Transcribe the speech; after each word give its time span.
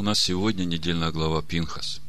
У 0.00 0.02
нас 0.02 0.18
сегодня 0.18 0.64
недельная 0.64 1.12
глава 1.12 1.42
Пинхас. 1.42 2.00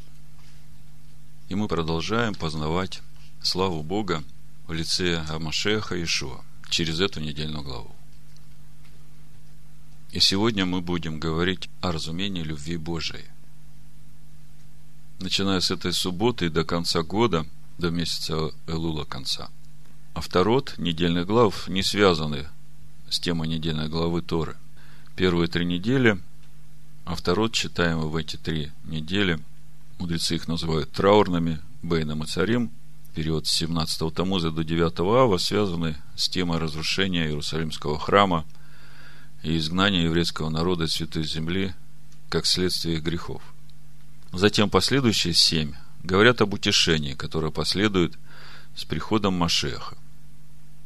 И 1.49 1.55
мы 1.55 1.67
продолжаем 1.67 2.33
познавать 2.35 3.01
славу 3.41 3.83
Бога 3.83 4.23
в 4.65 4.71
лице 4.71 5.25
Амашеха 5.27 6.01
Ишуа 6.01 6.41
через 6.69 7.01
эту 7.01 7.19
недельную 7.19 7.65
главу. 7.65 7.93
И 10.13 10.21
сегодня 10.21 10.65
мы 10.65 10.79
будем 10.79 11.19
говорить 11.19 11.69
о 11.81 11.91
разумении 11.91 12.43
любви 12.43 12.77
Божией. 12.77 13.25
Начиная 15.19 15.59
с 15.59 15.69
этой 15.69 15.91
субботы 15.91 16.45
и 16.45 16.49
до 16.49 16.63
конца 16.63 17.03
года, 17.03 17.45
до 17.77 17.89
месяца 17.89 18.51
Элула 18.67 19.03
конца. 19.03 19.49
Авторот 20.13 20.75
недельных 20.77 21.27
глав 21.27 21.67
не 21.67 21.83
связаны 21.83 22.47
с 23.09 23.19
темой 23.19 23.49
недельной 23.49 23.89
главы 23.89 24.21
Торы. 24.21 24.55
Первые 25.17 25.49
три 25.49 25.65
недели 25.65 26.21
Авторот, 27.05 27.53
читаемый 27.53 28.07
в 28.07 28.15
эти 28.15 28.37
три 28.37 28.71
недели, 28.85 29.39
мудрецы 29.97 30.35
их 30.35 30.47
называют 30.47 30.91
траурными, 30.91 31.59
Бейном 31.81 32.23
и 32.23 32.27
Царим, 32.27 32.71
период 33.15 33.47
с 33.47 33.51
17 33.51 34.13
Тамуза 34.13 34.51
до 34.51 34.63
9 34.63 34.99
Ава, 34.99 35.37
связаны 35.37 35.97
с 36.15 36.29
темой 36.29 36.59
разрушения 36.59 37.25
Иерусалимского 37.25 37.99
храма 37.99 38.45
и 39.43 39.57
изгнания 39.57 40.03
еврейского 40.03 40.49
народа 40.49 40.85
из 40.85 40.91
Святой 40.91 41.23
Земли 41.23 41.73
как 42.29 42.45
следствие 42.45 42.97
их 42.97 43.03
грехов. 43.03 43.41
Затем 44.31 44.69
последующие 44.69 45.33
семь 45.33 45.73
говорят 46.03 46.41
об 46.41 46.53
утешении, 46.53 47.13
которое 47.13 47.51
последует 47.51 48.17
с 48.75 48.85
приходом 48.85 49.33
Машеха, 49.33 49.97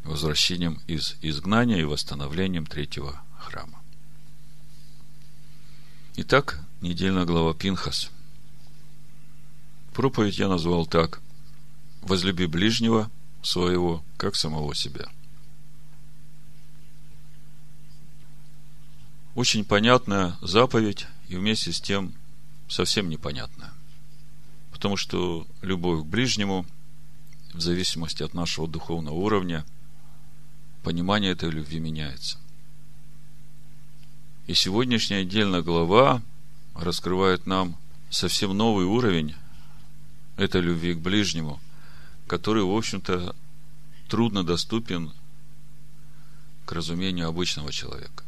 возвращением 0.03 0.79
из 0.87 1.15
изгнания 1.21 1.81
и 1.81 1.83
восстановлением 1.83 2.65
третьего 2.65 3.21
храма. 3.37 3.79
Итак, 6.17 6.61
недельная 6.79 7.25
глава 7.25 7.53
Пинхас. 7.53 8.09
Проповедь 9.93 10.37
я 10.37 10.47
назвал 10.47 10.85
так. 10.85 11.21
Возлюби 12.03 12.45
ближнего 12.45 13.11
своего, 13.43 14.01
как 14.15 14.37
самого 14.37 14.73
себя. 14.73 15.09
Очень 19.35 19.65
понятная 19.65 20.37
заповедь 20.41 21.05
и 21.27 21.35
вместе 21.35 21.73
с 21.73 21.81
тем 21.81 22.13
совсем 22.69 23.09
непонятная. 23.09 23.73
Потому 24.71 24.95
что 24.95 25.45
любовь 25.61 26.03
к 26.03 26.05
ближнему, 26.05 26.65
в 27.51 27.59
зависимости 27.59 28.23
от 28.23 28.33
нашего 28.33 28.69
духовного 28.69 29.15
уровня, 29.15 29.65
понимание 30.81 31.33
этой 31.33 31.49
любви 31.49 31.81
меняется. 31.81 32.37
И 34.47 34.53
сегодняшняя 34.53 35.21
отдельная 35.21 35.63
глава 35.63 36.21
раскрывает 36.75 37.47
нам 37.47 37.75
совсем 38.11 38.55
новый 38.55 38.85
уровень 38.85 39.33
этой 40.37 40.61
любви 40.61 40.93
к 40.93 40.99
ближнему, 40.99 41.59
который, 42.27 42.61
в 42.63 42.69
общем-то, 42.69 43.35
трудно 44.07 44.43
доступен 44.43 45.11
к 46.65 46.71
разумению 46.73 47.27
обычного 47.27 47.71
человека. 47.71 48.23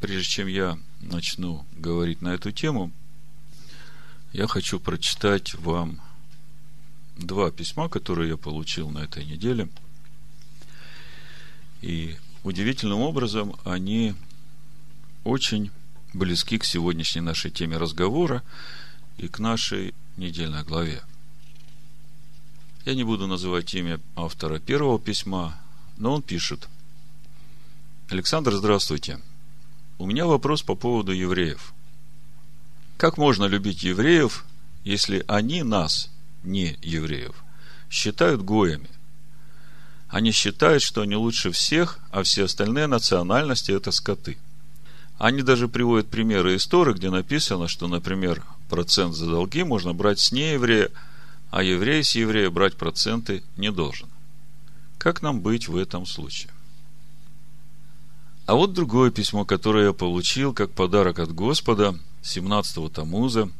Прежде 0.00 0.28
чем 0.28 0.48
я 0.48 0.76
начну 1.00 1.64
говорить 1.76 2.20
на 2.20 2.34
эту 2.34 2.50
тему, 2.50 2.90
я 4.32 4.48
хочу 4.48 4.80
прочитать 4.80 5.54
вам 5.54 6.00
два 7.16 7.52
письма, 7.52 7.88
которые 7.88 8.30
я 8.30 8.36
получил 8.36 8.90
на 8.90 8.98
этой 8.98 9.24
неделе– 9.24 9.68
и 11.82 12.16
удивительным 12.44 13.00
образом 13.00 13.56
они 13.64 14.14
очень 15.24 15.70
близки 16.12 16.58
к 16.58 16.64
сегодняшней 16.64 17.20
нашей 17.20 17.50
теме 17.50 17.76
разговора 17.76 18.42
и 19.18 19.28
к 19.28 19.38
нашей 19.38 19.94
недельной 20.16 20.64
главе. 20.64 21.02
Я 22.84 22.94
не 22.94 23.04
буду 23.04 23.26
называть 23.26 23.74
имя 23.74 24.00
автора 24.14 24.60
первого 24.60 24.98
письма, 24.98 25.58
но 25.96 26.14
он 26.14 26.22
пишет. 26.22 26.68
Александр, 28.08 28.54
здравствуйте. 28.54 29.20
У 29.98 30.06
меня 30.06 30.26
вопрос 30.26 30.62
по 30.62 30.76
поводу 30.76 31.12
евреев. 31.12 31.72
Как 32.96 33.18
можно 33.18 33.44
любить 33.44 33.82
евреев, 33.82 34.44
если 34.84 35.24
они 35.26 35.62
нас, 35.62 36.10
не 36.44 36.78
евреев, 36.80 37.34
считают 37.90 38.42
гоями? 38.42 38.88
Они 40.16 40.30
считают, 40.30 40.82
что 40.82 41.02
они 41.02 41.14
лучше 41.14 41.50
всех, 41.50 41.98
а 42.10 42.22
все 42.22 42.44
остальные 42.44 42.86
национальности– 42.86 43.70
это 43.72 43.90
скоты. 43.90 44.38
Они 45.18 45.42
даже 45.42 45.68
приводят 45.68 46.08
примеры 46.08 46.54
из 46.54 46.66
Торы, 46.66 46.94
где 46.94 47.10
написано, 47.10 47.68
что, 47.68 47.86
например, 47.86 48.42
процент 48.70 49.14
за 49.14 49.26
долги 49.26 49.62
можно 49.62 49.92
брать 49.92 50.18
с 50.18 50.32
нееврея, 50.32 50.88
а 51.50 51.62
еврей 51.62 52.02
с 52.02 52.14
еврея 52.14 52.48
брать 52.48 52.78
проценты 52.78 53.42
не 53.58 53.70
должен. 53.70 54.08
Как 54.96 55.20
нам 55.20 55.42
быть 55.42 55.68
в 55.68 55.76
этом 55.76 56.06
случае? 56.06 56.50
А 58.46 58.54
вот 58.54 58.72
другое 58.72 59.10
письмо, 59.10 59.44
которое 59.44 59.88
я 59.88 59.92
получил 59.92 60.54
как 60.54 60.70
подарок 60.70 61.18
от 61.18 61.30
Господа 61.34 61.94
17-го 62.22 62.88
Тамуза 62.88 63.50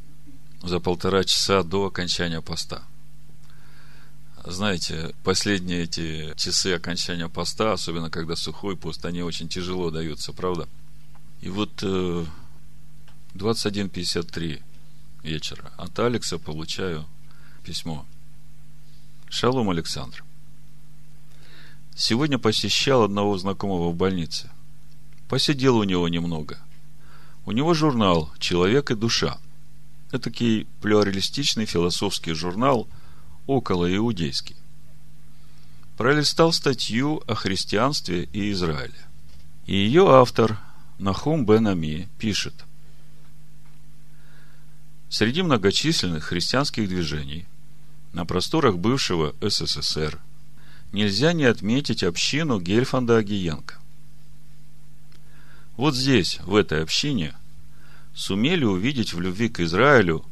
за 0.63 0.81
полтора 0.81 1.23
часа 1.25 1.63
до 1.63 1.85
окончания 1.85 2.41
поста– 2.41 2.83
знаете, 4.53 5.13
последние 5.25 5.83
эти 5.83 6.33
часы 6.37 6.75
окончания 6.75 7.29
поста, 7.29 7.73
особенно 7.73 8.11
когда 8.11 8.37
сухой 8.37 8.77
пост, 8.77 9.05
они 9.05 9.23
очень 9.23 9.49
тяжело 9.49 9.91
даются, 9.91 10.33
правда? 10.33 10.69
И 11.41 11.49
вот 11.49 11.83
21.53 11.83 14.55
э, 14.55 14.59
вечера 15.27 15.73
от 15.77 15.99
Алекса 15.99 16.39
получаю 16.39 17.05
письмо. 17.65 18.07
Шалом, 19.29 19.71
Александр. 19.71 20.23
Сегодня 21.97 22.39
посещал 22.39 23.03
одного 23.03 23.37
знакомого 23.39 23.91
в 23.91 23.97
больнице. 23.97 24.49
Посидел 25.29 25.79
у 25.79 25.83
него 25.83 26.09
немного. 26.09 26.59
У 27.47 27.53
него 27.53 27.75
журнал 27.75 28.31
«Человек 28.39 28.93
и 28.93 28.95
душа». 28.95 29.39
Это 30.13 30.31
такой 30.31 30.69
плюралистичный 30.83 31.67
философский 31.67 32.33
журнал– 32.33 32.87
около 33.47 33.95
иудейский. 33.95 34.57
Пролистал 35.97 36.53
статью 36.53 37.23
о 37.27 37.35
христианстве 37.35 38.29
и 38.33 38.51
Израиле. 38.53 38.95
И 39.67 39.75
ее 39.75 40.09
автор 40.09 40.59
Нахум 40.99 41.47
бен 41.47 41.69
Ами 41.69 42.09
пишет. 42.19 42.55
Среди 45.09 45.43
многочисленных 45.43 46.25
христианских 46.25 46.89
движений 46.89 47.47
на 48.13 48.27
просторах 48.27 48.77
бывшего 48.79 49.35
СССР 49.41 50.19
нельзя 50.93 51.33
не 51.33 51.45
отметить 51.45 52.03
общину 52.03 52.61
Гельфанда 52.61 53.19
Агиенко. 53.19 53.79
Вот 55.77 55.95
здесь, 55.95 56.41
в 56.41 56.55
этой 56.55 56.83
общине, 56.83 57.35
сумели 58.15 58.65
увидеть 58.65 59.13
в 59.13 59.21
любви 59.21 59.49
к 59.49 59.61
Израилю 59.61 60.25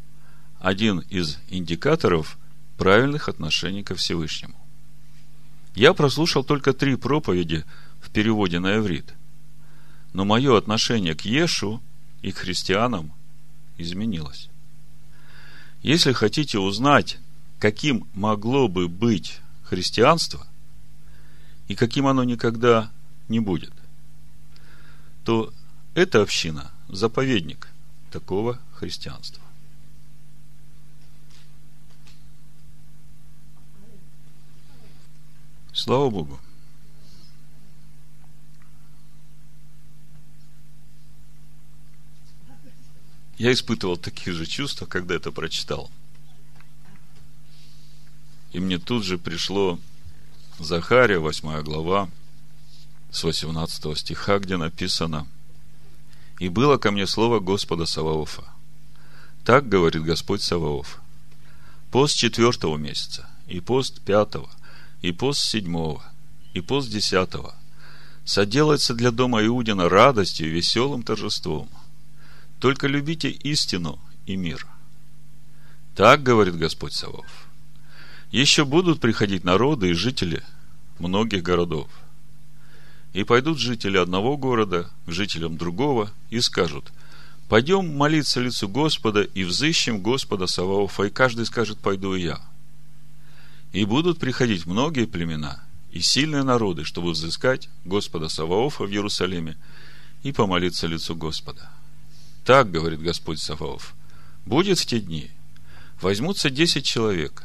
один 0.58 1.00
из 1.10 1.38
индикаторов 1.48 2.38
правильных 2.76 3.28
отношений 3.28 3.82
ко 3.82 3.94
Всевышнему. 3.94 4.54
Я 5.74 5.92
прослушал 5.92 6.44
только 6.44 6.72
три 6.72 6.96
проповеди 6.96 7.64
в 8.00 8.10
переводе 8.10 8.60
на 8.60 8.76
иврит, 8.76 9.14
но 10.12 10.24
мое 10.24 10.56
отношение 10.56 11.14
к 11.14 11.22
Ешу 11.22 11.82
и 12.22 12.32
к 12.32 12.38
христианам 12.38 13.12
изменилось. 13.76 14.48
Если 15.82 16.12
хотите 16.12 16.58
узнать, 16.58 17.18
каким 17.58 18.06
могло 18.14 18.68
бы 18.68 18.88
быть 18.88 19.40
христианство 19.64 20.46
и 21.68 21.74
каким 21.74 22.06
оно 22.06 22.24
никогда 22.24 22.90
не 23.28 23.40
будет, 23.40 23.72
то 25.24 25.52
эта 25.94 26.22
община– 26.22 26.70
заповедник 26.88 27.68
такого 28.10 28.60
христианства. 28.72 29.43
Слава 35.74 36.08
Богу. 36.08 36.38
Я 43.38 43.52
испытывал 43.52 43.96
такие 43.96 44.32
же 44.34 44.46
чувства, 44.46 44.86
когда 44.86 45.16
это 45.16 45.32
прочитал. 45.32 45.90
И 48.52 48.60
мне 48.60 48.78
тут 48.78 49.04
же 49.04 49.18
пришло 49.18 49.80
Захария, 50.60 51.18
8 51.18 51.62
глава, 51.62 52.08
с 53.10 53.24
18 53.24 53.98
стиха, 53.98 54.38
где 54.38 54.56
написано 54.56 55.26
«И 56.38 56.48
было 56.48 56.78
ко 56.78 56.92
мне 56.92 57.08
слово 57.08 57.40
Господа 57.40 57.84
Саваофа. 57.84 58.44
Так 59.44 59.68
говорит 59.68 60.04
Господь 60.04 60.40
Саваоф. 60.40 61.00
Пост 61.90 62.16
четвертого 62.16 62.76
месяца 62.76 63.28
и 63.48 63.58
пост 63.58 64.00
пятого– 64.02 64.48
и 65.04 65.12
пост 65.12 65.40
седьмого, 65.40 66.02
и 66.54 66.62
пост 66.62 66.88
десятого 66.88 67.54
соделается 68.24 68.94
для 68.94 69.10
дома 69.10 69.44
Иудина 69.44 69.90
радостью 69.90 70.46
и 70.46 70.50
веселым 70.50 71.02
торжеством. 71.02 71.68
Только 72.58 72.86
любите 72.86 73.28
истину 73.28 74.00
и 74.24 74.34
мир. 74.36 74.66
Так 75.94 76.22
говорит 76.22 76.56
Господь 76.56 76.94
Савов. 76.94 77.26
Еще 78.30 78.64
будут 78.64 78.98
приходить 78.98 79.44
народы 79.44 79.90
и 79.90 79.92
жители 79.92 80.42
многих 80.98 81.42
городов. 81.42 81.90
И 83.12 83.24
пойдут 83.24 83.58
жители 83.58 83.98
одного 83.98 84.38
города 84.38 84.90
к 85.04 85.12
жителям 85.12 85.58
другого 85.58 86.10
и 86.30 86.40
скажут, 86.40 86.94
пойдем 87.50 87.94
молиться 87.94 88.40
лицу 88.40 88.70
Господа 88.70 89.20
и 89.20 89.44
взыщем 89.44 90.00
Господа 90.00 90.46
Саваофа, 90.46 91.02
и 91.02 91.10
каждый 91.10 91.44
скажет, 91.44 91.78
пойду 91.78 92.14
и 92.14 92.22
я. 92.22 92.40
И 93.74 93.84
будут 93.84 94.20
приходить 94.20 94.66
многие 94.66 95.04
племена 95.04 95.64
и 95.90 96.00
сильные 96.00 96.44
народы, 96.44 96.84
чтобы 96.84 97.10
взыскать 97.10 97.68
Господа 97.84 98.28
Саваофа 98.28 98.84
в 98.84 98.90
Иерусалиме 98.90 99.56
и 100.22 100.30
помолиться 100.30 100.86
лицу 100.86 101.16
Господа. 101.16 101.68
Так, 102.44 102.70
говорит 102.70 103.02
Господь 103.02 103.40
Саваоф, 103.40 103.96
будет 104.46 104.78
в 104.78 104.86
те 104.86 105.00
дни, 105.00 105.28
возьмутся 106.00 106.50
десять 106.50 106.84
человек 106.84 107.42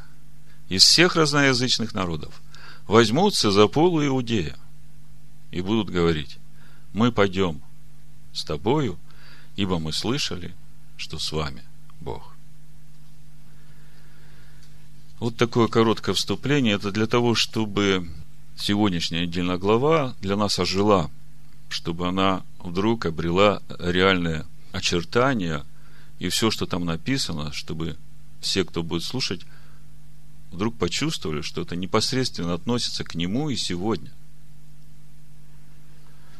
из 0.68 0.84
всех 0.84 1.16
разноязычных 1.16 1.96
народов, 1.96 2.44
возьмутся 2.86 3.50
за 3.50 3.68
полу 3.68 4.06
Иудея 4.06 4.56
и 5.50 5.62
будут 5.62 5.90
говорить, 5.90 6.38
мы 6.94 7.12
пойдем 7.12 7.60
с 8.34 8.44
тобою, 8.44 9.00
ибо 9.56 9.80
мы 9.80 9.92
слышали, 9.94 10.54
что 10.96 11.18
с 11.18 11.32
вами 11.32 11.64
Бог. 12.00 12.36
Вот 15.20 15.36
такое 15.36 15.68
короткое 15.68 16.16
вступление. 16.16 16.76
Это 16.76 16.92
для 16.92 17.06
того, 17.06 17.36
чтобы 17.36 18.10
сегодняшняя 18.58 19.24
отдельная 19.24 19.58
глава 19.58 20.16
для 20.22 20.38
нас 20.38 20.58
ожила, 20.60 21.12
чтобы 21.68 22.08
она 22.08 22.44
вдруг 22.60 23.06
обрела 23.06 23.62
реальное 23.80 24.46
очертания 24.72 25.66
и 26.20 26.30
все, 26.30 26.52
что 26.52 26.66
там 26.66 26.86
написано, 26.86 27.52
чтобы 27.52 27.98
все, 28.40 28.64
кто 28.64 28.82
будет 28.82 29.04
слушать, 29.04 29.42
вдруг 30.52 30.78
почувствовали, 30.78 31.42
что 31.42 31.62
это 31.62 31.76
непосредственно 31.76 32.54
относится 32.54 33.04
к 33.04 33.16
нему 33.16 33.50
и 33.50 33.58
сегодня. 33.58 34.12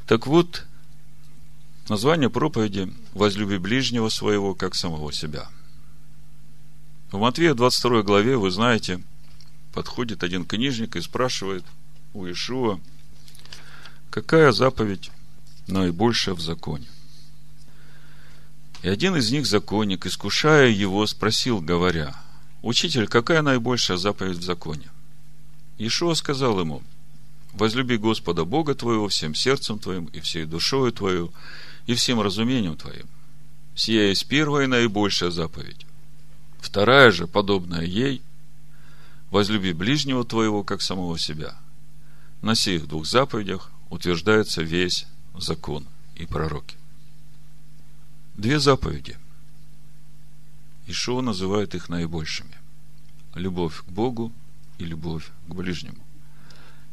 Так 0.08 0.26
вот, 0.26 0.66
название 1.90 2.30
проповеди 2.30 2.94
«Возлюби 3.14 3.58
ближнего 3.58 4.08
своего, 4.10 4.56
как 4.56 4.74
самого 4.74 5.12
себя». 5.12 5.50
В 7.12 7.18
Матвея 7.18 7.56
22 7.56 8.04
главе, 8.04 8.38
вы 8.38 8.52
знаете, 8.52 9.02
подходит 9.74 10.24
один 10.24 10.46
книжник 10.46 10.96
и 10.96 11.02
спрашивает 11.02 11.66
у 12.14 12.30
Ишуа, 12.30 12.80
какая 14.12 14.52
заповедь 14.52 15.10
наибольшая 15.66 16.36
в 16.36 16.42
законе. 16.42 16.86
И 18.84 18.90
один 18.90 19.16
из 19.16 19.32
них, 19.32 19.48
законник, 19.48 20.06
искушая 20.06 20.70
его, 20.70 21.06
спросил, 21.08 21.62
говоря, 21.62 22.16
«Учитель, 22.62 23.08
какая 23.08 23.42
наибольшая 23.42 23.98
заповедь 23.98 24.38
в 24.38 24.44
законе?» 24.44 24.88
Ишуа 25.80 26.14
сказал 26.14 26.60
ему, 26.60 26.84
«Возлюби 27.54 27.98
Господа 27.98 28.46
Бога 28.46 28.76
твоего 28.76 29.08
всем 29.08 29.34
сердцем 29.34 29.80
твоим 29.80 30.06
и 30.06 30.20
всей 30.20 30.46
душою 30.46 30.92
твою 30.92 31.34
и 31.88 31.96
всем 31.96 32.22
разумением 32.22 32.78
твоим. 32.78 33.08
Сия 33.74 34.10
есть 34.10 34.28
первая 34.28 34.66
и 34.66 34.68
наибольшая 34.68 35.32
заповедь. 35.32 35.88
Вторая 36.60 37.12
же, 37.12 37.28
подобная 37.28 37.84
ей, 37.84 38.22
возлюби 39.32 39.74
ближнего 39.74 40.26
твоего, 40.26 40.64
как 40.64 40.82
самого 40.82 41.18
себя. 41.18 41.58
На 42.42 42.56
сих 42.56 42.88
двух 42.88 43.06
заповедях 43.06 43.72
утверждается 43.90 44.62
весь 44.62 45.08
закон 45.38 45.86
и 46.16 46.26
пророки. 46.26 46.76
Две 48.36 48.60
заповеди. 48.60 49.18
Ишуа 50.88 51.22
называет 51.22 51.76
их 51.76 51.90
наибольшими. 51.90 52.58
Любовь 53.36 53.82
к 53.82 53.90
Богу 53.90 54.32
и 54.78 54.86
любовь 54.86 55.30
к 55.48 55.54
ближнему. 55.54 56.04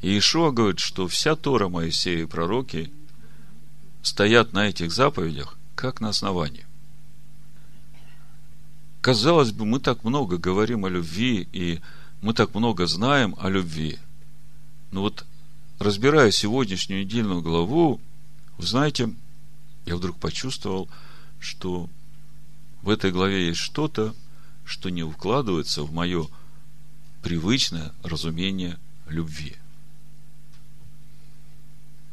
И 0.02 0.18
Ишуа 0.18 0.50
говорит, 0.50 0.80
что 0.80 1.08
вся 1.08 1.36
Тора 1.36 1.68
Моисея 1.68 2.22
и 2.22 2.26
пророки 2.26 2.92
стоят 4.02 4.52
на 4.52 4.68
этих 4.68 4.92
заповедях, 4.92 5.56
как 5.74 6.00
на 6.00 6.10
основании. 6.10 6.65
Казалось 9.06 9.52
бы, 9.52 9.64
мы 9.64 9.78
так 9.78 10.02
много 10.02 10.36
говорим 10.36 10.84
о 10.84 10.88
любви, 10.88 11.48
и 11.52 11.80
мы 12.22 12.34
так 12.34 12.56
много 12.56 12.88
знаем 12.88 13.36
о 13.38 13.48
любви. 13.48 13.98
Но 14.90 15.02
вот, 15.02 15.24
разбирая 15.78 16.32
сегодняшнюю 16.32 17.02
недельную 17.02 17.40
главу, 17.40 18.00
вы 18.58 18.66
знаете, 18.66 19.14
я 19.84 19.94
вдруг 19.94 20.18
почувствовал– 20.18 20.88
что 21.46 21.88
в 22.82 22.88
этой 22.90 23.12
главе 23.12 23.48
есть 23.48 23.60
что-то, 23.60 24.14
что 24.64 24.90
не 24.90 25.02
укладывается 25.02 25.82
в 25.82 25.92
мое 25.92 26.26
привычное 27.22 27.92
разумение 28.02 28.78
любви. 29.06 29.56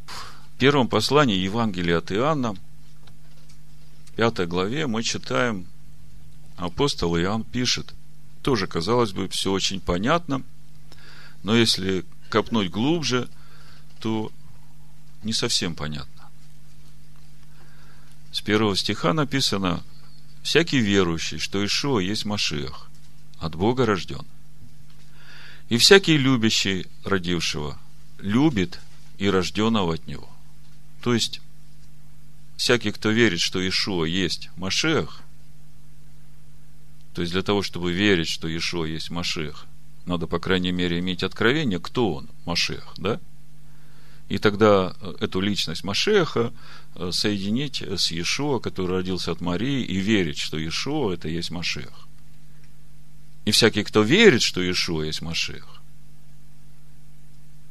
В 0.05 0.57
первом 0.59 0.87
послании 0.87 1.37
Евангелия 1.37 1.97
от 1.97 2.11
Иоанна, 2.11 2.55
пятой 4.15 4.45
главе, 4.45 4.87
мы 4.87 5.03
читаем, 5.03 5.67
апостол 6.65 7.17
Иоанн 7.17 7.43
пишет, 7.43 7.93
тоже, 8.41 8.67
казалось 8.67 9.11
бы, 9.11 9.27
все 9.29 9.51
очень 9.51 9.79
понятно, 9.79 10.43
но 11.43 11.55
если 11.55 12.05
копнуть 12.29 12.69
глубже, 12.69 13.29
то 13.99 14.31
не 15.23 15.33
совсем 15.33 15.75
понятно 15.75 16.13
с 18.33 18.41
первого 18.41 18.75
стиха 18.75 19.13
написано, 19.13 19.83
всякий 20.41 20.79
верующий, 20.79 21.37
что 21.37 21.63
Ишуа 21.63 21.99
есть 21.99 22.25
Машиах, 22.25 22.89
от 23.39 23.55
Бога 23.55 23.85
рожден. 23.85 24.25
И 25.69 25.77
всякий 25.77 26.17
любящий 26.17 26.87
родившего 27.05 27.79
любит 28.17 28.79
и 29.19 29.29
рожденного 29.29 29.93
от 29.93 30.07
него. 30.07 30.29
То 31.01 31.13
есть, 31.13 31.41
всякий, 32.57 32.91
кто 32.91 33.11
верит, 33.11 33.39
что 33.39 33.65
Ишуа 33.65 34.05
есть 34.05 34.49
Машех, 34.57 35.21
то 37.13 37.21
есть 37.21 37.33
для 37.33 37.43
того, 37.43 37.61
чтобы 37.61 37.91
верить, 37.91 38.27
что 38.27 38.47
Ишуа 38.47 38.85
есть 38.85 39.09
Машех, 39.09 39.65
надо, 40.05 40.27
по 40.27 40.39
крайней 40.39 40.71
мере, 40.71 40.99
иметь 40.99 41.23
откровение, 41.23 41.79
кто 41.79 42.13
он, 42.13 42.29
Машех, 42.45 42.93
да? 42.97 43.19
И 44.29 44.37
тогда 44.37 44.95
эту 45.19 45.41
личность 45.41 45.83
Машеха 45.83 46.53
Э, 46.95 47.11
соединить 47.11 47.81
с 47.81 48.11
Иешуа, 48.11 48.59
который 48.59 48.97
родился 48.97 49.31
от 49.31 49.41
Марии, 49.41 49.83
и 49.83 49.97
верить, 49.97 50.37
что 50.37 50.57
Иешуа– 50.57 51.13
это 51.13 51.27
есть 51.27 51.49
Машех. 51.49 52.07
И 53.45 53.51
всякий, 53.51 53.83
кто 53.83 54.03
верит, 54.03 54.43
что 54.43 54.61
Иешуа 54.61 55.03
есть 55.03 55.21
Машех, 55.21 55.81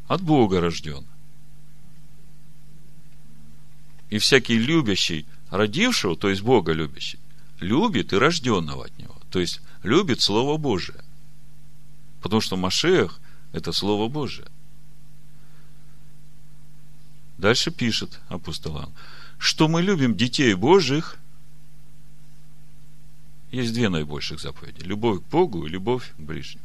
от 0.09 0.23
Бога 0.23 0.61
рожден. 0.61 1.07
И 4.11 4.19
всякий 4.19 4.59
любящий 4.59 5.25
родившего, 5.51 6.17
то 6.17 6.29
есть 6.29 6.43
Бога 6.43 6.73
любящий, 6.73 7.21
любит 7.61 8.13
и 8.13 8.17
рожденного 8.17 8.87
от 8.87 8.99
Него. 8.99 9.17
То 9.33 9.41
есть 9.41 9.61
любит 9.83 10.21
Слово 10.21 10.57
Божие. 10.59 11.03
Потому 12.21 12.41
что 12.41 12.57
Машех– 12.57 13.19
это 13.53 13.73
Слово 13.73 14.09
Божие. 14.09 14.47
Дальше 17.39 17.73
пишет 17.73 18.21
апостол 18.29 18.77
Иоанн 18.77 18.93
что 19.43 19.67
мы 19.67 19.83
любим 19.83 20.17
детей 20.17 20.55
Божьих, 20.55 21.17
есть 23.51 23.75
две 23.75 23.89
наибольших 23.89 24.39
заповеди. 24.39 24.85
Любовь 24.85 25.19
к 25.19 25.25
Богу 25.25 25.67
и 25.67 25.69
любовь 25.69 26.13
к 26.17 26.21
ближнему. 26.21 26.65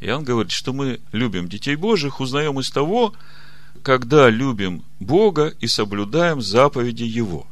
Иоанн 0.00 0.24
говорит, 0.24 0.52
что 0.52 0.72
мы 0.72 1.00
любим 1.12 1.50
детей 1.50 1.76
Божьих, 1.76 2.18
узнаем 2.18 2.58
из 2.60 2.70
того, 2.70 3.12
когда 3.82 4.30
любим 4.30 4.84
Бога 5.00 5.48
и 5.60 5.66
соблюдаем 5.66 6.40
заповеди 6.40 7.04
Его. 7.04 7.46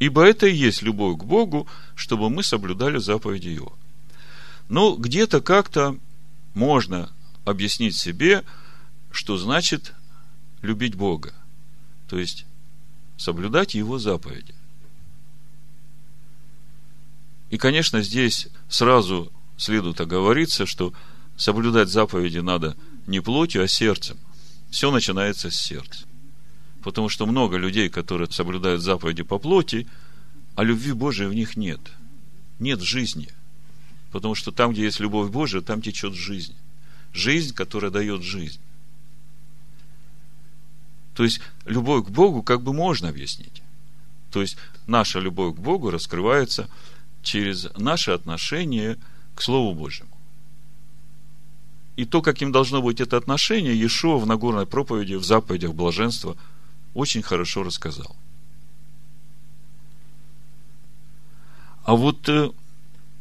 Ибо 0.00 0.24
это 0.24 0.48
и 0.48 0.54
есть 0.54 0.82
любовь 0.82 1.20
к 1.20 1.24
Богу, 1.24 1.68
чтобы 1.94 2.28
мы 2.28 2.42
соблюдали 2.42 2.98
заповеди 2.98 3.48
Его. 3.48 3.78
Но 4.68 4.96
где-то 4.96 5.40
как-то 5.40 5.96
можно 6.54 7.12
объяснить 7.44 7.96
себе, 7.96 8.42
что 9.12 9.36
значит 9.36 9.92
любить 10.62 10.96
Бога 10.96 11.32
то 12.10 12.18
есть 12.18 12.44
соблюдать 13.16 13.74
его 13.74 14.00
заповеди. 14.00 14.52
И, 17.50 17.56
конечно, 17.56 18.02
здесь 18.02 18.48
сразу 18.68 19.32
следует 19.56 20.00
оговориться, 20.00 20.66
что 20.66 20.92
соблюдать 21.36 21.88
заповеди 21.88 22.38
надо 22.38 22.76
не 23.06 23.20
плотью, 23.20 23.62
а 23.62 23.68
сердцем. 23.68 24.18
Все 24.70 24.90
начинается 24.90 25.52
с 25.52 25.54
сердца. 25.54 26.04
Потому 26.82 27.08
что 27.08 27.26
много 27.26 27.56
людей, 27.56 27.88
которые 27.88 28.30
соблюдают 28.30 28.82
заповеди 28.82 29.22
по 29.22 29.38
плоти, 29.38 29.86
а 30.54 30.64
любви 30.64 30.92
Божией 30.92 31.28
в 31.28 31.34
них 31.34 31.56
нет. 31.56 31.80
Нет 32.58 32.80
жизни. 32.80 33.28
Потому 34.12 34.34
что 34.34 34.50
там, 34.50 34.72
где 34.72 34.84
есть 34.84 35.00
любовь 35.00 35.30
Божия, 35.30 35.60
там 35.60 35.82
течет 35.82 36.14
жизнь. 36.14 36.54
Жизнь, 37.12 37.54
которая 37.54 37.90
дает 37.90 38.22
жизнь. 38.22 38.60
То 41.14 41.24
есть, 41.24 41.40
любовь 41.66 42.06
к 42.06 42.10
Богу 42.10 42.42
как 42.42 42.62
бы 42.62 42.72
можно 42.72 43.08
объяснить. 43.08 43.62
То 44.30 44.40
есть, 44.40 44.56
наша 44.86 45.18
любовь 45.18 45.56
к 45.56 45.58
Богу 45.58 45.90
раскрывается 45.90 46.68
через 47.22 47.68
наше 47.76 48.12
отношение 48.12 48.96
к 49.34 49.42
Слову 49.42 49.74
Божьему. 49.74 50.10
И 51.96 52.06
то, 52.06 52.22
каким 52.22 52.52
должно 52.52 52.80
быть 52.80 53.00
это 53.00 53.16
отношение, 53.16 53.74
Иешуа 53.74 54.16
в 54.16 54.26
Нагорной 54.26 54.66
проповеди, 54.66 55.14
в 55.14 55.24
заповедях 55.24 55.74
блаженства 55.74 56.36
очень 56.94 57.22
хорошо 57.22 57.62
рассказал. 57.62 58.16
А 61.84 61.94
вот 61.94 62.28
э, 62.28 62.50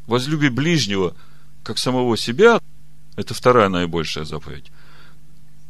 возлюби 0.08 0.50
ближнего, 0.50 1.16
как 1.64 1.78
самого 1.78 2.18
себя, 2.18 2.60
это 3.16 3.34
вторая 3.34 3.70
наибольшая 3.70 4.26
заповедь. 4.26 4.72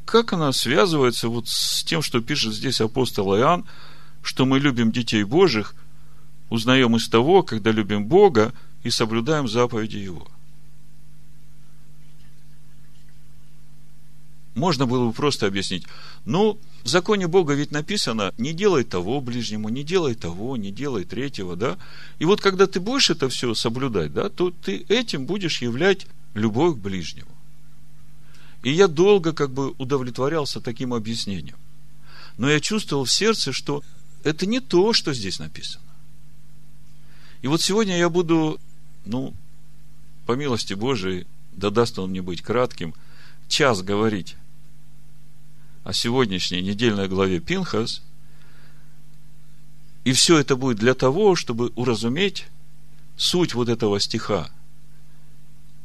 Как 0.06 0.34
она 0.34 0.52
связывается 0.52 1.30
вот 1.30 1.48
с 1.48 1.84
тем, 1.84 2.02
что 2.02 2.20
пишет 2.20 2.54
здесь 2.54 2.82
апостол 2.82 3.36
Иоанн, 3.36 3.66
что 4.22 4.46
мы 4.46 4.60
любим 4.60 4.92
детей 4.92 5.24
Божьих, 5.24 5.76
узнаем 6.50 6.96
из 6.96 7.08
того, 7.08 7.44
когда 7.44 7.72
любим 7.72 8.06
Бога 8.06 8.54
и 8.84 8.90
соблюдаем 8.90 9.48
заповеди 9.48 9.98
Его. 9.98 10.28
Можно 14.56 14.88
было 14.88 15.08
бы 15.08 15.14
просто 15.14 15.48
объяснить, 15.48 15.86
ну, 16.26 16.60
в 16.84 16.88
законе 16.88 17.28
Бога 17.28 17.54
ведь 17.54 17.72
написано, 17.72 18.34
не 18.38 18.54
делай 18.54 18.84
того 18.84 19.22
ближнему, 19.22 19.70
не 19.70 19.84
делай 19.84 20.16
того, 20.16 20.56
не 20.58 20.72
делай 20.72 21.04
третьего, 21.04 21.56
да? 21.56 21.78
И 22.20 22.26
вот 22.26 22.42
когда 22.42 22.68
ты 22.68 22.80
будешь 22.80 23.10
это 23.10 23.28
все 23.30 23.54
соблюдать, 23.54 24.14
да, 24.14 24.30
то 24.30 24.52
ты 24.52 24.86
этим 24.88 25.26
будешь 25.26 25.62
являть 25.62 26.08
любовь 26.34 26.76
к 26.76 26.80
ближнему. 26.80 27.32
И 28.64 28.72
я 28.72 28.88
долго 28.88 29.34
как 29.34 29.52
бы 29.52 29.72
удовлетворялся 29.78 30.62
таким 30.62 30.94
объяснением. 30.94 31.58
Но 32.38 32.50
я 32.50 32.60
чувствовал 32.60 33.06
в 33.06 33.12
сердце, 33.12 33.52
что 33.52 33.84
это 34.24 34.46
не 34.46 34.60
то, 34.60 34.94
что 34.94 35.14
здесь 35.14 35.40
написано. 35.40 35.84
И 37.42 37.48
вот 37.48 37.62
сегодня 37.62 37.98
я 37.98 38.10
буду, 38.10 38.60
ну, 39.06 39.34
по 40.26 40.34
милости 40.34 40.74
Божией, 40.74 41.26
да 41.54 41.70
даст 41.70 42.00
он 42.00 42.12
мне 42.12 42.22
быть 42.22 42.42
кратким, 42.42 42.94
час 43.48 43.82
говорить 43.82 44.36
о 45.90 45.94
сегодняшней 45.94 46.62
недельной 46.62 47.08
главе 47.08 47.40
Пинхас. 47.40 48.04
И 50.04 50.14
все 50.14 50.38
это 50.38 50.56
будет 50.56 50.78
для 50.78 50.94
того, 50.94 51.36
чтобы 51.36 51.70
уразуметь 51.70 52.46
суть 53.18 53.56
вот 53.56 53.70
этого 53.70 54.00
стиха. 54.00 54.52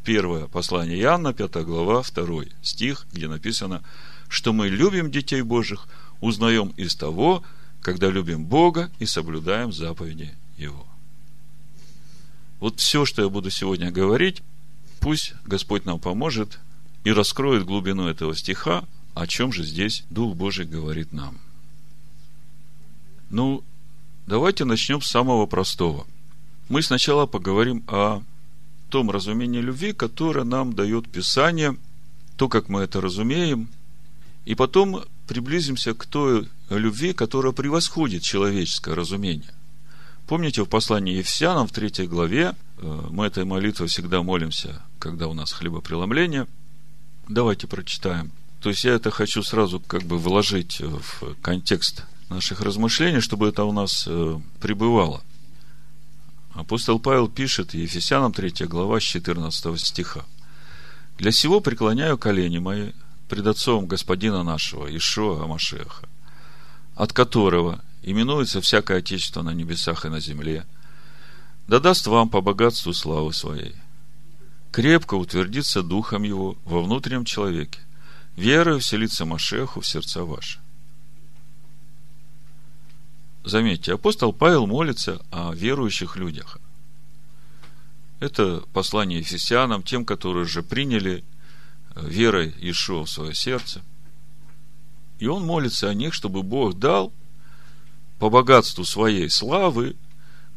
Первое 0.04 0.46
послание 0.46 1.00
Иоанна, 1.00 1.32
5 1.32 1.64
глава, 1.64 2.02
2 2.02 2.44
стих, 2.61 3.06
где 3.14 3.28
написано, 3.28 3.82
что 4.28 4.52
мы 4.52 4.68
любим 4.68 5.11
детей 5.11 5.40
Божьих, 5.40 5.88
узнаем 6.20 6.75
из 6.76 6.94
того, 6.94 7.42
когда 7.80 8.11
любим 8.11 8.44
Бога 8.44 8.90
и 8.99 9.06
соблюдаем 9.06 9.73
заповеди 9.73 10.34
Его. 10.58 10.87
Вот 12.61 12.78
все, 12.78 13.06
что 13.06 13.23
я 13.23 13.30
буду 13.30 13.49
сегодня 13.49 13.90
говорить, 13.90 14.42
пусть 15.00 15.32
Господь 15.46 15.87
нам 15.87 15.99
поможет 15.99 16.58
и 17.04 17.11
раскроет 17.11 17.64
глубину 17.64 18.06
этого 18.06 18.37
стиха, 18.37 18.84
о 19.14 19.26
чем 19.26 19.52
же 19.52 19.64
здесь 19.64 20.04
Дух 20.11 20.37
Божий 20.37 20.66
говорит 20.66 21.12
нам. 21.12 21.38
Ну, 23.30 23.62
давайте 24.26 24.64
начнем 24.64 25.00
с 25.00 25.09
самого 25.09 25.47
простого. 25.47 26.06
Мы 26.68 26.83
сначала 26.83 27.26
поговорим 27.26 27.85
о 27.87 28.23
том 28.90 29.11
разумении 29.11 29.61
любви, 29.61 29.92
которое 29.92 30.44
нам 30.44 30.73
дает 30.73 31.09
Писание, 31.09 31.76
то, 32.37 32.49
как 32.49 32.68
мы 32.68 32.83
это 32.83 33.00
разумеем, 33.00 33.68
и 34.44 34.54
потом 34.54 35.04
приблизимся 35.26 35.94
к 35.94 36.06
той 36.06 36.49
любви, 36.68 37.12
которая 37.12 37.52
превосходит 37.52 38.23
человеческое 38.23 38.94
разумение. 38.94 39.52
Помните, 40.26 40.62
в 40.62 40.68
послании 40.68 41.16
Ефесянам 41.16 41.66
в 41.66 41.73
третьей 41.73 42.06
главе, 42.06 42.54
э, 42.78 43.06
мы 43.11 43.26
этой 43.26 43.44
молитвой 43.44 43.88
всегда 43.88 44.23
молимся, 44.23 44.83
когда 44.99 45.28
у 45.28 45.35
нас 45.35 45.52
хлебопреломление. 45.52 46.47
Давайте 47.28 47.66
прочитаем. 47.66 48.33
То 48.64 48.71
есть, 48.71 48.83
я 48.85 48.94
это 48.94 49.11
хочу 49.11 49.42
сразу 49.42 49.78
как 49.78 50.04
бы 50.04 50.16
вложить 50.16 50.80
в 50.80 51.35
контекст 51.42 52.04
наших 52.30 52.62
размышлений, 52.62 53.21
чтобы 53.21 53.47
это 53.49 53.64
у 53.64 53.73
нас 53.73 54.06
э, 54.09 54.40
пребывало. 54.59 55.23
Апостол 56.54 56.99
Павел 56.99 57.28
пишет 57.28 57.75
Ефесянам 57.75 58.33
3 58.33 58.64
глава 58.64 59.00
с 59.00 59.02
14 59.02 59.78
стиха. 59.78 60.25
«Для 61.18 61.30
сего 61.30 61.61
преклоняю 61.61 62.16
колени 62.16 62.56
мои 62.56 62.92
пред 63.28 63.49
Отцом 63.49 63.87
Господина 63.87 64.42
нашего, 64.42 64.87
Ишуа 64.97 65.44
Амашеха, 65.44 66.09
от 66.94 67.12
которого 67.12 67.85
именуется 68.02 68.62
всякое 68.62 69.00
Отечество 69.00 69.42
на 69.42 69.52
небесах 69.52 70.06
и 70.06 70.09
на 70.09 70.21
земле, 70.21 70.64
да 71.68 71.80
даст 71.80 72.06
вам 72.06 72.30
по 72.30 72.40
богатству 72.40 72.94
славы 72.94 73.35
своей, 73.35 73.75
крепко 74.73 75.16
утвердиться 75.16 75.83
духом 75.83 76.23
его 76.23 76.56
во 76.64 76.83
внутреннем 76.83 77.26
человеке, 77.26 77.80
верою 78.36 78.80
вселиться 78.80 79.24
Машеху 79.24 79.80
в 79.80 79.86
сердца 79.86 80.24
ваши. 80.24 80.58
Заметьте, 83.44 83.92
апостол 83.92 84.32
Павел 84.32 84.66
молится 84.66 85.20
о 85.30 85.52
верующих 85.52 86.16
людях. 86.16 86.58
Это 88.20 88.62
послание 88.72 89.18
Ефесянам, 89.18 89.82
тем, 89.82 90.06
которые 90.06 90.46
же 90.46 90.62
приняли 90.62 91.22
э, 91.94 92.08
верой 92.08 92.54
Ишуа 92.58 93.04
в 93.04 93.10
свое 93.10 93.34
сердце. 93.34 93.82
И 95.18 95.26
он 95.26 95.44
молится 95.44 95.90
о 95.90 95.94
них, 95.94 96.14
чтобы 96.14 96.42
Бог 96.42 96.78
дал 96.78 97.12
по 98.18 98.30
богатству 98.30 98.84
своей 98.84 99.28
славы 99.28 99.94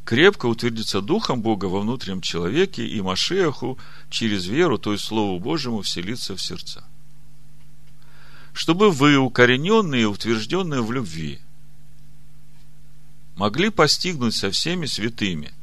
крепко 0.06 0.46
утвердиться 0.46 1.02
Духом 1.02 1.42
Бога 1.42 1.66
во 1.66 1.82
внутреннем 1.82 2.22
человеке 2.22 2.88
и 2.88 3.02
Машеху 3.02 3.78
через 4.10 4.46
веру, 4.46 4.78
то 4.78 4.94
есть 4.94 5.04
Слову 5.04 5.38
Божьему, 5.38 5.82
вселиться 5.82 6.38
в 6.38 6.42
сердца. 6.42 6.86
Чтобы 8.58 8.90
вы, 8.90 9.18
укорененные 9.18 10.02
и 10.02 10.06
утвержденные 10.06 10.82
в 10.82 10.92
любви, 10.92 11.40
могли 13.36 13.70
постигнуть 13.70 14.34
со 14.34 14.50
всеми 14.50 14.88
святыми, 14.88 15.54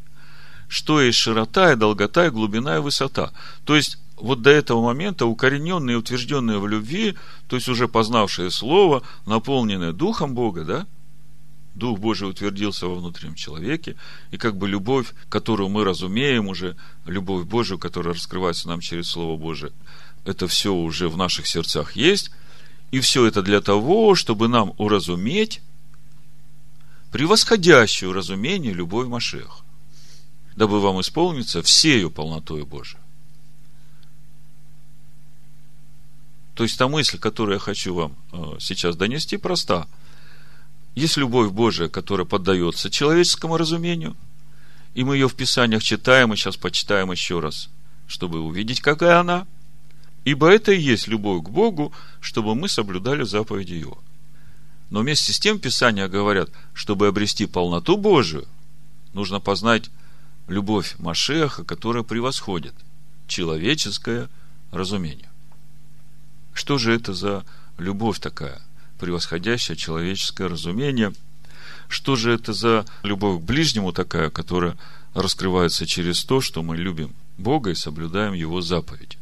что 0.69 1.01
есть 1.01 1.19
широта 1.19 1.73
и 1.73 1.77
долгота 1.77 2.27
и 2.27 2.31
глубина 2.31 2.77
и 2.77 2.81
высота. 2.81 3.33
То 3.65 3.75
есть, 3.75 3.99
вот 4.17 4.43
до 4.43 4.51
этого 4.51 4.81
момента 4.81 5.27
укорененные 5.27 5.95
и 5.95 5.99
утвержденные 5.99 6.61
в 6.61 6.69
любви, 6.69 7.17
то 7.49 7.57
есть 7.57 7.69
уже 7.69 7.89
познавшие 7.89 8.53
Слово, 8.53 9.03
наполненные 9.27 9.93
Духом 9.93 10.37
Бога, 10.37 10.65
да, 10.65 10.87
Дух 11.75 11.99
Божий 11.99 12.31
утвердился 12.31 12.87
во 12.87 12.95
внутреннем 12.95 13.35
человеке, 13.35 13.97
и 14.31 14.37
как 14.37 14.57
бы 14.57 14.69
любовь, 14.69 15.15
которую 15.29 15.69
мы 15.69 15.83
разумеем 15.83 16.47
уже, 16.47 16.77
любовь 17.07 17.45
Божию, 17.45 17.81
которая 17.81 18.15
раскрывается 18.15 18.69
нам 18.69 18.79
через 18.79 19.09
Слово 19.09 19.37
Божие, 19.37 19.73
это 20.25 20.47
все 20.47 20.73
уже 20.73 21.09
в 21.09 21.17
наших 21.17 21.49
сердцах 21.49 21.97
есть, 21.97 22.31
и 22.91 23.01
все 23.01 23.27
это 23.27 23.43
для 23.43 23.61
того, 23.61 24.15
чтобы 24.15 24.49
нам 24.49 24.75
уразуметь 24.79 25.61
превосходящую 27.11 28.13
разумение 28.13 28.73
любовь 28.73 29.09
Машех, 29.09 29.65
дабы 30.57 30.81
вам 30.81 31.01
исполниться 31.01 31.63
всею 31.63 32.11
полнотою 32.11 32.67
Божией. 32.67 33.01
То 36.55 36.63
есть 36.63 36.79
та 36.79 36.89
мысль, 36.89 37.19
которую 37.19 37.55
я 37.55 37.61
хочу 37.61 37.95
вам 37.95 38.17
э, 38.33 38.59
сейчас 38.61 38.97
донести, 38.97 39.37
проста– 39.37 39.89
есть 40.95 41.17
любовь 41.17 41.51
Божия, 41.51 41.89
которая 41.89 42.25
поддается 42.25 42.91
человеческому 42.91 43.57
разумению, 43.57 44.17
и 44.95 45.03
мы 45.03 45.17
ее 45.17 45.29
в 45.29 45.35
Писаниях 45.35 45.83
читаем, 45.83 46.33
и 46.33 46.37
сейчас 46.37 46.57
почитаем 46.57 47.11
еще 47.11 47.41
раз, 47.41 47.69
чтобы 48.07 48.41
увидеть, 48.41 48.81
какая 48.81 49.19
она. 49.19 49.47
Ибо 50.25 50.49
это 50.49 50.73
и 50.73 50.81
есть 50.81 51.07
любовь 51.07 51.45
к 51.45 51.51
Богу, 51.51 51.93
чтобы 52.21 52.55
мы 52.55 52.69
соблюдали 52.69 53.25
заповеди 53.25 53.75
Его. 53.75 53.99
Но 54.91 55.01
вместе 55.01 55.33
с 55.33 55.39
тем 55.39 55.59
Писания 55.59 56.09
говорят, 56.09 56.51
чтобы 56.73 57.07
обрести 57.09 57.47
полноту 57.47 57.97
Божию, 57.97 58.47
нужно 59.13 59.41
познать 59.41 59.91
любовь 60.49 60.95
Машеха, 60.99 61.65
которая 61.65 62.03
превосходит 62.03 62.75
человеческое 63.27 64.29
разумение. 64.71 65.29
Что 66.53 66.79
же 66.79 66.95
это 66.95 67.13
за 67.13 67.45
любовь 67.79 68.21
такая– 68.21 68.61
превосходящее 68.99 69.77
человеческое 69.77 70.49
разумение. 70.49 71.13
Что 71.89 72.17
же 72.17 72.33
это 72.33 72.53
за 72.53 72.87
любовь 73.03 73.41
к 73.41 73.45
ближнему 73.45 73.93
такая, 73.93 74.31
которая 74.31 74.77
раскрывается 75.13 75.87
через 75.87 76.25
то, 76.25 76.41
что 76.41 76.63
мы 76.63 76.77
любим 76.77 77.15
Бога 77.37 77.71
и 77.71 77.75
соблюдаем 77.75 78.33
Его 78.33 78.63
заповедь? 78.63 79.19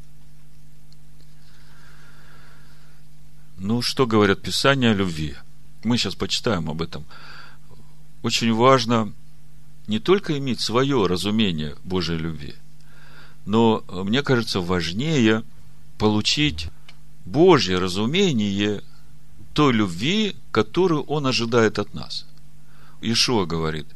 Ну, 3.64 3.81
что 3.81 4.07
говорят 4.09 4.42
Писания 4.42 4.90
о 4.90 4.95
любви? 4.95 5.37
Мы 5.85 5.97
сейчас 5.97 6.16
почитаем 6.16 6.69
об 6.69 6.83
этом. 6.83 7.04
Очень 8.25 8.52
важно 8.52 9.12
не 9.87 10.00
только 10.00 10.37
иметь 10.37 10.61
свое 10.61 11.07
разумение 11.07 11.76
Божьей 11.85 12.16
любви, 12.19 12.57
но, 13.47 13.85
мне 13.88 14.25
кажется, 14.25 14.61
важнее 14.61 15.45
получить 15.97 16.71
Божье 17.25 17.78
разумение 17.78 18.83
той 19.54 19.73
любви, 19.73 20.35
которую 20.50 21.04
Он 21.04 21.28
ожидает 21.28 21.78
от 21.78 21.95
нас. 21.95 22.26
Ишуа 23.00 23.47
говорит, 23.47 23.87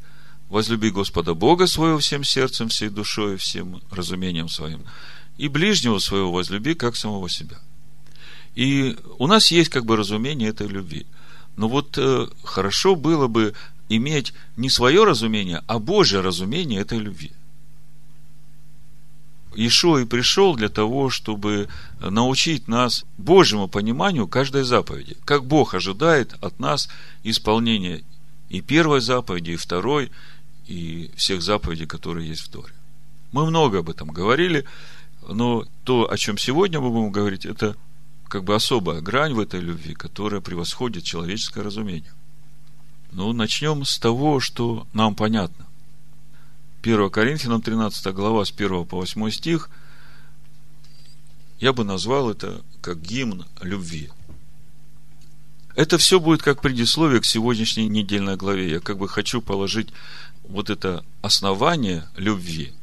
возлюби 0.47 0.91
Господа 0.91 1.33
Бога 1.33 1.67
своего 1.67 1.99
всем 1.99 2.23
сердцем, 2.23 2.69
всей 2.69 2.87
душой, 2.87 3.35
всем 3.35 3.81
разумением 3.91 4.47
своим, 4.47 4.85
и 5.37 5.49
ближнего 5.49 5.99
своего 5.99 6.31
возлюби, 6.31 6.73
как 6.73 6.95
самого 6.95 7.29
себя. 7.29 7.57
И 8.57 8.97
у 9.19 9.27
нас 9.27 9.51
есть 9.51 9.69
как 9.69 9.85
бы 9.85 9.95
разумение 9.95 10.49
этой 10.49 10.67
любви. 10.67 11.05
Но 11.57 11.67
вот 11.69 11.95
э, 11.99 12.25
хорошо 12.43 12.95
было 12.95 13.27
бы 13.27 13.53
иметь 13.87 14.33
не 14.55 14.71
свое 14.71 15.03
разумение, 15.03 15.61
а 15.67 15.77
Божье 15.77 16.21
разумение 16.21 16.81
этой 16.81 16.97
любви. 16.97 17.31
Ишуа 19.53 19.99
и 19.99 20.05
пришел 20.05 20.55
для 20.55 20.69
того, 20.69 21.11
чтобы 21.11 21.69
научить 21.99 22.67
нас 22.67 23.05
Божьему 23.19 23.67
пониманию 23.67 24.27
каждой 24.27 24.63
заповеди. 24.63 25.17
Как 25.23 25.45
Бог 25.45 25.75
ожидает 25.75 26.33
от 26.41 26.59
нас 26.59 26.89
исполнения 27.23 28.03
и 28.49 28.61
первой 28.61 29.01
заповеди, 29.01 29.51
и 29.51 29.55
второй, 29.55 30.09
и 30.65 31.11
всех 31.15 31.43
заповедей, 31.43 31.85
которые 31.85 32.29
есть 32.29 32.41
в 32.41 32.49
Торе. 32.49 32.73
Мы 33.31 33.45
много 33.45 33.79
об 33.79 33.89
этом 33.91 34.07
говорили, 34.07 34.65
но 35.27 35.63
то, 35.83 36.11
о 36.11 36.17
чем 36.17 36.39
сегодня 36.39 36.79
мы 36.79 36.89
будем 36.89 37.11
говорить, 37.11 37.45
это 37.45 37.75
как 38.27 38.43
бы 38.43 38.55
особая 38.55 39.01
грань 39.01 39.33
в 39.33 39.39
этой 39.39 39.59
любви, 39.59 39.93
которая 39.93 40.41
превосходит 40.41 41.03
человеческое 41.03 41.63
разумение. 41.63 42.13
Ну, 43.11 43.31
начнем 43.33 43.85
с 43.85 43.97
того, 43.97 44.39
что 44.39 44.87
нам 44.93 45.15
понятно. 45.15 45.65
1 46.83 47.09
Коринфянам 47.09 47.61
13 47.61 48.13
глава 48.13 48.45
с 48.45 48.51
1 48.51 48.85
по 48.85 48.97
8 48.97 49.29
стих, 49.31 49.69
я 51.59 51.73
бы 51.73 51.83
назвал 51.83 52.29
это 52.29 52.61
как 52.81 53.01
гимн 53.01 53.45
любви. 53.61 54.09
Это 55.75 55.97
все 55.97 56.19
будет 56.19 56.41
как 56.41 56.61
предисловие 56.61 57.21
к 57.21 57.25
сегодняшней 57.25 57.87
недельной 57.87 58.35
главе. 58.35 58.69
Я 58.69 58.79
как 58.79 58.97
бы 58.97 59.07
хочу 59.07 59.41
положить 59.41 59.89
вот 60.47 60.69
это 60.69 61.03
основание 61.21 62.07
любви. 62.15 62.73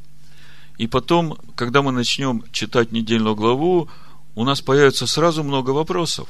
И 0.77 0.87
потом, 0.87 1.37
когда 1.55 1.81
мы 1.81 1.91
начнем 1.91 2.43
читать 2.51 2.91
недельную 2.91 3.35
главу, 3.35 3.89
у 4.35 4.43
нас 4.43 4.61
появится 4.61 5.07
сразу 5.07 5.43
много 5.43 5.71
вопросов. 5.71 6.27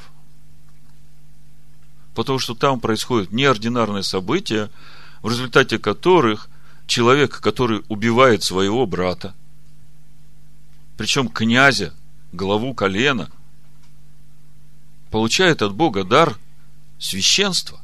Потому 2.14 2.38
что 2.38 2.54
там 2.54 2.80
происходят 2.80 3.32
неординарные 3.32 4.02
события, 4.02 4.70
в 5.22 5.28
результате 5.28 5.78
которых 5.78 6.48
человек, 6.86 7.40
который 7.40 7.82
убивает 7.88 8.42
своего 8.42 8.86
брата, 8.86 9.34
причем 10.96 11.28
князя, 11.28 11.92
главу 12.32 12.72
колена, 12.74 13.28
получает 15.10 15.62
от 15.62 15.74
Бога 15.74 16.04
дар 16.04 16.38
священства. 16.98 17.80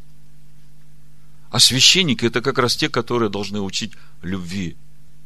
А 1.51 1.59
священники 1.59 2.25
это 2.25 2.41
как 2.41 2.59
раз 2.59 2.77
те, 2.77 2.89
которые 2.89 3.29
должны 3.29 3.61
учить 3.61 3.93
любви 4.23 4.77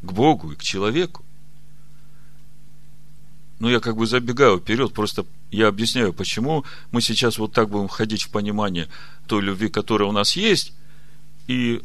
к 0.02 0.12
Богу 0.12 0.52
и 0.52 0.56
к 0.56 0.62
человеку. 0.62 1.24
Но 3.58 3.70
я 3.70 3.80
как 3.80 3.96
бы 3.96 4.06
забегаю 4.06 4.58
вперед, 4.58 4.92
просто 4.92 5.24
я 5.50 5.68
объясняю, 5.68 6.12
почему 6.12 6.64
мы 6.92 7.00
сейчас 7.00 7.38
вот 7.38 7.52
так 7.52 7.70
будем 7.70 7.88
входить 7.88 8.22
в 8.22 8.30
понимание 8.30 8.88
той 9.26 9.42
любви, 9.42 9.68
которая 9.68 10.08
у 10.08 10.12
нас 10.12 10.36
есть, 10.36 10.72
и 11.46 11.82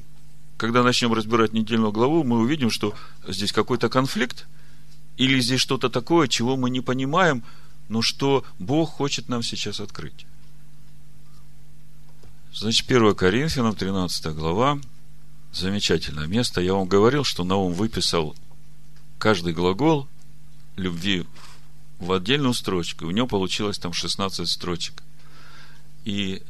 когда 0.57 0.83
начнем 0.83 1.13
разбирать 1.13 1.53
недельную 1.53 1.91
главу, 1.91 2.23
мы 2.23 2.39
увидим, 2.39 2.69
что 2.69 2.93
здесь 3.27 3.51
какой-то 3.51 3.89
конфликт, 3.89 4.47
или 5.17 5.39
здесь 5.39 5.61
что-то 5.61 5.89
такое, 5.89 6.27
чего 6.27 6.57
мы 6.57 6.69
не 6.69 6.81
понимаем, 6.81 7.43
но 7.89 8.01
что 8.01 8.43
Бог 8.59 8.89
хочет 8.89 9.29
нам 9.29 9.41
сейчас 9.41 9.79
открыть. 9.79 10.25
Значит, 12.53 12.89
1 12.89 13.15
Коринфянам, 13.15 13.75
13 13.75 14.35
глава, 14.35 14.79
замечательное 15.53 16.27
место. 16.27 16.61
Я 16.61 16.73
вам 16.73 16.87
говорил, 16.87 17.23
что 17.23 17.43
Наум 17.43 17.73
выписал 17.73 18.35
каждый 19.17 19.53
глагол 19.53 20.07
любви 20.75 21.25
в 22.01 22.11
отдельную 22.11 22.53
строчку. 22.53 23.05
У 23.05 23.11
него 23.11 23.27
получилось 23.27 23.77
там 23.77 23.93
16 23.93 24.49
строчек. 24.49 25.03
И 26.03 26.41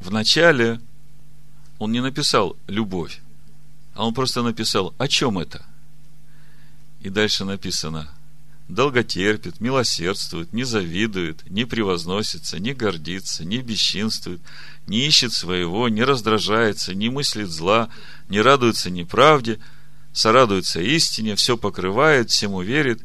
в 0.00 0.10
начале 0.10 0.80
он 1.78 1.92
не 1.92 2.00
написал 2.00 2.56
«любовь», 2.66 3.20
а 3.94 4.04
он 4.04 4.12
просто 4.12 4.42
написал 4.42 4.92
«о 4.98 5.06
чем 5.06 5.38
это?». 5.38 5.64
И 7.00 7.08
дальше 7.08 7.44
написано 7.44 8.10
«долготерпит, 8.68 9.60
милосердствует, 9.60 10.52
не 10.52 10.64
завидует, 10.64 11.48
не 11.48 11.64
превозносится, 11.64 12.58
не 12.58 12.74
гордится, 12.74 13.44
не 13.44 13.58
бесчинствует, 13.58 14.40
не 14.88 15.06
ищет 15.06 15.32
своего, 15.32 15.88
не 15.88 16.02
раздражается, 16.02 16.94
не 16.94 17.10
мыслит 17.10 17.48
зла, 17.48 17.90
не 18.28 18.40
радуется 18.40 18.90
неправде, 18.90 19.60
сорадуется 20.12 20.80
истине, 20.80 21.36
все 21.36 21.56
покрывает, 21.56 22.30
всему 22.30 22.62
верит, 22.62 23.02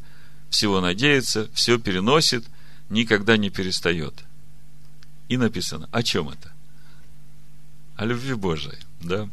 всего 0.50 0.80
надеется, 0.80 1.48
все 1.54 1.78
переносит, 1.78 2.44
никогда 2.90 3.36
не 3.36 3.50
перестает». 3.50 4.14
И 5.28 5.36
написано, 5.36 5.88
о 5.92 6.02
чем 6.02 6.28
это? 6.28 6.52
О 7.96 8.04
любви 8.04 8.34
Божией, 8.34 8.78
да? 9.00 9.28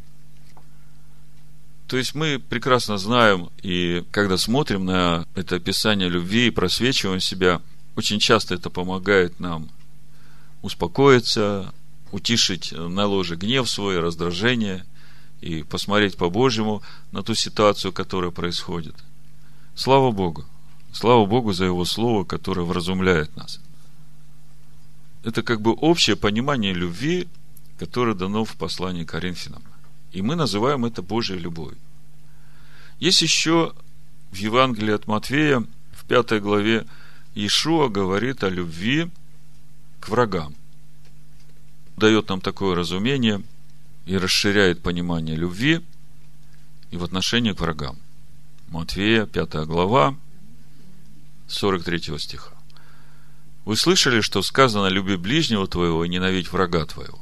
То 1.88 1.96
есть 1.96 2.14
мы 2.14 2.38
прекрасно 2.38 2.98
знаем, 2.98 3.50
и 3.62 4.04
когда 4.10 4.36
смотрим 4.36 4.84
на 4.84 5.26
это 5.34 5.56
описание 5.56 6.08
любви 6.08 6.46
и 6.46 6.50
просвечиваем 6.50 7.18
себя, 7.18 7.62
очень 7.96 8.20
часто 8.20 8.54
это 8.54 8.70
помогает 8.70 9.40
нам 9.40 9.70
успокоиться, 10.62 11.72
утишить 12.12 12.72
на 12.72 13.06
ложе 13.06 13.36
гнев 13.36 13.68
свой, 13.68 13.98
раздражение 13.98 14.84
и 15.40 15.62
посмотреть 15.62 16.16
по-божьему 16.16 16.82
на 17.10 17.22
ту 17.22 17.34
ситуацию, 17.34 17.92
которая 17.92 18.30
происходит. 18.30 18.94
Слава 19.74 20.10
Богу! 20.10 20.44
Слава 20.92 21.26
Богу 21.26 21.52
за 21.52 21.66
Его 21.66 21.84
Слово, 21.84 22.24
которое 22.24 22.62
вразумляет 22.62 23.34
нас. 23.36 23.60
Это 25.22 25.42
как 25.42 25.60
бы 25.60 25.72
общее 25.72 26.16
понимание 26.16 26.72
любви, 26.72 27.28
которое 27.78 28.14
дано 28.14 28.44
в 28.44 28.56
послании 28.56 29.04
Коринфянам. 29.04 29.62
И 30.12 30.22
мы 30.22 30.36
называем 30.36 30.84
это 30.84 31.02
Божьей 31.02 31.38
любовью. 31.38 31.78
Есть 32.98 33.22
еще 33.22 33.74
в 34.30 34.36
Евангелии 34.36 34.94
от 34.94 35.06
Матфея, 35.06 35.64
в 35.92 36.04
пятой 36.06 36.40
главе, 36.40 36.86
Иешуа 37.34 37.88
говорит 37.88 38.42
о 38.42 38.48
любви 38.48 39.10
к 40.00 40.08
врагам. 40.08 40.54
Дает 41.96 42.28
нам 42.28 42.40
такое 42.40 42.74
разумение 42.74 43.42
и 44.06 44.16
расширяет 44.16 44.82
понимание 44.82 45.36
любви 45.36 45.84
и 46.90 46.96
в 46.96 47.04
отношении 47.04 47.52
к 47.52 47.60
врагам. 47.60 47.98
Матфея, 48.68 49.26
пятая 49.26 49.66
глава, 49.66 50.16
43 51.48 52.18
стиха. 52.18 52.52
Вы 53.64 53.76
слышали, 53.76 54.20
что 54.20 54.42
сказано 54.42 54.86
«люби 54.86 55.16
ближнего 55.16 55.66
твоего 55.66 56.04
и 56.04 56.08
ненавидь 56.08 56.52
врага 56.52 56.84
твоего». 56.84 57.18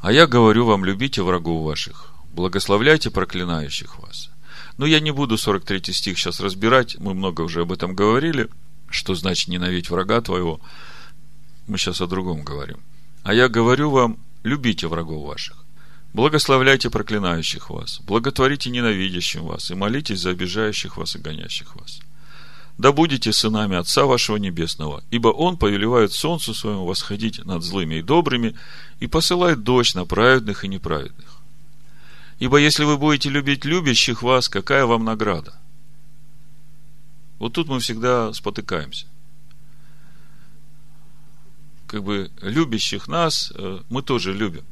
А 0.00 0.12
я 0.12 0.26
говорю 0.26 0.64
вам, 0.64 0.84
любите 0.84 1.22
врагов 1.22 1.64
ваших, 1.64 2.12
благословляйте 2.32 3.10
проклинающих 3.10 3.98
вас. 3.98 4.30
Но 4.76 4.86
я 4.86 5.00
не 5.00 5.10
буду 5.10 5.36
43 5.36 5.92
стих 5.92 6.18
сейчас 6.18 6.40
разбирать, 6.40 6.96
мы 6.98 7.14
много 7.14 7.42
уже 7.42 7.62
об 7.62 7.72
этом 7.72 7.94
говорили, 7.94 8.48
что 8.88 9.14
значит 9.14 9.48
ненавидеть 9.48 9.90
врага 9.90 10.20
твоего. 10.20 10.60
Мы 11.66 11.78
сейчас 11.78 12.00
о 12.00 12.06
другом 12.06 12.44
говорим. 12.44 12.78
А 13.24 13.34
я 13.34 13.48
говорю 13.48 13.90
вам, 13.90 14.18
любите 14.44 14.86
врагов 14.86 15.26
ваших, 15.26 15.56
благословляйте 16.14 16.90
проклинающих 16.90 17.68
вас, 17.68 18.00
благотворите 18.00 18.70
ненавидящим 18.70 19.44
вас 19.44 19.70
и 19.70 19.74
молитесь 19.74 20.20
за 20.20 20.30
обижающих 20.30 20.96
вас 20.96 21.16
и 21.16 21.18
гонящих 21.18 21.74
вас. 21.76 22.00
Да 22.78 22.92
будете 22.92 23.32
сынами 23.32 23.76
Отца 23.76 24.06
вашего 24.06 24.36
Небесного, 24.36 25.02
ибо 25.10 25.28
Он 25.28 25.56
повелевает 25.56 26.12
солнцу 26.12 26.54
своему 26.54 26.86
восходить 26.86 27.44
над 27.44 27.64
злыми 27.64 27.96
и 27.96 28.02
добрыми 28.02 28.56
и 29.00 29.08
посылает 29.08 29.64
дождь 29.64 29.96
на 29.96 30.04
праведных 30.04 30.64
и 30.64 30.68
неправедных. 30.68 31.38
Ибо 32.38 32.58
если 32.58 32.84
вы 32.84 32.96
будете 32.96 33.30
любить 33.30 33.64
любящих 33.64 34.22
вас, 34.22 34.48
какая 34.48 34.86
вам 34.86 35.04
награда? 35.04 35.58
Вот 37.40 37.52
тут 37.54 37.68
мы 37.68 37.80
всегда 37.80 38.32
спотыкаемся. 38.32 39.06
Как 41.88 42.04
бы 42.04 42.30
любящих 42.40 43.08
нас 43.08 43.52
э, 43.56 43.80
мы 43.88 44.02
тоже 44.02 44.32
любим. 44.32 44.64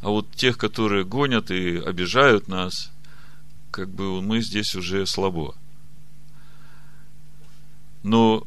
А 0.00 0.08
вот 0.08 0.30
тех, 0.32 0.56
которые 0.56 1.04
гонят 1.04 1.50
и 1.50 1.76
обижают 1.76 2.48
нас, 2.48 2.93
как 3.74 3.88
бы 3.88 4.22
мы 4.22 4.40
здесь 4.40 4.76
уже 4.76 5.04
слабо. 5.04 5.56
Но 8.04 8.46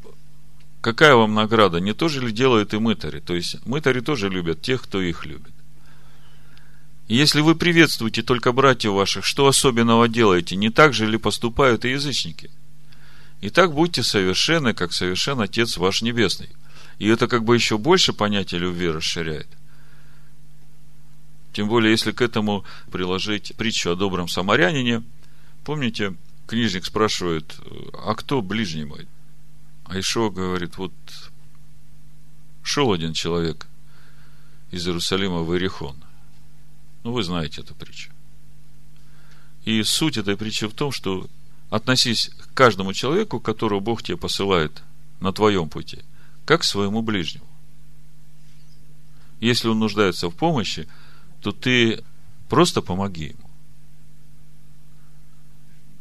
какая 0.80 1.16
вам 1.16 1.34
награда? 1.34 1.80
Не 1.80 1.92
то 1.92 2.08
же 2.08 2.26
ли 2.26 2.32
делают 2.32 2.72
и 2.72 2.78
мытари? 2.78 3.20
То 3.20 3.34
есть 3.34 3.62
мытари 3.66 4.00
тоже 4.00 4.30
любят 4.30 4.62
тех, 4.62 4.82
кто 4.82 5.02
их 5.02 5.26
любит. 5.26 5.52
Если 7.08 7.42
вы 7.42 7.54
приветствуете 7.56 8.22
только 8.22 8.52
братьев 8.52 8.92
ваших, 8.92 9.26
что 9.26 9.46
особенного 9.46 10.08
делаете? 10.08 10.56
Не 10.56 10.70
так 10.70 10.94
же 10.94 11.06
ли 11.06 11.18
поступают 11.18 11.84
и 11.84 11.90
язычники? 11.90 12.50
Итак, 13.42 13.74
будьте 13.74 14.02
совершенны, 14.02 14.72
как 14.72 14.94
совершен 14.94 15.42
Отец 15.42 15.76
ваш 15.76 16.00
Небесный. 16.00 16.48
И 16.98 17.06
это 17.06 17.28
как 17.28 17.44
бы 17.44 17.54
еще 17.54 17.76
больше 17.76 18.14
понятие 18.14 18.60
любви 18.62 18.88
расширяет. 18.88 19.48
Тем 21.52 21.68
более, 21.68 21.90
если 21.90 22.12
к 22.12 22.22
этому 22.22 22.64
приложить 22.90 23.54
притчу 23.56 23.90
о 23.90 23.94
добром 23.94 24.26
самарянине. 24.26 25.02
Помните, 25.68 26.14
книжник 26.46 26.86
спрашивает, 26.86 27.60
а 27.92 28.14
кто 28.14 28.40
ближний 28.40 28.86
мой? 28.86 29.06
А 29.84 30.00
Ишо 30.00 30.30
говорит, 30.30 30.78
вот 30.78 30.94
шел 32.62 32.90
один 32.90 33.12
человек 33.12 33.66
из 34.70 34.88
Иерусалима 34.88 35.42
в 35.42 35.52
Иерихон. 35.52 36.02
Ну, 37.04 37.12
вы 37.12 37.22
знаете 37.22 37.60
эту 37.60 37.74
притчу. 37.74 38.10
И 39.66 39.82
суть 39.82 40.16
этой 40.16 40.38
притчи 40.38 40.66
в 40.66 40.72
том, 40.72 40.90
что 40.90 41.28
относись 41.68 42.30
к 42.30 42.54
каждому 42.54 42.94
человеку, 42.94 43.38
которого 43.38 43.80
Бог 43.80 44.02
тебе 44.02 44.16
посылает 44.16 44.82
на 45.20 45.34
твоем 45.34 45.68
пути, 45.68 46.02
как 46.46 46.62
к 46.62 46.64
своему 46.64 47.02
ближнему. 47.02 47.46
Если 49.38 49.68
он 49.68 49.80
нуждается 49.80 50.30
в 50.30 50.34
помощи, 50.34 50.88
то 51.42 51.52
ты 51.52 52.02
просто 52.48 52.80
помоги 52.80 53.34
ему. 53.36 53.47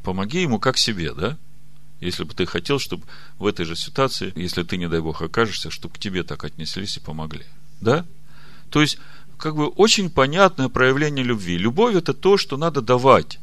Помоги 0.08 0.42
ему 0.42 0.58
как 0.58 0.78
себе, 0.78 1.14
да? 1.14 1.38
Если 2.00 2.24
бы 2.24 2.34
ты 2.34 2.46
хотел, 2.46 2.80
чтобы 2.80 3.04
в 3.40 3.46
этой 3.46 3.66
же 3.66 3.76
ситуации, 3.76 4.32
если 4.38 4.64
ты, 4.64 4.78
не 4.78 4.88
дай 4.88 5.02
Бог, 5.02 5.22
окажешься, 5.22 5.70
чтобы 5.70 5.96
к 5.96 6.00
тебе 6.00 6.24
так 6.24 6.46
отнеслись 6.46 6.96
и 6.96 7.02
помогли. 7.02 7.44
Да? 7.82 8.06
То 8.70 8.80
есть, 8.80 9.00
как 9.38 9.58
бы 9.58 9.68
очень 9.68 10.10
понятное 10.10 10.70
проявление 10.70 11.26
любви. 11.26 11.58
Любовь– 11.58 11.94
это 11.98 12.14
то, 12.14 12.38
что 12.38 12.56
надо 12.56 12.82
давать. 12.82 13.40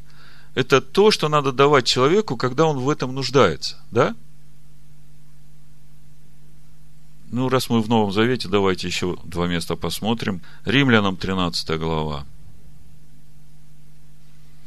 Это 0.55 0.81
то, 0.81 1.11
что 1.11 1.29
надо 1.29 1.53
давать 1.53 1.85
человеку, 1.85 2.39
когда 2.39 2.65
он 2.65 2.79
в 2.79 2.89
этом 2.89 3.15
нуждается. 3.15 3.79
Да? 3.91 4.17
Ну, 7.31 7.51
раз 7.51 7.69
мы 7.69 7.83
в 7.83 7.91
Новом 7.91 8.11
Завете, 8.11 8.49
давайте 8.49 8.87
еще 8.87 9.19
два 9.23 9.49
места 9.49 9.77
посмотрим. 9.77 10.41
Римлянам 10.65 11.19
13 11.19 11.79
глава. 11.79 12.25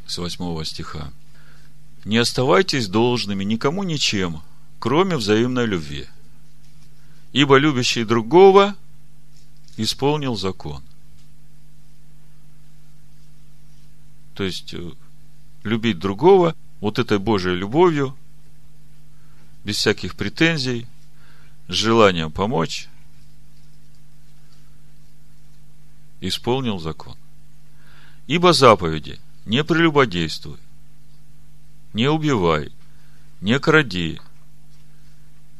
С 0.06 0.16
8 0.16 0.62
стиха. 0.62 1.12
Не 2.04 2.18
оставайтесь 2.18 2.88
должными 2.88 3.44
никому 3.44 3.82
ничем, 3.82 4.42
кроме 4.78 5.16
взаимной 5.16 5.66
любви. 5.66 6.06
Ибо 7.32 7.56
любящий 7.56 8.04
другого 8.04 8.74
исполнил 9.76 10.36
закон. 10.36 10.82
То 14.34 14.44
есть, 14.44 14.72
э, 14.72 14.92
любить 15.64 15.98
другого 15.98 16.54
вот 16.80 16.98
этой 16.98 17.18
Божьей 17.18 17.56
любовью, 17.56 18.16
без 19.64 19.76
всяких 19.76 20.14
претензий, 20.14 20.86
с 21.66 21.72
желанием 21.72 22.32
помочь, 22.32 22.88
исполнил 26.20 26.78
закон. 26.78 27.16
Ибо 28.26 28.52
заповеди 28.52 29.18
не 29.44 29.64
прелюбодействуй, 29.64 30.58
не 31.92 32.08
убивай, 32.08 32.72
не 33.40 33.58
кради, 33.58 34.20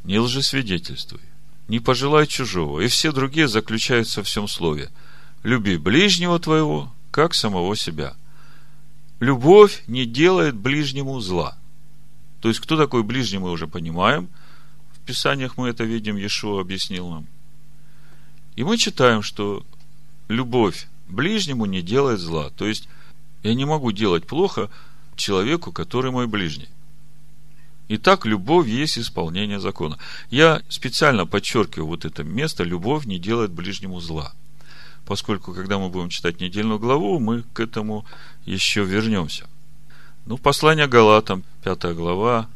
не 0.05 0.19
лжесвидетельствуй, 0.19 1.21
не 1.69 1.81
пожелай 1.81 2.27
чужого, 2.27 2.81
и 2.81 2.89
все 2.89 3.13
другие 3.13 3.49
заключаются 3.49 4.23
в 4.23 4.27
всем 4.27 4.49
слове. 4.49 4.91
Люби 5.43 5.77
ближнего 5.77 6.39
твоего, 6.39 6.93
как 7.11 7.35
самого 7.35 7.77
себя. 7.77 8.15
Любовь 9.21 9.83
не 9.87 10.07
делает 10.07 10.55
ближнему 10.55 11.21
зла. 11.21 11.57
То 12.41 12.49
есть, 12.49 12.61
кто 12.61 12.77
такой 12.77 13.03
ближний, 13.03 13.39
мы 13.39 13.51
уже 13.51 13.67
понимаем. 13.67 14.29
В 14.93 15.01
Писаниях 15.01 15.57
мы 15.57 15.69
это 15.69 15.85
видим, 15.85 16.17
Иешуа 16.17 16.61
объяснил 16.61 17.09
нам. 17.11 17.27
И 18.57 18.65
мы 18.65 18.77
читаем, 18.77 19.23
что 19.23 19.65
любовь 20.29 20.89
ближнему 21.09 21.67
не 21.67 21.83
делает 21.83 22.21
зла. 22.21 22.51
То 22.51 22.67
есть, 22.67 22.89
я 23.43 23.55
не 23.55 23.65
могу 23.65 23.93
делать 23.93 24.27
плохо 24.27 24.71
человеку, 25.19 25.73
который 25.73 26.11
мой 26.11 26.27
ближний. 26.27 26.69
Итак, 27.89 28.27
любовь 28.27 28.67
есть 28.67 28.99
исполнение 28.99 29.61
закона. 29.61 29.99
Я 30.31 30.63
специально 30.69 31.27
подчеркиваю 31.27 31.87
вот 31.87 32.05
это 32.05 32.23
место, 32.23 32.65
любовь 32.65 33.07
не 33.07 33.19
делает 33.19 33.51
ближнему 33.51 34.01
зла. 34.01 34.33
Поскольку, 35.07 35.55
когда 35.55 35.79
мы 35.79 35.89
будем 35.89 36.11
читать 36.11 36.41
недельную 36.41 36.79
главу, 36.79 37.19
мы 37.19 37.43
к 37.55 37.61
этому 37.61 38.05
еще 38.45 38.85
вернемся. 38.85 39.49
Ну, 40.27 40.37
послание 40.37 40.87
Галатам, 40.87 41.45
5 41.65 41.95
глава, 41.97 42.47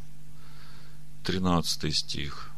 13 1.25 1.97
стих. 1.97 2.51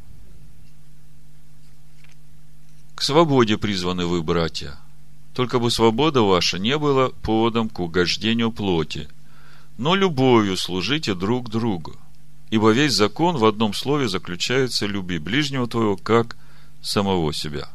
К 2.97 3.03
свободе 3.03 3.57
призваны 3.57 4.07
вы, 4.07 4.23
братья. 4.23 4.77
Только 5.35 5.61
бы 5.61 5.71
свобода 5.71 6.23
ваша 6.23 6.59
не 6.59 6.77
была 6.79 7.11
поводом 7.11 7.69
к 7.69 7.79
угождению 7.79 8.51
плоти, 8.51 9.09
но 9.77 9.95
любовью 9.95 10.57
служите 10.57 11.15
друг 11.15 11.51
другу. 11.51 11.97
Ибо 12.51 12.71
весь 12.71 12.93
закон 12.93 13.37
в 13.37 13.45
одном 13.45 13.75
слове 13.75 14.09
заключается 14.09 14.87
«люби 14.87 15.19
ближнего 15.19 15.67
твоего, 15.67 15.97
как 15.97 16.37
самого 16.83 17.33
себя». 17.33 17.69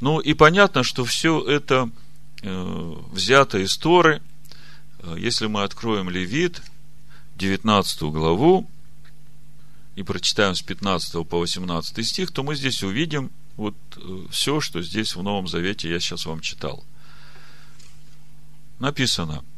Ну 0.00 0.18
и 0.18 0.34
понятно, 0.34 0.82
что 0.82 1.04
все 1.04 1.40
это 1.40 1.88
э, 2.42 2.94
взято 3.12 3.58
из 3.58 3.76
Торы. 3.76 4.20
Э, 4.98 5.16
если 5.18 5.46
мы 5.46 5.62
откроем 5.62 6.10
Левит, 6.10 6.60
19 7.36 8.02
главу, 8.02 8.68
и 9.94 10.02
прочитаем 10.02 10.54
с 10.54 10.60
15 10.60 11.26
по 11.26 11.38
18 11.38 12.06
стих, 12.06 12.30
то 12.30 12.42
мы 12.42 12.56
здесь 12.56 12.82
увидим 12.82 13.30
вот 13.56 13.76
э, 13.96 14.26
все, 14.30 14.60
что 14.60 14.82
здесь 14.82 15.14
в 15.14 15.22
Новом 15.22 15.46
Завете 15.46 15.88
я 15.88 16.00
сейчас 16.00 16.26
вам 16.26 16.40
читал. 16.40 16.84
Написано– 18.80 19.44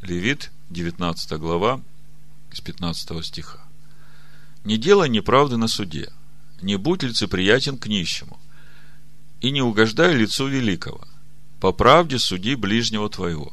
Левит, 0.00 0.52
19 0.70 1.32
глава, 1.40 1.80
с 2.52 2.60
15 2.60 3.24
стиха. 3.24 3.58
«Не 4.64 4.76
делай 4.76 5.08
неправды 5.08 5.56
на 5.56 5.66
суде, 5.66 6.12
не 6.62 6.76
будь 6.76 7.02
лицеприятен 7.02 7.76
к 7.76 7.88
нищему, 7.88 8.38
и 9.40 9.50
не 9.50 9.60
угождай 9.60 10.14
лицу 10.14 10.46
великого, 10.46 11.04
по 11.60 11.72
правде 11.72 12.20
суди 12.20 12.54
ближнего 12.54 13.10
твоего. 13.10 13.52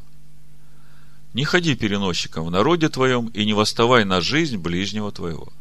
Не 1.33 1.45
ходи 1.45 1.75
переносчиком 1.75 2.45
в 2.45 2.51
народе 2.51 2.89
твоем, 2.89 3.27
и 3.27 3.43
не 3.43 3.53
восставай 3.53 4.05
на 4.05 4.21
жизнь 4.21 4.57
ближнего 4.57 5.11
твоего». 5.11 5.51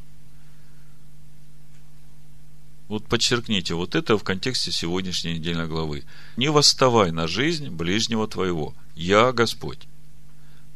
Вот 2.88 3.06
подчеркните, 3.06 3.74
вот 3.74 3.94
это 3.94 4.18
в 4.18 4.22
контексте 4.22 4.70
сегодняшней 4.70 5.38
недельной 5.38 5.66
главы. 5.66 6.04
Не 6.36 6.50
восставай 6.50 7.10
на 7.10 7.26
жизнь 7.26 7.70
ближнего 7.70 8.28
твоего. 8.28 8.74
Я 8.94 9.32
Господь. 9.32 9.88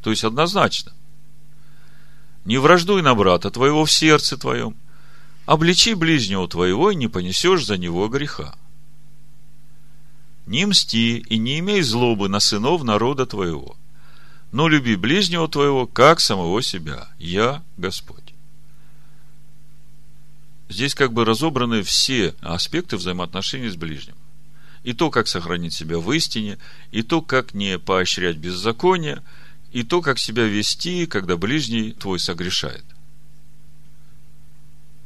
То 0.01 0.11
есть 0.11 0.23
однозначно. 0.23 0.93
Не 2.45 2.57
враждуй 2.57 3.01
на 3.01 3.15
брата 3.15 3.51
твоего 3.51 3.85
в 3.85 3.91
сердце 3.91 4.37
твоем. 4.37 4.75
Обличи 5.45 5.93
ближнего 5.93 6.47
твоего, 6.47 6.91
и 6.91 6.95
не 6.95 7.07
понесешь 7.07 7.65
за 7.65 7.77
него 7.77 8.07
греха. 8.07 8.55
Не 10.45 10.65
мсти 10.65 11.17
и 11.17 11.37
не 11.37 11.59
имей 11.59 11.81
злобы 11.81 12.29
на 12.29 12.39
сынов 12.39 12.83
народа 12.83 13.25
твоего, 13.25 13.75
но 14.51 14.67
люби 14.67 14.95
ближнего 14.95 15.47
твоего, 15.47 15.85
как 15.85 16.19
самого 16.19 16.61
себя. 16.61 17.07
Я 17.19 17.63
Господь. 17.77 18.33
Здесь 20.69 20.95
как 20.95 21.13
бы 21.13 21.25
разобраны 21.25 21.83
все 21.83 22.35
аспекты 22.41 22.97
взаимоотношений 22.97 23.69
с 23.69 23.75
ближним. 23.75 24.15
И 24.83 24.93
то, 24.93 25.09
как 25.09 25.27
сохранить 25.27 25.73
себя 25.73 25.99
в 25.99 26.11
истине, 26.11 26.57
и 26.91 27.01
то, 27.03 27.21
как 27.21 27.53
не 27.53 27.77
поощрять 27.77 28.37
беззаконие– 28.37 29.21
и 29.71 29.83
то, 29.83 30.01
как 30.01 30.19
себя 30.19 30.45
вести, 30.45 31.05
когда 31.05 31.37
ближний 31.37 31.91
твой 31.93 32.19
согрешает. 32.19 32.83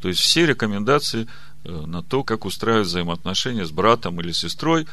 То 0.02 0.10
есть 0.10 0.20
все 0.20 0.46
рекомендации 0.46 1.28
э, 1.64 1.72
на 1.72 2.04
то, 2.04 2.24
как 2.24 2.46
устраивать 2.46 2.88
взаимоотношения 2.88 3.66
с 3.66 3.72
братом 3.72 4.20
или 4.20 4.32
сестрой. 4.32 4.86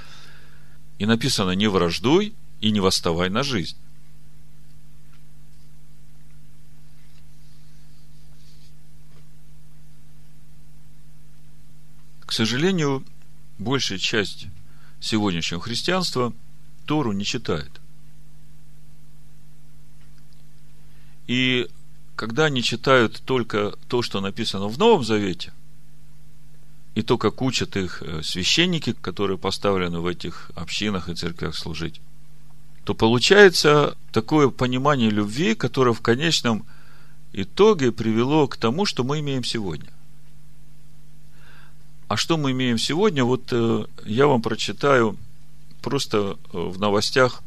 И 0.98 1.06
написано 1.06 1.52
не 1.52 1.66
враждуй 1.66 2.34
и 2.60 2.70
не 2.70 2.78
восставай 2.78 3.28
на 3.28 3.42
жизнь. 3.42 3.76
К 12.24 12.32
сожалению, 12.32 13.04
большая 13.58 13.98
часть 13.98 14.46
сегодняшнего 15.00 15.60
христианства 15.60 16.32
Тору 16.86 17.10
не 17.10 17.24
читает. 17.24 17.79
И 21.30 21.68
когда 22.16 22.46
они 22.46 22.60
читают 22.60 23.22
только 23.24 23.74
то, 23.86 24.02
что 24.02 24.20
написано 24.20 24.66
в 24.66 24.78
Новом 24.78 25.04
Завете, 25.04 25.52
и 26.96 27.02
то, 27.02 27.18
как 27.18 27.40
учат 27.40 27.76
их 27.76 28.02
э, 28.02 28.24
священники, 28.24 28.94
которые 28.94 29.38
поставлены 29.38 30.00
в 30.00 30.08
этих 30.08 30.50
общинах 30.56 31.08
и 31.08 31.14
церквях 31.14 31.54
служить, 31.54 32.00
то 32.82 32.94
получается 32.94 33.96
такое 34.10 34.48
понимание 34.48 35.08
любви, 35.08 35.54
которое 35.54 35.92
в 35.92 36.00
конечном 36.00 36.66
итоге 37.32 37.92
привело 37.92 38.48
к 38.48 38.56
тому, 38.56 38.84
что 38.84 39.04
мы 39.04 39.20
имеем 39.20 39.44
сегодня. 39.44 39.92
А 42.08 42.16
что 42.16 42.38
мы 42.38 42.50
имеем 42.50 42.76
сегодня? 42.76 43.24
Вот 43.24 43.52
э, 43.52 43.84
я 44.04 44.26
вам 44.26 44.42
прочитаю 44.42 45.16
просто 45.80 46.36
э, 46.52 46.58
в 46.58 46.80
новостях 46.80 47.44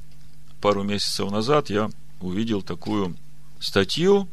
пару 0.62 0.84
месяцев 0.84 1.30
назад 1.30 1.70
я 1.70 1.90
увидел 2.22 2.62
такую 2.62 3.18
статью. 3.64 4.28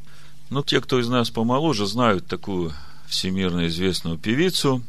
Ну, 0.51 0.63
те, 0.63 0.81
кто 0.81 0.99
из 0.99 1.09
нас 1.09 1.31
помоложе, 1.31 1.87
знают 1.87 2.27
такую 2.27 2.73
всемирно 3.07 3.69
известную 3.69 4.19
певицу 4.19 4.83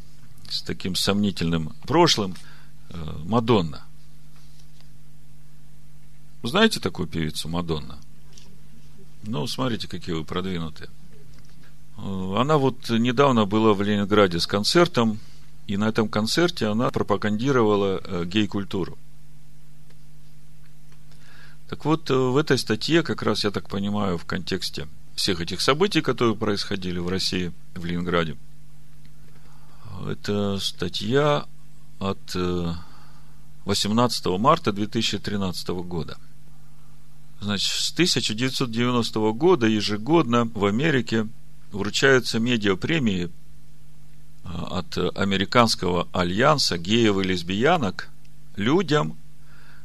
с 0.50 0.62
таким 0.62 0.96
сомнительным 0.96 1.74
прошлым 1.84 2.36
э, 2.90 2.98
Мадонна. 3.24 3.84
Знаете 6.44 6.80
такую 6.80 7.08
певицу 7.08 7.48
Мадонна? 7.50 8.00
Ну, 9.24 9.46
смотрите, 9.46 9.88
какие 9.88 10.16
вы 10.16 10.24
продвинутые. 10.24 10.90
Э, 11.98 12.36
она 12.38 12.58
вот 12.58 12.90
недавно 12.90 13.46
была 13.46 13.74
в 13.74 13.82
Ленинграде 13.82 14.40
с 14.40 14.48
концертом, 14.48 15.20
и 15.68 15.78
на 15.78 15.88
этом 15.88 16.10
концерте 16.10 16.66
она 16.66 16.90
пропагандировала 16.90 18.02
э, 18.04 18.26
гей-культуру. 18.26 18.98
Так 21.72 21.86
вот, 21.86 22.12
э, 22.12 22.14
в 22.14 22.38
этой 22.38 22.60
статье, 22.60 23.02
как 23.02 23.24
раз, 23.24 23.44
я 23.44 23.50
так 23.50 23.68
понимаю, 23.68 24.20
в 24.20 24.26
контексте 24.26 24.88
всех 25.16 25.42
этих 25.42 25.62
событий, 25.62 26.02
которые 26.02 26.36
происходили 26.36 27.00
в 27.00 27.10
России, 27.10 27.52
в 27.74 27.84
Ленинграде, 27.84 28.38
это 30.08 30.60
статья 30.60 31.46
от 32.00 32.36
18 33.66 34.26
марта 34.38 34.72
2013 34.72 35.70
года– 35.70 36.18
Значит, 37.42 37.74
с 37.74 37.92
1990 37.92 39.20
года 39.32 39.66
ежегодно 39.66 40.46
в 40.54 40.64
Америке 40.64 41.28
вручаются 41.72 42.40
медиапремии 42.40 43.32
а, 44.44 44.80
от 44.80 45.18
Американского 45.18 46.08
альянса 46.12 46.78
геев 46.78 47.18
и 47.18 47.24
лесбиянок 47.24 48.10
людям, 48.56 49.18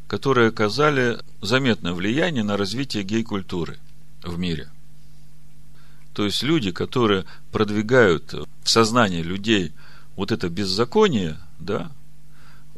которые 0.07 0.49
оказали 0.49 1.19
заметное 1.41 1.93
влияние 1.93 2.45
на 2.45 2.57
развитие 2.57 3.03
гей-культуры 3.03 3.79
в 4.23 4.39
мире. 4.39 4.69
То 6.13 6.25
есть 6.25 6.43
люди, 6.43 6.71
которые 6.71 7.25
продвигают 7.53 8.33
в 8.63 8.71
сознание 8.71 9.23
людей 9.23 9.73
вот 10.17 10.33
это 10.33 10.49
беззаконие, 10.49 11.37
да, 11.59 11.91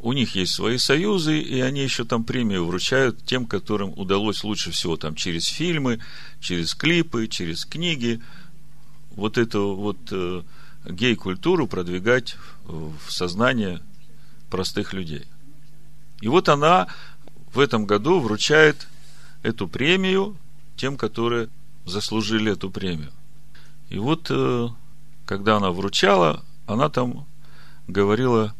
у 0.01 0.13
них 0.13 0.35
есть 0.35 0.53
свои 0.53 0.77
союзы, 0.77 1.39
и 1.39 1.59
они 1.59 1.81
еще 1.81 2.05
там 2.05 2.23
премию 2.23 2.65
вручают 2.65 3.25
тем, 3.25 3.45
которым 3.45 3.93
удалось 3.97 4.43
лучше 4.43 4.71
всего 4.71 4.97
там 4.97 5.15
через 5.15 5.45
фильмы, 5.45 5.99
через 6.39 6.73
клипы, 6.73 7.27
через 7.27 7.65
книги 7.65 8.21
вот 9.11 9.37
эту 9.37 9.75
вот 9.75 9.97
э, 10.11 10.43
гей-культуру 10.85 11.67
продвигать 11.67 12.37
в 12.65 13.09
сознание 13.09 13.81
простых 14.49 14.93
людей. 14.93 15.25
И 16.21 16.27
вот 16.27 16.49
она 16.49 16.87
в 17.53 17.59
этом 17.59 17.85
году 17.85 18.19
вручает 18.19 18.87
эту 19.43 19.67
премию 19.67 20.35
тем, 20.75 20.97
которые 20.97 21.49
заслужили 21.85 22.51
эту 22.51 22.69
премию. 22.69 23.11
И 23.89 23.97
вот, 23.97 24.27
э, 24.29 24.67
когда 25.25 25.57
она 25.57 25.71
вручала, 25.71 26.43
она 26.67 26.89
там 26.89 27.25
говорила 27.87 28.53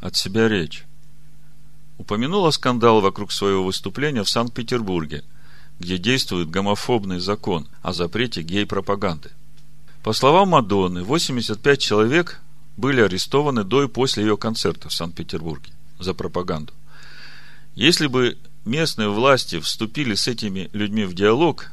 от 0.00 0.16
себя 0.16 0.48
речь 0.48 0.86
упомянула 1.98 2.50
скандал 2.50 3.00
вокруг 3.00 3.32
своего 3.32 3.64
выступления 3.64 4.22
в 4.22 4.30
Санкт-Петербурге, 4.30 5.24
где 5.78 5.98
действует 5.98 6.50
гомофобный 6.50 7.18
закон 7.18 7.68
о 7.82 7.92
запрете 7.92 8.42
гей-пропаганды. 8.42 9.30
По 10.02 10.12
словам 10.12 10.50
Мадонны, 10.50 11.02
85 11.02 11.80
человек 11.80 12.40
были 12.76 13.00
арестованы 13.00 13.64
до 13.64 13.84
и 13.84 13.88
после 13.88 14.24
ее 14.24 14.36
концерта 14.36 14.88
в 14.88 14.94
Санкт-Петербурге 14.94 15.72
за 15.98 16.14
пропаганду. 16.14 16.72
Если 17.76 18.06
бы 18.06 18.38
местные 18.64 19.10
власти 19.10 19.60
вступили 19.60 20.14
с 20.14 20.26
этими 20.26 20.70
людьми 20.72 21.04
в 21.04 21.14
диалог, 21.14 21.70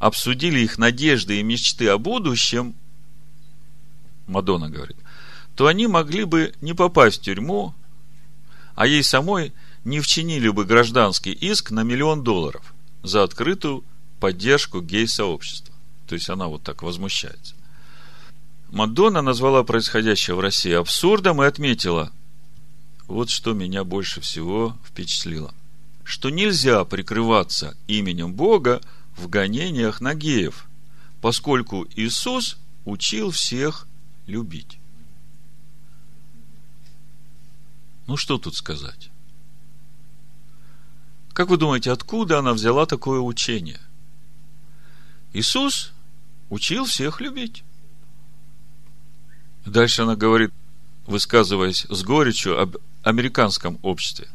обсудили 0.00 0.58
их 0.58 0.76
надежды 0.76 1.38
и 1.38 1.42
мечты 1.44 1.88
о 1.88 1.98
будущем, 1.98 2.74
Мадонна 4.26 4.68
говорит, 4.68 4.96
то 5.54 5.68
они 5.68 5.86
могли 5.86 6.24
бы 6.24 6.52
не 6.60 6.74
попасть 6.74 7.20
в 7.20 7.22
тюрьму, 7.22 7.74
а 8.74 8.88
ей 8.88 9.04
самой 9.04 9.52
не 9.84 10.00
вчинили 10.00 10.48
бы 10.48 10.64
гражданский 10.64 11.30
иск 11.30 11.70
на 11.70 11.84
миллион 11.84 12.24
долларов 12.24 12.74
за 13.04 13.22
открытую 13.22 13.84
поддержку 14.18 14.80
гей-сообщества. 14.80 15.72
То 16.08 16.16
есть 16.16 16.28
она 16.28 16.48
вот 16.48 16.64
так 16.64 16.82
возмущается. 16.82 17.54
Мадонна 18.70 19.22
назвала 19.22 19.62
происходящее 19.62 20.34
в 20.34 20.40
России 20.40 20.72
абсурдом 20.72 21.40
и 21.40 21.46
отметила, 21.46 22.10
вот 23.08 23.30
что 23.30 23.52
меня 23.52 23.84
больше 23.84 24.20
всего 24.20 24.76
впечатлило, 24.84 25.54
что 26.04 26.30
нельзя 26.30 26.84
прикрываться 26.84 27.76
именем 27.86 28.32
Бога 28.32 28.80
в 29.16 29.28
гонениях 29.28 30.00
на 30.00 30.14
геев, 30.14 30.66
поскольку 31.20 31.86
Иисус 31.94 32.58
учил 32.84 33.30
всех 33.30 33.86
любить. 34.26 34.78
Ну, 38.06 38.16
что 38.16 38.38
тут 38.38 38.54
сказать? 38.54 39.10
Как 41.32 41.48
вы 41.48 41.56
думаете, 41.56 41.90
откуда 41.90 42.38
она 42.38 42.52
взяла 42.54 42.86
такое 42.86 43.20
учение? 43.20 43.80
Иисус 45.32 45.92
учил 46.48 46.86
всех 46.86 47.20
любить. 47.20 47.62
Дальше 49.66 50.02
она 50.02 50.14
говорит, 50.16 50.52
высказываясь 51.06 51.84
с 51.88 52.02
горечью 52.04 52.60
об 52.60 52.76
американском 53.06 53.78
обществе. 53.82 54.28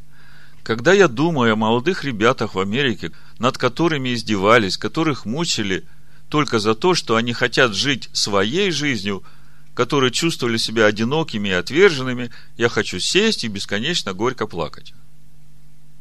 Когда 0.64 0.94
я 0.94 1.08
думаю 1.08 1.54
о 1.54 1.56
молодых 1.56 2.04
ребятах 2.04 2.56
в 2.56 2.60
Америке, 2.60 3.12
над 3.40 3.58
которыми 3.58 4.14
издевались, 4.14 4.78
которых 4.78 5.26
мучили 5.26 5.84
только 6.30 6.60
за 6.60 6.76
то, 6.76 6.94
что 6.94 7.16
они 7.16 7.34
хотят 7.34 7.74
жить 7.74 8.10
своей 8.14 8.72
жизнью– 8.72 9.24
которые 9.74 10.12
чувствовали 10.12 10.58
себя 10.58 10.86
одинокими 10.86 11.50
и 11.50 11.54
отверженными, 11.54 12.32
я 12.58 12.70
хочу 12.70 13.00
сесть 13.00 13.44
и 13.44 13.48
бесконечно 13.48 14.14
горько 14.14 14.48
плакать. 14.48 14.94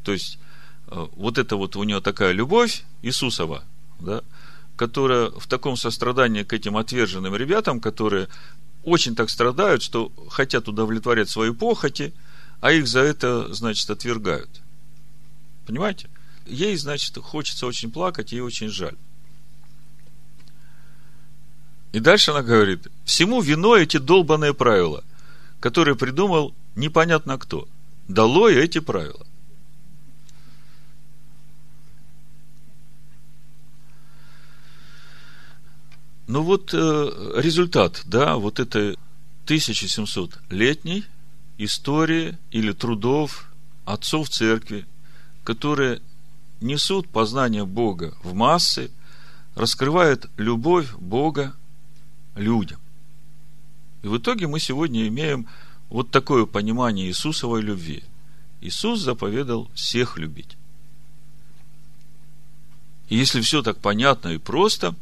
То 0.03 0.11
есть, 0.11 0.37
э, 0.87 1.07
вот 1.15 1.37
это 1.37 1.55
вот 1.55 1.75
у 1.75 1.83
него 1.83 2.01
такая 2.01 2.33
любовь 2.33 2.83
Иисусова, 3.01 3.63
да, 3.99 4.21
которая 4.75 5.29
в 5.29 5.47
таком 5.47 5.77
сострадании 5.77 6.43
к 6.43 6.53
этим 6.53 6.75
отверженным 6.75 7.35
ребятам, 7.35 7.79
которые 7.79 8.27
очень 8.83 9.15
так 9.15 9.29
страдают, 9.29 9.83
что 9.83 10.11
хотят 10.29 10.67
удовлетворять 10.67 11.29
свои 11.29 11.51
похоти, 11.51 12.13
а 12.61 12.71
их 12.71 12.87
за 12.87 12.99
это, 13.01 13.53
значит, 13.53 13.89
отвергают. 13.89 14.61
Понимаете? 15.65 16.09
Ей, 16.45 16.77
значит, 16.77 17.17
хочется 17.17 17.65
очень 17.65 17.91
плакать, 17.91 18.31
ей 18.31 18.41
очень 18.41 18.69
жаль. 18.69 18.95
И 21.91 21.99
дальше 21.99 22.31
она 22.31 22.41
говорит, 22.41 22.87
всему 23.03 23.41
вино 23.41 23.75
эти 23.75 23.97
долбанные 23.97 24.53
правила, 24.53 25.03
которые 25.59 25.95
придумал 25.95 26.55
непонятно 26.75 27.37
кто. 27.37 27.67
Долой 28.07 28.55
эти 28.55 28.79
правила. 28.79 29.25
Ну 36.27 36.43
вот 36.43 36.73
э, 36.73 37.33
результат, 37.35 38.03
да, 38.05 38.37
вот 38.37 38.59
этой 38.59 38.97
1700-летней 39.47 41.05
истории 41.65 42.37
или 42.51 42.71
трудов 42.71 43.49
отцов 43.85 44.29
церкви, 44.29 44.85
которые 45.43 46.01
несут 46.59 47.07
познание 47.09 47.65
Бога 47.65 48.15
в 48.23 48.33
массы, 48.33 48.91
раскрывают 49.55 50.29
любовь 50.37 50.93
Бога 50.95 51.55
людям. 52.35 52.79
И 54.03 54.07
в 54.07 54.17
итоге 54.17 54.47
мы 54.47 54.59
сегодня 54.59 55.07
имеем 55.07 55.47
вот 55.89 56.09
такое 56.11 56.45
понимание 56.45 57.07
Иисусовой 57.07 57.61
любви. 57.61 58.03
Иисус 58.61 59.01
заповедал 59.01 59.69
всех 59.73 60.17
любить. 60.17 60.57
И 63.09 63.17
если 63.17 63.41
все 63.41 63.61
так 63.61 63.77
понятно 63.79 64.29
и 64.29 64.37
просто, 64.37 64.95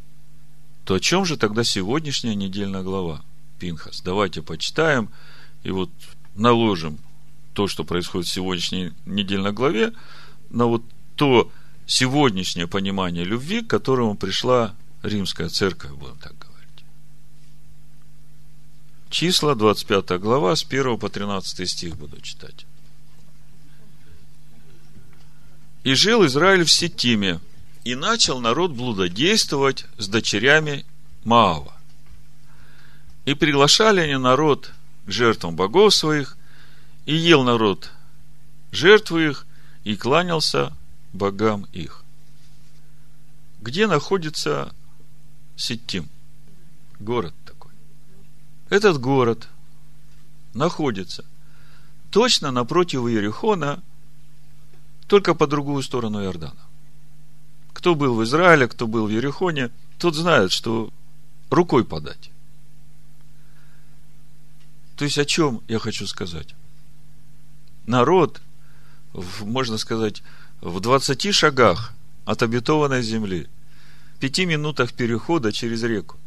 то 0.84 0.94
о 0.94 1.00
чем 1.00 1.24
же 1.24 1.36
тогда 1.36 1.62
сегодняшняя 1.62 2.34
недельная 2.34 2.82
глава 2.82 3.22
Пинхас? 3.58 4.00
Давайте 4.02 4.42
почитаем 4.42 5.10
и 5.62 5.70
вот 5.70 5.90
наложим 6.34 6.98
то, 7.52 7.66
что 7.66 7.84
происходит 7.84 8.28
в 8.28 8.32
сегодняшней 8.32 8.92
недельной 9.06 9.52
главе, 9.52 9.92
на 10.50 10.66
вот 10.66 10.82
то 11.16 11.50
сегодняшнее 11.86 12.66
понимание 12.66 13.24
любви, 13.24 13.62
к 13.62 13.68
которому 13.68 14.16
пришла 14.16 14.74
римская 15.02 15.48
церковь, 15.48 15.92
будем 15.92 16.16
так 16.18 16.38
говорить. 16.38 16.84
Числа, 19.10 19.54
25 19.54 20.20
глава, 20.20 20.54
с 20.56 20.64
1 20.64 20.98
по 20.98 21.08
13 21.08 21.68
стих 21.68 21.96
буду 21.96 22.20
читать. 22.20 22.66
«И 25.82 25.94
жил 25.94 26.24
Израиль 26.26 26.64
в 26.64 26.70
Сетиме, 26.70 27.40
и 27.84 27.94
начал 27.94 28.40
народ 28.40 28.72
блудодействовать 28.72 29.86
с 29.96 30.08
дочерями 30.08 30.84
Моава. 31.24 31.74
И 33.24 33.34
приглашали 33.34 34.00
они 34.00 34.16
народ 34.16 34.72
жертвам 35.06 35.56
богов 35.56 35.94
своих, 35.94 36.36
и 37.06 37.14
ел 37.14 37.42
народ 37.42 37.90
жертвы 38.72 39.30
их, 39.30 39.46
и 39.84 39.96
кланялся 39.96 40.76
богам 41.12 41.66
их. 41.72 42.04
Где 43.60 43.86
находится 43.86 44.74
Ситтим? 45.56 46.08
Город 46.98 47.34
такой. 47.44 47.72
Этот 48.68 49.00
город 49.00 49.48
находится 50.54 51.24
точно 52.10 52.50
напротив 52.50 53.06
Иерихона, 53.06 53.82
только 55.06 55.34
по 55.34 55.46
другую 55.46 55.82
сторону 55.82 56.22
Иордана. 56.22 56.60
Кто 57.72 57.94
был 57.94 58.14
в 58.14 58.24
Израиле, 58.24 58.68
кто 58.68 58.86
был 58.86 59.06
в 59.06 59.10
Ерехоне, 59.10 59.70
тот 59.98 60.14
знает, 60.14 60.52
что 60.52 60.90
рукой 61.50 61.84
подать. 61.84 62.30
То 65.00 65.04
есть, 65.04 65.16
о 65.16 65.24
чем 65.24 65.62
я 65.66 65.78
хочу 65.78 66.06
сказать? 66.06 66.54
Народ, 67.86 68.42
можно 69.40 69.78
сказать, 69.78 70.22
в 70.60 70.78
20 70.78 71.34
шагах 71.34 71.94
от 72.26 72.42
обетованной 72.42 73.02
земли, 73.02 73.48
в 74.16 74.18
пяти 74.18 74.44
минутах 74.44 74.92
перехода 74.92 75.52
через 75.52 75.82
реку 75.84 76.18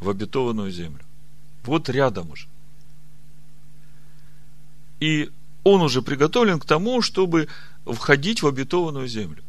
в 0.00 0.08
обетованную 0.08 0.70
землю. 0.70 1.04
Вот 1.64 1.90
рядом 1.90 2.30
уже. 2.30 2.48
И 5.00 5.30
он 5.62 5.82
уже 5.82 6.00
приготовлен 6.00 6.60
к 6.60 6.64
тому, 6.64 7.02
чтобы 7.02 7.46
входить 7.84 8.40
в 8.40 8.46
обетованную 8.46 9.06
землю. 9.06 9.42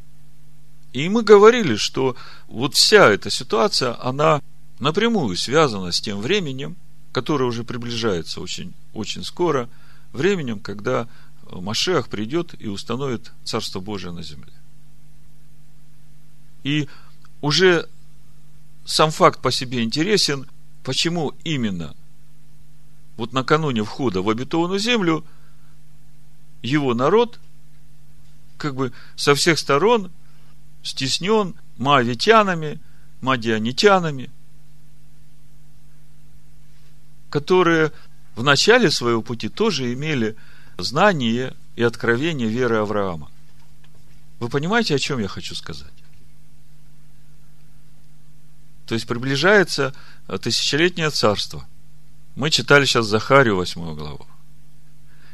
И 0.92 1.08
мы 1.08 1.24
говорили, 1.24 1.78
что 1.78 2.18
вот 2.50 2.76
вся 2.76 3.08
эта 3.08 3.30
ситуация, 3.30 3.96
она 4.06 4.42
напрямую 4.80 5.38
связана 5.38 5.94
с 5.94 6.02
тем 6.02 6.20
временем, 6.20 6.76
которое 7.12 7.46
уже 7.46 7.64
приближается 7.64 8.42
очень, 8.42 8.74
очень 8.94 9.24
скоро, 9.24 9.70
временем, 10.14 10.60
когда 10.60 11.08
Машех 11.52 12.10
придет 12.10 12.56
и 12.60 12.68
установит 12.68 13.32
Царство 13.44 13.80
Божие 13.80 14.12
на 14.12 14.24
земле. 14.24 14.54
И 16.64 16.88
уже 17.42 17.88
сам 18.86 19.12
факт 19.12 19.42
по 19.42 19.52
себе 19.52 19.84
интересен, 19.84 20.48
почему 20.84 21.34
именно 21.44 21.96
вот 23.18 23.34
накануне 23.34 23.84
входа 23.84 24.22
в 24.22 24.30
обетованную 24.30 24.80
землю 24.80 25.26
его 26.62 26.94
народ 26.94 27.40
как 28.58 28.76
бы 28.76 28.92
со 29.16 29.36
всех 29.36 29.58
сторон 29.58 30.12
стеснен 30.84 31.56
маавитянами, 31.78 32.80
мадианитянами, 33.22 34.30
которые 37.30 37.92
в 38.36 38.44
начале 38.44 38.92
своего 38.92 39.22
пути 39.22 39.50
тоже 39.50 39.94
имели 39.94 40.36
знание 40.78 41.56
и 41.76 41.84
откровение 41.84 42.48
веры 42.48 42.78
Авраама. 42.78 43.30
Вы 44.40 44.50
понимаете, 44.50 44.96
о 44.96 45.00
чем 45.00 45.20
я 45.20 45.28
хочу 45.28 45.56
сказать? 45.56 45.92
То 48.86 48.96
есть 48.96 49.06
приближается 49.06 49.94
тысячелетнее 50.42 51.10
царство. 51.10 51.68
Мы 52.36 52.50
читали 52.50 52.86
сейчас 52.86 53.06
Захарию, 53.06 53.58
восьмую 53.58 53.96
главу. 53.96 54.26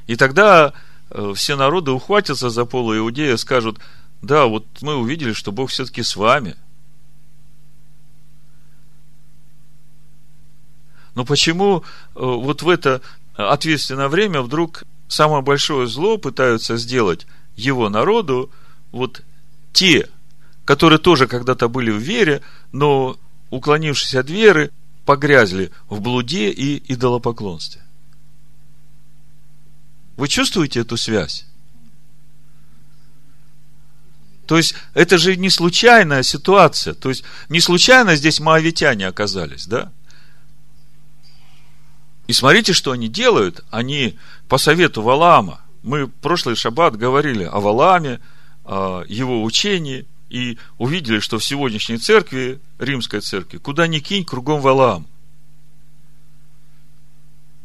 И 0.08 0.16
тогда 0.16 0.74
э, 1.10 1.34
все 1.36 1.56
народы 1.56 1.92
ухватятся 1.92 2.50
за 2.50 2.66
полу 2.66 2.98
Иудея 2.98 3.38
скажут, 3.38 3.80
да, 4.22 4.46
вот 4.46 4.66
мы 4.82 4.96
увидели, 4.96 5.34
что 5.34 5.52
Бог 5.52 5.70
все-таки 5.70 6.04
с 6.04 6.16
вами. 6.16 6.56
Но 11.16 11.26
почему 11.26 11.80
э, 11.80 11.82
вот 12.16 12.62
в 12.62 12.70
это 12.70 13.02
ответственное 13.34 14.10
время 14.10 14.42
вдруг 14.42 14.84
самое 15.08 15.42
большое 15.42 15.88
зло 15.88 16.18
пытаются 16.18 16.78
сделать 16.78 17.26
его 17.56 17.90
народу, 17.90 18.52
вот 18.92 19.24
те, 19.74 20.10
которые 20.66 21.00
тоже 21.00 21.28
когда-то 21.28 21.70
были 21.70 21.92
в 21.92 21.98
вере, 21.98 22.42
но, 22.72 23.18
уклонившись 23.50 24.16
от 24.16 24.30
веры, 24.30 24.72
погрязли 25.06 25.72
в 25.90 26.02
блуде 26.02 26.50
и 26.50 26.82
идолопоклонстве. 26.92 27.82
Вы 30.18 30.28
чувствуете 30.28 30.82
эту 30.82 30.98
связь? 30.98 31.46
То 34.48 34.58
есть, 34.58 34.76
это 34.94 35.18
же 35.18 35.36
не 35.36 35.50
случайная 35.50 36.24
ситуация. 36.24 36.94
То 36.94 37.10
есть, 37.10 37.24
не 37.50 37.60
случайно 37.60 38.16
здесь 38.16 38.40
моавитяне 38.40 39.08
оказались, 39.08 39.66
да? 39.66 39.92
И 42.28 42.34
смотрите, 42.34 42.74
что 42.74 42.92
они 42.92 43.08
делают. 43.08 43.64
Они 43.70 44.18
по 44.48 44.58
совету 44.58 45.02
Валаама, 45.02 45.62
мы 45.84 46.08
прошлый 46.08 46.56
шаббат 46.56 46.98
говорили 46.98 47.44
о 47.44 47.60
Валааме, 47.60 48.20
о 48.64 49.04
его 49.08 49.44
учении, 49.44 50.06
и 50.30 50.58
увидели, 50.78 51.20
что 51.20 51.38
в 51.38 51.46
сегодняшней 51.46 51.98
церкви, 51.98 52.60
римской 52.80 53.22
церкви, 53.22 53.58
куда 53.58 53.88
ни 53.88 54.00
кинь, 54.00 54.26
кругом 54.26 54.60
Валаам. 54.60 55.08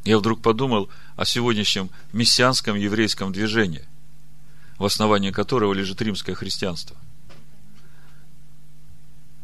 Я 0.05 0.19
вдруг 0.19 0.43
подумал 0.43 0.89
о 1.17 1.25
сегодняшнем 1.25 1.91
мессианском 2.13 2.77
еврейском 2.77 3.33
движении, 3.33 3.85
в 4.79 4.85
основании 4.85 5.31
которого 5.31 5.73
лежит 5.73 6.01
римское 6.03 6.35
христианство. 6.35 6.97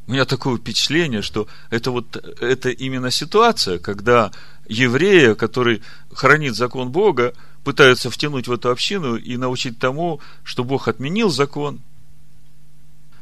У 0.07 0.13
меня 0.13 0.25
такое 0.25 0.57
впечатление, 0.57 1.21
что 1.21 1.49
это 1.69 1.91
вот 1.91 2.17
это 2.41 2.71
именно 2.71 3.11
ситуация, 3.11 3.79
когда 3.79 4.31
еврея, 4.69 5.35
который 5.35 5.83
хранит 6.13 6.55
закон 6.55 6.91
Бога, 6.91 7.35
пытаются 7.65 8.11
втянуть 8.11 8.49
в 8.49 8.53
эту 8.53 8.71
общину 8.71 9.17
и 9.17 9.37
научить 9.37 9.79
тому, 9.79 10.21
что 10.45 10.65
Бог 10.65 10.89
отменил 10.89 11.31
закон, 11.31 11.81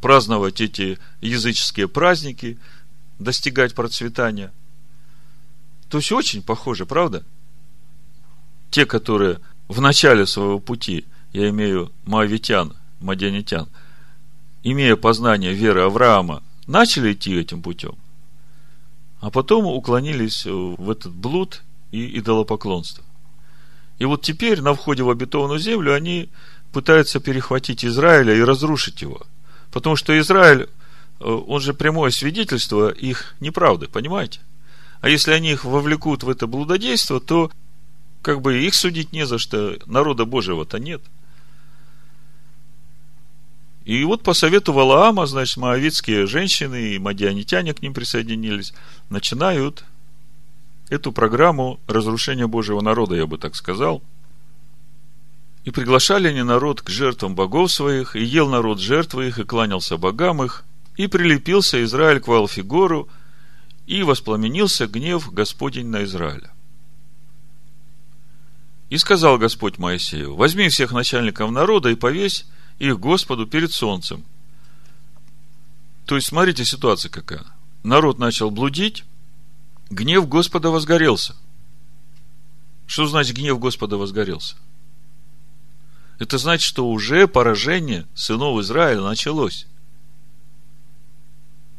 праздновать 0.00 0.61
эти 0.61 0.98
языческие 1.22 1.88
праздники, 1.88 2.59
достигать 3.18 3.74
процветания. 3.74 4.52
То 5.88 5.98
есть 5.98 6.12
очень 6.12 6.42
похоже, 6.42 6.85
правда? 6.85 7.24
Те, 8.70 8.85
которые 8.85 9.40
в 9.68 9.80
начале 9.80 10.26
своего 10.26 10.59
пути, 10.59 11.07
я 11.33 11.48
имею 11.48 11.90
моавитян, 12.04 12.74
мадянитян, 13.00 13.68
имея 14.62 14.96
познание 14.96 15.54
веры 15.54 15.83
Авраама, 15.83 16.42
начали 16.66 17.12
идти 17.12 17.35
этим 17.35 17.62
путем, 17.62 17.96
а 19.25 19.31
потом 19.31 19.65
уклонились 19.65 20.45
в 20.45 20.91
этот 20.91 21.15
блуд 21.15 21.63
и 21.93 22.19
идолопоклонство. 22.19 23.03
И 23.99 24.05
вот 24.05 24.21
теперь 24.21 24.61
на 24.61 24.75
входе 24.75 25.03
в 25.03 25.09
обетованную 25.09 25.59
землю 25.59 25.95
они 25.95 26.29
пытаются 26.73 27.21
перехватить 27.21 27.87
Израиля 27.87 28.35
и 28.35 28.43
разрушить 28.43 29.01
его. 29.01 29.23
Потому 29.73 29.97
что 29.97 30.19
Израиль, 30.19 30.69
э, 31.21 31.25
он 31.25 31.63
же 31.63 31.73
прямое 31.73 32.11
свидетельство 32.11 32.91
их 32.91 33.35
неправды, 33.41 33.89
понимаете? 33.89 34.41
А 35.01 35.09
если 35.09 35.31
они 35.31 35.53
их 35.53 35.65
вовлекут 35.65 36.23
в 36.23 36.29
это 36.29 36.47
блудодейство, 36.47 37.19
то 37.19 37.51
как 38.21 38.43
бы 38.43 38.63
их 38.63 38.75
судить 38.75 39.15
не 39.15 39.25
за 39.25 39.39
что, 39.39 39.79
народа 39.87 40.27
Божьего-то 40.27 40.79
нет– 40.79 41.01
и 43.85 44.03
вот 44.05 44.23
по 44.23 44.33
совету 44.33 44.73
Валаама, 44.73 45.27
значит, 45.27 45.59
моавитские 45.59 46.27
женщины 46.27 46.94
и 46.94 46.99
мадианитяне 46.99 47.75
к 47.75 47.83
ним 47.83 47.92
присоединились, 47.92 48.73
начинают 49.11 49.85
эту 50.88 51.12
программу 51.12 51.81
разрушения 51.87 52.47
Божьего 52.47 52.81
народа, 52.81 53.14
я 53.14 53.27
бы 53.27 53.37
так 53.37 53.55
сказал. 53.55 54.03
И 55.64 55.70
приглашали 55.70 56.29
они 56.29 56.42
народ 56.42 56.81
к 56.81 56.88
жертвам 56.88 57.35
богов 57.35 57.70
своих, 57.70 58.16
и 58.16 58.25
ел 58.25 58.49
народ 58.49 58.81
жертвы 58.81 59.29
их, 59.29 59.38
и 59.38 59.44
кланялся 59.44 59.99
богам 59.99 60.42
их, 60.42 60.64
и 60.97 61.07
прилепился 61.07 61.83
Израиль 61.85 62.20
к 62.20 62.29
Валфигору, 62.29 63.09
и 63.87 64.03
воспламенился 64.03 64.87
гнев 64.87 65.30
Господень 65.30 65.89
на 65.89 66.05
Израиля. 66.05 66.51
И 68.89 68.97
сказал 68.97 69.37
Господь 69.37 69.76
Моисею, 69.76 70.37
возьми 70.37 70.68
всех 70.68 70.93
начальников 70.93 71.51
народа 71.51 71.91
и 71.91 71.95
повесь 71.95 72.47
их 72.79 72.99
Господу 72.99 73.47
перед 73.47 73.72
солнцем. 73.72 74.25
То 76.07 76.16
есть, 76.16 76.29
смотрите, 76.29 76.64
ситуация 76.64 77.11
какая. 77.11 77.45
Народ 77.83 78.18
начал 78.18 78.51
блудить, 78.51 79.05
гнев 79.91 80.29
Господа 80.29 80.70
возгорелся. 80.70 81.35
Что 82.87 83.07
значит 83.07 83.37
гнев 83.37 83.59
Господа 83.59 83.97
возгорелся? 83.97 84.57
Это 86.18 86.39
значит, 86.39 86.64
что 86.64 86.89
уже 86.89 87.27
поражение 87.27 88.07
сынов 88.14 88.61
Израиля 88.61 89.03
началось. 89.03 89.66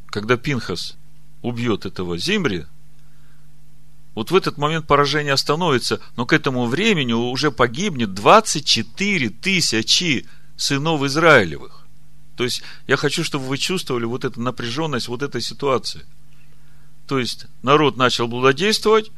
Когда 0.07 0.37
Пинхас 0.37 0.95
убьет 1.41 1.85
этого 1.85 2.17
Зимри, 2.17 2.65
вот 4.13 4.31
в 4.31 4.35
этот 4.35 4.57
момент 4.57 4.87
поражение 4.87 5.33
остановится, 5.33 5.99
но 6.15 6.25
к 6.25 6.33
этому 6.33 6.65
времени 6.65 7.11
уже 7.11 7.51
погибнет 7.51 8.13
24 8.13 9.29
тысячи 9.29 10.25
сынов 10.57 11.03
Израилевых. 11.03 11.85
То 12.35 12.43
есть, 12.43 12.63
я 12.87 12.97
хочу, 12.97 13.23
чтобы 13.23 13.45
вы 13.45 13.57
чувствовали 13.57 14.05
вот 14.05 14.25
эту 14.25 14.41
напряженность 14.41 15.07
вот 15.07 15.21
этой 15.21 15.41
ситуации. 15.41 16.05
То 17.07 17.19
есть, 17.19 17.45
народ 17.61 17.97
начал 17.97 18.27
блудодействовать, 18.27 19.11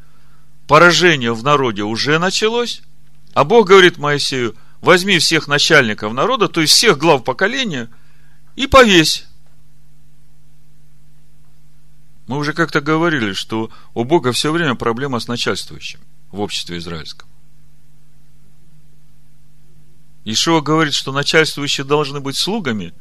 поражение 0.68 1.34
в 1.34 1.44
народе 1.44 1.84
уже 1.84 2.20
началось, 2.20 2.82
а 3.34 3.44
Бог 3.44 3.68
говорит 3.68 3.98
Моисею, 3.98 4.56
возьми 4.82 5.20
всех 5.20 5.48
начальников 5.48 6.14
народа, 6.14 6.48
то 6.48 6.62
есть 6.62 6.74
всех 6.74 6.98
глав 6.98 7.24
поколения, 7.24 7.90
и 8.56 8.68
повесь. 8.68 9.26
Мы 12.28 12.38
уже 12.38 12.54
как-то 12.54 12.82
говорили, 12.82 13.34
что 13.34 13.72
у 13.94 14.04
Бога 14.04 14.34
все 14.34 14.52
время 14.52 14.76
проблема 14.76 15.20
с 15.20 15.28
начальствующим 15.28 16.02
в 16.32 16.42
обществе 16.42 16.78
израильском. 16.78 17.28
Ишуа 20.30 20.60
говорит, 20.60 20.94
что 20.94 21.14
начальствующие 21.14 21.86
должны 21.86 22.20
быть 22.20 22.36
слугами 22.36 22.94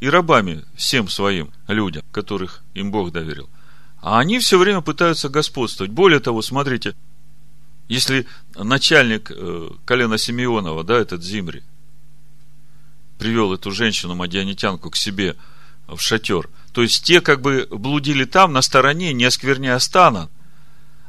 и 0.00 0.10
рабами 0.10 0.62
всем 0.76 1.08
своим 1.08 1.50
людям, 1.68 2.04
которых 2.12 2.62
им 2.74 2.90
Бог 2.90 3.12
доверил. 3.12 3.48
А 4.02 4.18
они 4.18 4.38
все 4.40 4.58
время 4.58 4.82
пытаются 4.82 5.30
господствовать. 5.30 5.90
Более 5.90 6.20
того, 6.20 6.42
смотрите, 6.42 6.94
если 7.88 8.26
начальник 8.54 9.30
э, 9.30 9.70
колена 9.86 10.18
Симеонова, 10.18 10.84
да, 10.84 10.98
этот 10.98 11.24
Зимри, 11.24 11.62
привел 13.18 13.54
эту 13.54 13.70
женщину, 13.70 14.14
мадианитянку, 14.14 14.90
к 14.90 14.96
себе 14.96 15.36
в 15.88 15.98
шатер, 15.98 16.50
то 16.72 16.82
есть 16.82 17.04
те 17.04 17.22
как 17.22 17.40
бы 17.40 17.66
блудили 17.70 18.26
там, 18.26 18.52
на 18.52 18.60
стороне, 18.60 19.14
не 19.14 19.24
оскверняя 19.24 19.78
стана, 19.78 20.28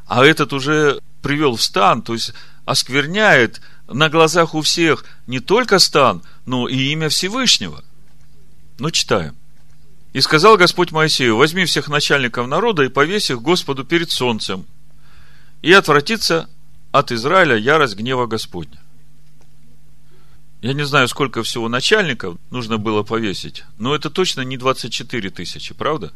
а 0.08 0.24
этот 0.24 0.54
уже 0.54 1.02
привел 1.22 1.58
в 1.58 1.62
стан, 1.62 2.04
то 2.04 2.14
есть 2.14 2.34
оскверняет 2.64 3.62
на 3.88 4.10
глазах 4.10 4.56
у 4.56 4.62
всех 4.62 5.06
не 5.28 5.40
только 5.40 5.80
стан, 5.80 6.24
но 6.46 6.68
и 6.68 6.76
имя 6.92 7.10
Всевышнего. 7.10 7.84
Ну, 8.80 8.92
читаем. 8.92 9.36
И 10.14 10.22
сказал 10.22 10.58
Господь 10.58 10.92
Моисею, 10.92 11.38
возьми 11.38 11.66
всех 11.66 11.88
начальников 11.88 12.48
народа 12.48 12.84
и 12.84 12.90
повесь 12.90 13.30
их 13.30 13.42
Господу 13.42 13.84
перед 13.84 14.12
солнцем, 14.12 14.66
и 15.62 15.72
отвратится 15.72 16.50
от 16.92 17.12
Израиля 17.12 17.58
ярость 17.58 17.96
гнева 17.96 18.26
Господня. 18.26 18.80
Я 20.62 20.74
не 20.74 20.86
знаю, 20.86 21.08
сколько 21.08 21.44
всего 21.44 21.70
начальников 21.70 22.38
нужно 22.50 22.78
было 22.78 23.04
повесить, 23.04 23.66
но 23.78 23.94
это 23.94 24.10
точно 24.10 24.42
не 24.42 24.58
24 24.58 25.30
тысячи, 25.30 25.74
правда? 25.74 26.12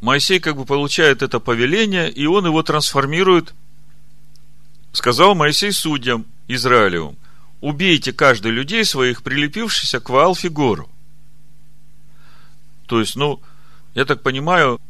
Моисей 0.00 0.38
как 0.38 0.56
бы 0.56 0.64
получает 0.64 1.22
это 1.22 1.40
повеление, 1.40 2.10
и 2.10 2.26
он 2.26 2.46
его 2.46 2.62
трансформирует. 2.62 3.54
Сказал 4.92 5.34
Моисей 5.34 5.72
судьям 5.72 6.26
Израилевым, 6.48 7.16
убейте 7.60 8.12
каждый 8.12 8.52
людей 8.52 8.84
своих, 8.84 9.22
прилепившихся 9.22 10.00
к 10.00 10.08
Ваалфигору. 10.10 10.88
То 12.86 13.00
есть, 13.00 13.16
ну, 13.16 13.40
я 13.94 14.04
так 14.04 14.22
понимаю, 14.22 14.80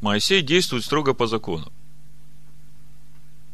Моисей 0.00 0.42
действует 0.42 0.84
строго 0.84 1.14
по 1.14 1.26
закону. 1.26 1.72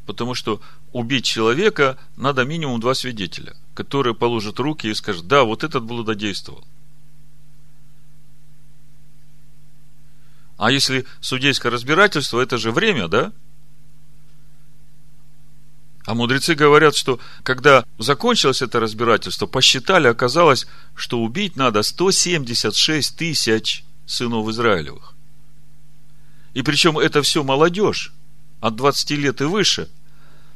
Потому 0.07 0.35
что 0.35 0.61
убить 0.93 1.25
человека 1.25 1.99
надо 2.17 2.45
минимум 2.45 2.81
два 2.81 2.95
свидетеля, 2.95 3.55
которые 3.75 4.15
положат 4.15 4.59
руки 4.59 4.87
и 4.87 4.95
скажут, 4.95 5.27
да, 5.27 5.45
вот 5.45 5.65
этот 5.65 5.85
блудодействовал. 5.85 6.65
А 10.57 10.71
если 10.73 11.07
судейское 11.21 11.71
разбирательство, 11.71 12.41
это 12.41 12.59
же 12.59 12.73
время, 12.73 13.09
да? 13.09 13.33
А 16.09 16.15
мудрецы 16.15 16.55
говорят, 16.55 16.97
что 16.97 17.21
когда 17.43 17.85
закончилось 17.99 18.63
это 18.63 18.81
разбирательство, 18.81 19.45
посчитали, 19.45 20.09
оказалось, 20.09 20.67
что 20.95 21.21
убить 21.21 21.55
надо 21.55 21.83
176 21.83 23.15
тысяч 23.15 23.85
сынов 24.07 24.49
Израилевых. 24.49 25.13
И 26.55 26.63
причем 26.63 26.99
это 26.99 27.21
все 27.21 27.45
молодежь, 27.45 28.15
от 28.61 28.75
20 28.75 29.11
лет 29.11 29.43
и 29.43 29.45
выше. 29.45 29.91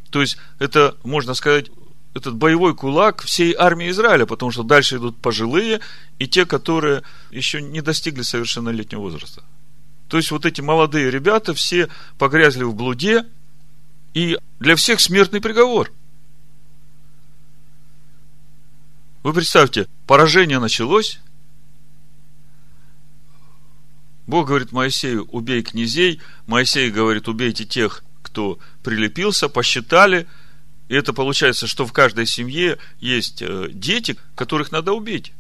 То 0.09 0.23
есть, 0.23 0.39
это, 0.59 0.97
можно 1.05 1.35
сказать, 1.35 1.67
этот 2.15 2.35
боевой 2.35 2.75
кулак 2.75 3.21
всей 3.21 3.53
армии 3.53 3.91
Израиля, 3.91 4.25
потому 4.25 4.53
что 4.53 4.63
дальше 4.63 4.97
идут 4.97 5.19
пожилые 5.19 5.81
и 6.19 6.27
те, 6.27 6.47
которые 6.47 7.03
еще 7.31 7.61
не 7.61 7.83
достигли 7.83 8.23
совершеннолетнего 8.23 9.03
возраста. 9.03 9.43
То 10.09 10.17
есть, 10.17 10.31
вот 10.31 10.47
эти 10.47 10.63
молодые 10.63 11.11
ребята 11.11 11.53
все 11.53 11.91
погрязли 12.17 12.65
в 12.65 12.75
блуде, 12.75 13.27
и 14.15 14.39
для 14.61 14.77
всех 14.77 15.01
смертный 15.01 15.41
приговор. 15.41 15.91
Вы 19.23 19.33
представьте, 19.33 19.89
поражение 20.07 20.59
началось. 20.59 21.21
Бог 24.27 24.49
говорит 24.49 24.73
Моисею, 24.73 25.25
убей 25.31 25.63
князей. 25.63 26.21
Моисей 26.47 26.91
говорит, 26.91 27.29
убейте 27.29 27.65
тех, 27.65 28.03
кто 28.23 28.59
прилепился, 28.83 29.49
посчитали. 29.49 30.27
И 30.89 30.95
это 30.95 31.13
получается, 31.13 31.67
что 31.67 31.87
в 31.87 31.93
каждой 31.93 32.27
семье 32.27 32.79
есть 33.01 33.43
э, 33.43 33.69
дети, 33.73 34.17
которых 34.35 34.73
надо 34.73 34.93
убить. 34.93 35.33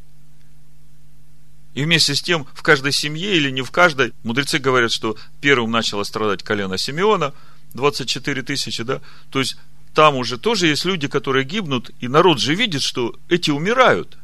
И 1.74 1.84
вместе 1.84 2.14
с 2.14 2.22
тем, 2.22 2.46
в 2.54 2.62
каждой 2.62 2.92
семье 2.92 3.34
или 3.36 3.50
не 3.50 3.62
в 3.62 3.70
каждой, 3.70 4.12
мудрецы 4.22 4.58
говорят, 4.58 4.92
что 4.92 5.16
первым 5.40 5.70
начало 5.70 6.04
страдать 6.04 6.42
колено 6.42 6.78
Симеона– 6.78 7.34
24 7.74 8.42
тысячи, 8.42 8.82
да? 8.82 9.00
То 9.30 9.38
есть, 9.38 9.56
там 9.94 10.16
уже 10.16 10.38
тоже 10.38 10.68
есть 10.68 10.84
люди, 10.84 11.08
которые 11.08 11.44
гибнут, 11.44 11.90
и 12.00 12.08
народ 12.08 12.40
же 12.40 12.54
видит, 12.54 12.82
что 12.82 13.14
эти 13.28 13.50
умирают. 13.50 14.18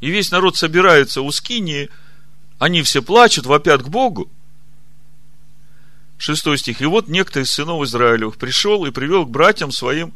И 0.00 0.10
весь 0.10 0.30
народ 0.30 0.56
собирается 0.56 1.22
у 1.22 1.30
Скинии, 1.32 1.88
они 2.58 2.82
все 2.82 3.02
плачут, 3.02 3.46
вопят 3.46 3.82
к 3.82 3.88
Богу. 3.88 4.30
Шестой 6.18 6.58
стих. 6.58 6.80
И 6.80 6.86
вот 6.86 7.08
некто 7.08 7.40
из 7.40 7.50
сынов 7.50 7.82
Израилевых 7.84 8.36
пришел 8.36 8.84
и 8.86 8.90
привел 8.90 9.26
к 9.26 9.30
братьям 9.30 9.72
своим 9.72 10.14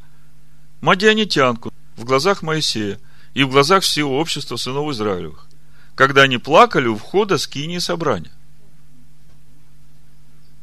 мадианитянку 0.81 1.73
в 1.97 2.05
глазах 2.05 2.43
Моисея 2.43 3.01
и 3.35 3.43
в 3.43 3.51
глазах 3.51 3.83
всего 3.83 4.19
общества 4.19 4.57
сынов 4.57 4.91
Израилевых, 4.93 5.47
когда 5.95 6.23
они 6.23 6.39
плакали 6.39 6.87
у 6.87 6.97
входа 6.97 7.39
скинии 7.39 7.79
собрания. 7.79 8.31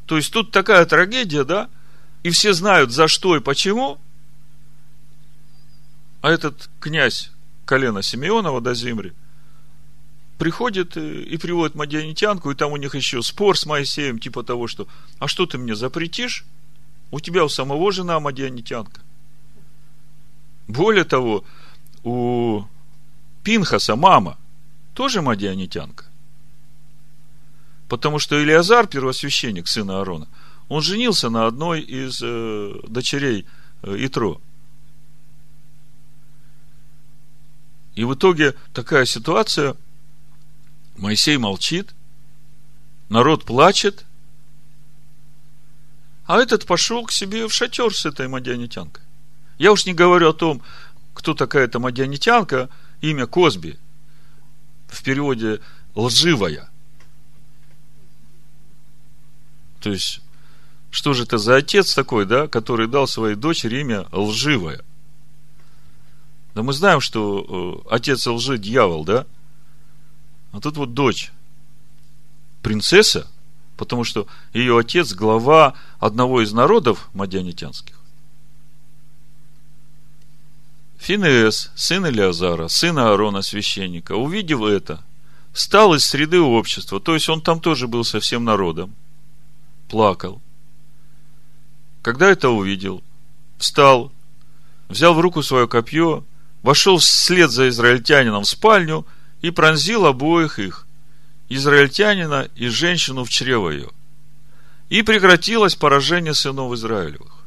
То 0.06 0.18
есть 0.18 0.32
тут 0.32 0.52
такая 0.52 0.86
трагедия, 0.86 1.44
да? 1.44 1.70
И 2.24 2.30
все 2.30 2.54
знают, 2.54 2.92
за 2.92 3.08
что 3.08 3.36
и 3.36 3.40
почему. 3.40 4.00
А 6.22 6.30
этот 6.30 6.70
князь 6.80 7.32
колена 7.66 8.02
Симеонова 8.02 8.62
до 8.62 8.74
Зимри 8.74 9.14
приходит 10.38 10.98
и 10.98 11.38
приводит 11.38 11.76
Мадианитянку, 11.76 12.52
и 12.52 12.56
там 12.56 12.72
у 12.72 12.78
них 12.78 12.96
еще 12.96 13.22
спор 13.22 13.58
с 13.58 13.66
Моисеем, 13.66 14.20
типа 14.20 14.44
того, 14.44 14.68
что 14.68 14.88
а 15.20 15.28
что 15.28 15.46
ты 15.46 15.58
мне 15.58 15.76
запретишь? 15.76 16.46
У 17.12 17.20
тебя 17.20 17.46
у 17.46 17.50
самого 17.50 17.92
жена 17.92 18.20
Мадианитянка. 18.20 19.02
Более 20.68 21.04
того, 21.04 21.46
у 22.04 22.64
Пинхаса 23.44 23.96
мама 23.96 24.38
тоже 24.94 25.22
Мадианитянка. 25.22 26.06
Потому 27.88 28.20
что 28.20 28.42
Илиазар, 28.42 28.88
первосвященник, 28.88 29.68
сына 29.68 30.00
Аарона, 30.00 30.28
он 30.70 30.82
женился 30.82 31.30
на 31.30 31.46
одной 31.46 31.82
из 31.82 32.20
э, 32.22 32.74
дочерей 32.88 33.46
э, 33.84 33.96
Итро. 34.00 34.42
И 37.94 38.04
в 38.04 38.14
итоге 38.16 38.56
такая 38.74 39.06
ситуация, 39.06 39.76
Моисей 40.98 41.38
молчит, 41.38 41.94
народ 43.10 43.46
плачет, 43.46 44.06
а 46.26 46.40
этот 46.40 46.66
пошел 46.66 47.06
к 47.06 47.12
себе 47.12 47.48
в 47.48 47.54
шатер 47.54 47.94
с 47.94 48.06
этой 48.06 48.28
мадианитянкой. 48.28 49.04
Я 49.60 49.72
уж 49.72 49.86
не 49.86 49.94
говорю 49.94 50.30
о 50.30 50.34
том, 50.34 50.62
кто 51.14 51.36
такая 51.36 51.66
эта 51.66 51.80
мадианитянка, 51.80 52.70
имя 53.02 53.28
Козби, 53.28 53.78
в 54.88 55.04
переводе 55.04 55.62
лживая– 55.94 56.70
То 59.86 59.92
есть, 59.92 60.20
что 60.90 61.14
же 61.14 61.26
это 61.26 61.38
за 61.38 61.58
отец 61.58 61.94
такой, 61.94 62.26
да, 62.26 62.48
который 62.48 62.88
дал 62.88 63.06
своей 63.08 63.36
дочери 63.36 63.82
имя 63.82 64.08
лживое? 64.12 64.84
Да 66.56 66.64
мы 66.64 66.74
знаем, 66.74 67.02
что 67.02 67.84
э, 67.88 67.94
отец 67.94 68.26
лжи 68.26 68.58
дьявол, 68.58 69.06
да? 69.06 69.28
А 70.54 70.60
тут 70.60 70.78
вот 70.78 70.96
дочь, 70.96 71.32
принцесса, 72.64 73.28
потому 73.78 74.04
что 74.04 74.26
ее 74.54 74.76
отец 74.76 75.14
глава 75.14 75.76
одного 76.00 76.42
из 76.42 76.52
народов 76.52 77.08
мадианитянских. 77.14 78.00
Финеес, 80.98 81.70
сын 81.76 82.08
Илиазара, 82.08 82.70
сын 82.70 82.98
Аарона, 82.98 83.44
священника, 83.44 84.14
увидев 84.14 84.64
это, 84.64 85.04
стал 85.54 85.94
из 85.94 86.04
среды 86.06 86.42
общества, 86.42 87.00
то 87.00 87.14
есть 87.14 87.30
он 87.30 87.40
там 87.42 87.62
тоже 87.62 87.88
был 87.88 88.04
со 88.04 88.20
всем 88.20 88.46
народом, 88.46 88.96
плакал. 89.96 90.42
Когда 92.02 92.30
это 92.30 92.50
увидел, 92.50 93.02
встал, 93.58 94.12
взял 94.90 95.14
в 95.14 95.22
руку 95.22 95.42
свое 95.42 95.70
копье, 95.70 96.26
вошел 96.64 96.98
вслед 96.98 97.50
за 97.50 97.70
израильтянином 97.70 98.44
в 98.44 98.50
спальню 98.50 99.08
и 99.40 99.52
пронзил 99.52 100.06
обоих 100.06 100.60
их, 100.60 100.86
израильтянина 101.48 102.50
и 102.56 102.68
женщину 102.68 103.24
в 103.24 103.30
чрево 103.30 103.70
ее. 103.70 103.90
и 104.90 105.02
прекратилось 105.02 105.76
поражение 105.76 106.34
сынов 106.34 106.74
Израилевых. 106.74 107.46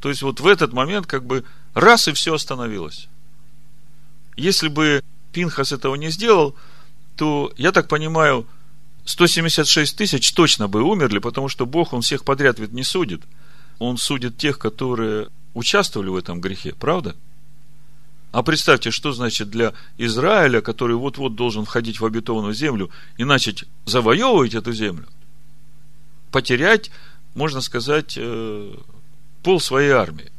То 0.00 0.10
есть 0.10 0.22
вот 0.22 0.38
в 0.38 0.46
этот 0.46 0.72
момент 0.72 1.08
как 1.08 1.24
бы 1.24 1.44
раз 1.74 2.06
и 2.06 2.12
все 2.12 2.34
остановилось. 2.34 3.08
Если 4.36 4.68
бы 4.68 5.02
Пинхас 5.32 5.72
этого 5.72 5.96
не 5.96 6.10
сделал, 6.10 6.54
то, 7.16 7.52
я 7.56 7.72
так 7.72 7.88
понимаю, 7.88 8.46
176 9.10 9.96
тысяч 9.96 10.32
точно 10.32 10.68
бы 10.68 10.82
умерли, 10.82 11.18
потому 11.18 11.48
что 11.48 11.66
Бог, 11.66 11.92
Он 11.92 12.00
всех 12.00 12.24
подряд 12.24 12.60
ведь 12.60 12.72
не 12.72 12.84
судит. 12.84 13.22
Он 13.80 13.98
судит 13.98 14.36
тех, 14.36 14.58
которые 14.58 15.28
участвовали 15.52 16.10
в 16.10 16.16
этом 16.16 16.40
грехе, 16.40 16.74
правда? 16.78 17.16
А 18.30 18.44
представьте, 18.44 18.92
что 18.92 19.10
значит 19.10 19.50
для 19.50 19.74
Израиля, 19.98 20.60
который 20.60 20.94
вот-вот 20.94 21.34
должен 21.34 21.64
входить 21.64 21.98
в 21.98 22.06
обетованную 22.06 22.54
землю 22.54 22.90
и 23.16 23.24
начать 23.24 23.64
завоевывать 23.84 24.54
эту 24.54 24.72
землю, 24.72 25.08
потерять, 26.30 26.92
можно 27.34 27.60
сказать, 27.60 28.14
э, 28.16 28.74
пол 29.42 29.58
своей 29.60 29.90
армии. 29.90 30.30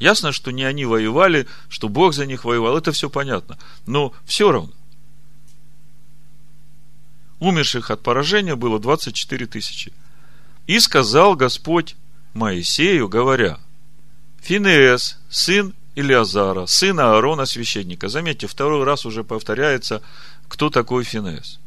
Ясно, 0.00 0.32
что 0.32 0.50
не 0.50 0.64
они 0.64 0.86
воевали, 0.86 1.46
что 1.68 1.88
Бог 1.88 2.14
за 2.14 2.26
них 2.26 2.44
воевал, 2.44 2.76
это 2.76 2.90
все 2.90 3.08
понятно. 3.08 3.56
Но 3.86 4.12
все 4.24 4.50
равно. 4.50 4.72
Умерших 7.42 7.90
от 7.90 8.04
поражения 8.04 8.54
было 8.54 8.78
24 8.78 9.46
тысячи. 9.46 9.92
И 10.68 10.78
сказал 10.78 11.34
Господь 11.34 11.96
Моисею, 12.34 13.08
говоря, 13.08 13.58
Финеес, 14.42 15.18
сын 15.28 15.74
Илиазара, 15.96 16.66
сына 16.66 17.14
Аарона, 17.14 17.44
священника. 17.44 18.08
Заметьте, 18.08 18.46
второй 18.46 18.84
раз 18.84 19.04
уже 19.06 19.24
повторяется, 19.24 20.02
кто 20.46 20.70
такой 20.70 21.02
Финеес. 21.02 21.58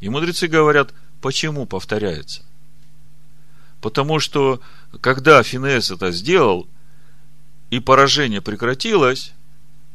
И 0.00 0.08
мудрецы 0.08 0.46
говорят, 0.46 0.94
почему 1.20 1.66
повторяется. 1.66 2.40
Потому 3.82 4.20
что, 4.20 4.62
когда 5.02 5.42
Финеес 5.42 5.90
это 5.90 6.10
сделал, 6.10 6.66
и 7.68 7.80
поражение 7.80 8.40
прекратилось, 8.40 9.32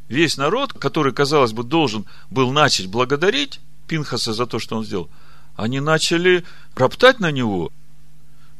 весь 0.09 0.37
народ, 0.37 0.73
который, 0.73 1.11
казалось 1.11 1.53
бы, 1.53 1.63
должен 1.63 2.05
был 2.29 2.51
начать 2.51 2.85
благодарить 2.85 3.59
Пинхаса 3.87 4.33
за 4.33 4.45
то, 4.45 4.59
что 4.59 4.77
он 4.77 4.85
сделал, 4.85 5.09
они 5.55 5.79
начали 5.79 6.43
роптать 6.75 7.19
на 7.19 7.31
него. 7.31 7.71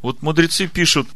Вот 0.02 0.22
мудрецы 0.22 0.68
пишут, 0.68 1.08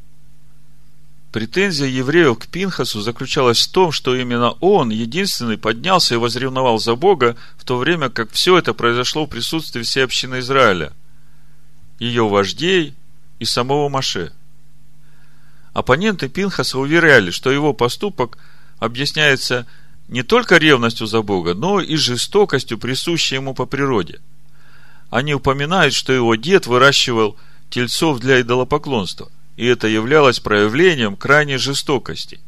претензия 1.32 1.88
евреев 1.88 2.40
к 2.40 2.48
Пинхасу 2.48 3.02
заключалась 3.02 3.62
в 3.62 3.72
том, 3.72 3.92
что 3.92 4.16
именно 4.16 4.52
он, 4.60 4.90
единственный, 4.90 5.58
поднялся 5.58 6.16
и 6.16 6.18
возревновал 6.18 6.80
за 6.80 6.96
Бога, 6.96 7.36
в 7.58 7.66
то 7.66 7.78
время 7.78 8.10
как 8.10 8.32
все 8.32 8.58
это 8.58 8.74
произошло 8.74 9.26
в 9.26 9.30
присутствии 9.30 9.84
всей 9.84 10.04
общины 10.04 10.40
Израиля, 10.40 10.94
ее 12.00 12.28
вождей 12.28 12.96
и 13.40 13.46
самого 13.46 13.90
Маше. 13.90 14.32
Оппоненты 15.74 16.28
Пинхаса 16.28 16.80
уверяли, 16.80 17.30
что 17.30 17.52
его 17.52 17.72
поступок 17.74 18.40
объясняется 18.80 19.68
не 20.08 20.24
только 20.24 20.58
ревностью 20.58 21.06
за 21.06 21.22
Бога, 21.22 21.54
но 21.54 21.82
и 21.82 21.96
жестокостью, 21.98 22.80
присущей 22.80 23.36
ему 23.36 23.54
по 23.54 23.66
природе. 23.66 24.20
Они 25.10 25.34
упоминают, 25.34 25.94
что 25.94 26.14
его 26.14 26.36
дед 26.36 26.68
выращивал 26.68 27.38
тельцов 27.70 28.20
для 28.20 28.42
идолопоклонства, 28.42 29.30
и 29.56 29.66
это 29.66 29.88
являлось 29.88 30.40
проявлением 30.40 31.16
крайней 31.16 31.58
жестокости. 31.58 32.40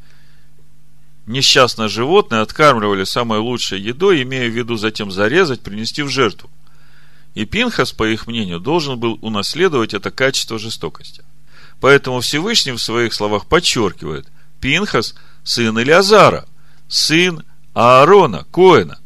Несчастное 1.26 1.88
животное 1.88 2.42
откармливали 2.42 3.04
самой 3.04 3.40
лучшей 3.40 3.80
едой, 3.80 4.24
имея 4.24 4.50
в 4.50 4.54
виду 4.54 4.78
затем 4.78 5.12
зарезать, 5.12 5.62
принести 5.62 6.02
в 6.02 6.10
жертву. 6.10 6.50
И 7.36 7.46
Пинхас, 7.46 7.92
по 7.92 8.08
их 8.08 8.28
мнению, 8.28 8.60
должен 8.60 9.00
был 9.00 9.20
унаследовать 9.22 9.94
это 9.94 10.10
качество 10.10 10.58
жестокости. 10.58 11.24
Поэтому 11.80 12.20
Всевышний 12.22 12.72
в 12.72 12.80
своих 12.80 13.14
словах 13.14 13.46
подчеркивает, 13.46 14.28
Пинхас– 14.60 15.16
сын 15.44 15.78
Илиазара, 15.80 16.46
сын 16.88 17.44
Аарона, 17.74 18.46
Коина, 18.52 19.00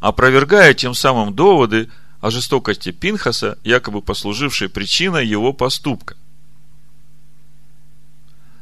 опровергая 0.00 0.74
тем 0.74 0.94
самым 0.94 1.34
доводы 1.34 1.90
о 2.24 2.30
жестокости 2.30 2.90
Пинхаса, 2.90 3.58
якобы 3.64 4.00
послужившей 4.00 4.70
причиной 4.70 5.26
его 5.26 5.52
поступка. 5.52 6.16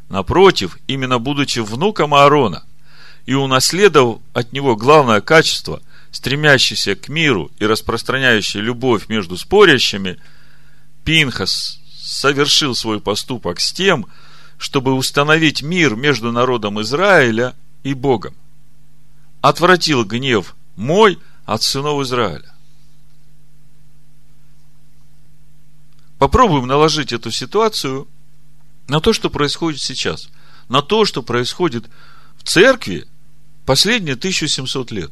Напротив, 0.09 0.79
именно 0.89 1.21
будучи 1.21 1.61
внуком 1.61 2.13
Аарона 2.13 2.65
и 3.25 3.35
унаследовав 3.35 4.21
от 4.33 4.53
него 4.53 4.75
главное 4.75 5.21
качество, 5.21 5.81
стремящийся 6.11 6.97
к 6.97 7.09
миру 7.09 7.53
и 7.61 7.65
распространяющий 7.65 8.59
любовь 8.59 9.09
между 9.09 9.37
спорящими, 9.37 10.19
Пинхас 11.05 11.79
совершил 12.03 12.75
свой 12.75 13.01
поступок 13.01 13.61
с 13.61 13.73
тем, 13.73 14.07
чтобы 14.59 14.93
установить 14.93 15.63
мир 15.63 15.95
между 15.95 16.33
народом 16.33 16.81
Израиля 16.81 17.55
и 17.85 17.95
Богом. 17.95 18.35
Отвратил 19.41 20.05
гнев 20.05 20.57
мой 20.75 21.21
от 21.45 21.63
сынов 21.63 22.03
Израиля. 22.03 22.53
Попробуем 26.23 26.69
наложить 26.69 27.13
эту 27.13 27.33
ситуацию 27.33 28.07
на 28.87 29.01
то, 29.01 29.13
что 29.13 29.29
происходит 29.29 29.81
сейчас. 29.81 30.29
На 30.69 30.81
то, 30.81 31.05
что 31.05 31.21
происходит 31.21 31.91
в 32.37 32.45
церкви 32.45 33.09
последние 33.67 34.15
1700 34.15 34.93
лет. 34.93 35.11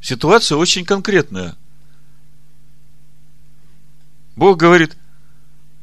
Ситуация 0.00 0.56
очень 0.56 0.84
конкретная– 0.84 1.56
Бог 4.36 4.56
говорит, 4.56 4.96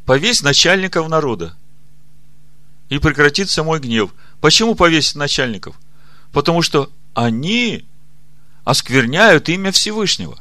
повесь 0.06 0.42
начальников 0.42 1.10
народа, 1.10 1.58
и 2.88 3.00
прекратится 3.00 3.66
мой 3.66 3.82
гнев. 3.82 4.14
Почему 4.40 4.76
повесить 4.76 5.16
начальников? 5.16 5.78
Потому 6.32 6.62
что 6.62 6.90
они 7.14 7.86
оскверняют 8.66 9.48
имя 9.48 9.72
Всевышнего. 9.72 10.38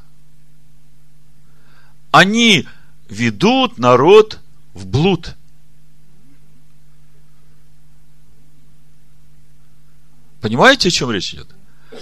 Они 2.10 2.66
ведут 3.08 3.78
народ 3.78 4.40
в 4.72 4.86
блуд. 4.86 5.36
Понимаете, 10.40 10.88
о 10.88 10.90
чем 10.90 11.10
речь 11.10 11.32
идет? 11.32 11.48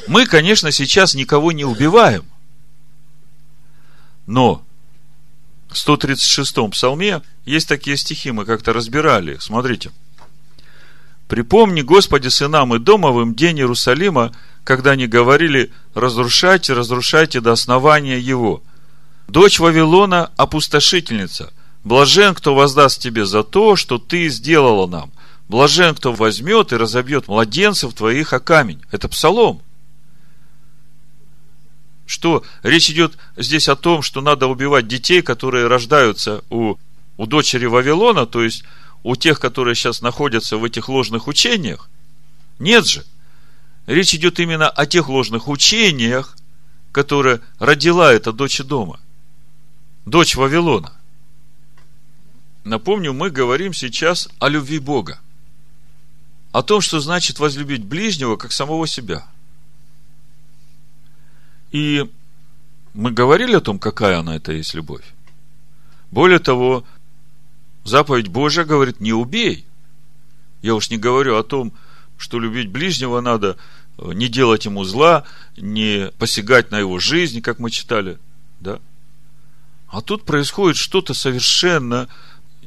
Мы, 0.08 0.26
конечно, 0.26 0.70
сейчас 0.72 1.14
никого 1.14 1.52
не 1.52 1.64
убиваем. 1.64 2.24
Но 4.26 4.64
в 5.68 5.74
136-м 5.74 6.70
псалме 6.70 7.22
есть 7.44 7.68
такие 7.68 7.96
стихи, 7.96 8.30
мы 8.30 8.44
как-то 8.44 8.72
разбирали. 8.72 9.38
Смотрите. 9.38 9.90
«Припомни, 11.28 11.80
Господи, 11.80 12.28
сынам 12.28 12.74
и 12.74 12.78
домовым 12.78 13.34
день 13.34 13.58
Иерусалима, 13.58 14.32
когда 14.64 14.92
они 14.92 15.06
говорили, 15.06 15.72
разрушайте, 15.94 16.72
разрушайте 16.72 17.40
до 17.40 17.52
основания 17.52 18.18
его. 18.18 18.62
Дочь 19.28 19.58
Вавилона– 19.58 20.30
опустошительница. 20.36 21.52
Блажен, 21.84 22.34
кто 22.34 22.54
воздаст 22.54 23.00
тебе 23.00 23.24
за 23.24 23.42
то, 23.42 23.76
что 23.76 23.98
ты 23.98 24.28
сделала 24.28 24.86
нам. 24.86 25.10
Блажен, 25.48 25.94
кто 25.94 26.12
возьмет 26.12 26.72
и 26.72 26.76
разобьет 26.76 27.28
младенцев 27.28 27.94
твоих 27.94 28.32
о 28.32 28.40
камень». 28.40 28.82
Это 28.90 29.08
псалом– 29.08 29.62
что 32.12 32.44
речь 32.62 32.90
идет 32.90 33.16
здесь 33.36 33.68
о 33.68 33.76
том, 33.76 34.02
что 34.02 34.20
надо 34.20 34.46
убивать 34.46 34.86
детей, 34.86 35.22
которые 35.22 35.66
рождаются 35.66 36.44
у, 36.50 36.76
у 37.16 37.26
дочери 37.26 37.64
Вавилона, 37.64 38.26
то 38.26 38.42
есть 38.42 38.64
у 39.02 39.16
тех, 39.16 39.40
которые 39.40 39.74
сейчас 39.74 40.02
находятся 40.02 40.58
в 40.58 40.64
этих 40.64 40.90
ложных 40.90 41.26
учениях. 41.26 41.88
Нет 42.58 42.86
же. 42.86 43.04
Речь 43.92 44.14
идет 44.14 44.40
именно 44.40 44.70
о 44.70 44.86
тех 44.86 45.08
ложных 45.08 45.48
учениях, 45.48 46.36
которые 46.92 47.40
родила 47.58 48.12
эта 48.12 48.32
дочь 48.32 48.58
дома. 48.60 48.98
Дочь 50.06 50.34
Вавилона. 50.34 50.92
Напомню, 52.64 53.12
мы 53.12 53.30
говорим 53.30 53.74
сейчас 53.74 54.28
о 54.38 54.48
любви 54.48 54.78
Бога. 54.78 55.20
О 56.52 56.62
том, 56.62 56.80
что 56.80 57.00
значит 57.00 57.38
возлюбить 57.38 57.84
ближнего, 57.84 58.36
как 58.36 58.52
самого 58.52 58.86
себя– 58.86 59.26
и 61.72 62.08
мы 62.92 63.10
говорили 63.10 63.54
о 63.54 63.60
том, 63.60 63.78
какая 63.78 64.18
она 64.18 64.36
это 64.36 64.52
есть 64.52 64.74
любовь. 64.74 65.04
Более 66.10 66.38
того, 66.38 66.84
заповедь 67.82 68.28
Божья 68.28 68.64
говорит, 68.64 69.00
не 69.00 69.14
убей. 69.14 69.64
Я 70.60 70.74
уж 70.74 70.90
не 70.90 70.98
говорю 70.98 71.38
о 71.38 71.42
том, 71.42 71.72
что 72.18 72.38
любить 72.38 72.68
ближнего 72.68 73.20
надо, 73.22 73.56
не 74.12 74.28
делать 74.28 74.64
ему 74.64 74.84
зла, 74.84 75.24
не 75.56 76.10
посягать 76.18 76.70
на 76.70 76.78
его 76.78 76.98
жизнь, 76.98 77.40
как 77.40 77.58
мы 77.58 77.70
читали. 77.70 78.18
Да? 78.60 78.80
А 79.88 80.00
тут 80.00 80.24
происходит 80.24 80.76
что-то 80.76 81.14
совершенно 81.14 82.08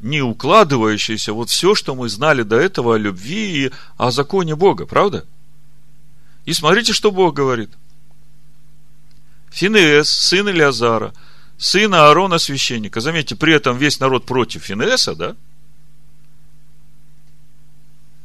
не 0.01 0.21
укладывающееся 0.21 1.33
вот 1.33 1.49
все, 1.49 1.73
что 1.73 1.95
мы 1.95 2.09
знали 2.09 2.43
до 2.43 2.57
этого 2.57 2.95
о 2.95 2.97
любви 2.97 3.65
и 3.65 3.71
о 3.97 4.11
законе 4.11 4.55
Бога, 4.55 4.85
правда? 4.85 5.25
И 6.45 6.53
смотрите, 6.53 6.93
что 6.93 7.11
Бог 7.11 7.33
говорит– 7.33 7.71
Финеес, 9.55 10.09
сын 10.09 10.49
Илиазара, 10.49 11.13
сына 11.57 12.07
Аарона 12.07 12.39
священника. 12.39 12.99
Заметьте, 12.99 13.37
при 13.37 13.53
этом 13.53 13.77
весь 13.77 14.01
народ 14.01 14.25
против 14.25 14.63
Финееса, 14.63 15.15
да? 15.15 15.35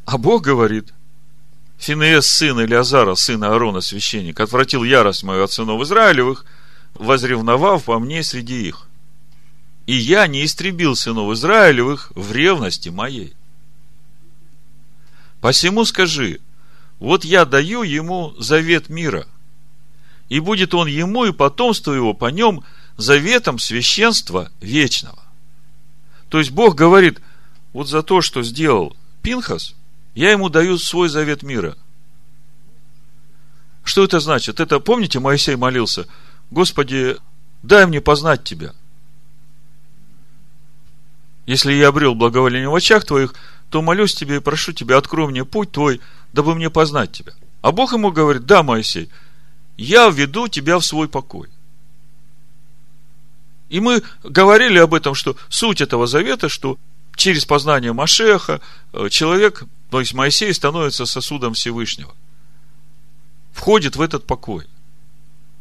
А 0.07 0.19
Бог 0.19 0.43
говорит, 0.43 0.93
Финеес, 1.81 2.27
сын 2.27 2.61
Илиазара, 2.61 3.15
сына 3.15 3.53
Аарона, 3.55 3.81
священник, 3.81 4.39
отвратил 4.39 4.85
ярость 4.85 5.23
мою 5.23 5.45
от 5.45 5.53
сынов 5.53 5.81
Израилевых, 5.81 6.45
возревновав 6.93 7.85
по 7.85 7.99
мне 7.99 8.23
среди 8.23 8.69
их. 8.69 8.87
И 9.87 9.95
я 9.95 10.27
не 10.27 10.45
истребил 10.45 10.95
сынов 10.95 11.33
Израилевых 11.33 12.13
в 12.15 12.33
ревности 12.33 12.91
моей. 12.91 13.33
Посему 15.41 15.87
скажи, 15.87 16.41
вот 16.99 17.25
я 17.25 17.47
даю 17.47 17.83
ему 17.83 18.35
завет 18.39 18.91
мира, 18.91 19.27
и 20.29 20.39
будет 20.39 20.75
он 20.75 20.87
ему 20.87 21.25
и 21.25 21.33
потомству 21.33 21.93
его 21.95 22.13
по 22.13 22.27
нем 22.27 22.63
заветом 22.99 23.59
священства 23.59 24.53
вечного. 24.61 25.19
То 26.29 26.41
есть 26.41 26.51
Бог 26.51 26.75
говорит, 26.75 27.21
вот 27.73 27.89
за 27.89 28.03
то, 28.03 28.21
что 28.21 28.43
сделал 28.43 28.95
Пинхас, 29.23 29.75
я 30.15 30.31
ему 30.31 30.49
даю 30.49 30.79
свой 30.79 31.09
завет 31.09 31.43
мира. 31.43 31.77
Что 33.85 34.05
это 34.05 34.21
значит? 34.21 34.61
Это, 34.61 34.81
помните, 34.81 35.21
Моисей 35.21 35.57
молился, 35.57 36.07
Господи, 36.51 37.17
дай 37.63 37.87
мне 37.87 38.01
познать 38.01 38.45
Тебя. 38.45 38.73
Если 41.47 41.73
я 41.73 41.89
обрел 41.89 42.15
благоволение 42.15 42.69
в 42.69 42.75
очах 42.75 43.05
Твоих, 43.05 43.35
то 43.71 43.83
молюсь 43.83 44.15
Тебе 44.15 44.37
и 44.37 44.41
прошу 44.41 44.73
Тебя, 44.73 44.97
открой 44.97 45.29
мне 45.29 45.45
путь 45.45 45.73
Твой, 45.73 46.01
дабы 46.33 46.55
мне 46.55 46.71
познать 46.71 47.13
Тебя. 47.13 47.33
А 47.63 47.73
Бог 47.73 47.93
ему 47.93 48.11
говорит, 48.11 48.47
да, 48.47 48.63
Моисей, 48.63 49.11
я 49.77 50.09
введу 50.09 50.49
тебя 50.49 50.79
в 50.79 50.85
свой 50.85 51.09
покой. 51.09 51.49
И 53.71 53.81
мы 53.81 54.03
говорили 54.23 54.79
об 54.79 54.95
этом, 54.95 55.15
что 55.15 55.37
суть 55.49 55.81
этого 55.81 56.07
завета, 56.07 56.49
что 56.49 56.79
через 57.21 57.45
познание 57.45 57.93
Машеха 57.93 58.63
э, 58.95 59.11
человек, 59.11 59.65
то 59.91 60.01
есть 60.01 60.15
Моисей, 60.15 60.55
становится 60.55 61.05
сосудом 61.05 61.53
Всевышнего. 61.53 62.15
Входит 63.53 63.95
в 63.95 64.01
этот 64.01 64.27
покой. 64.27 64.67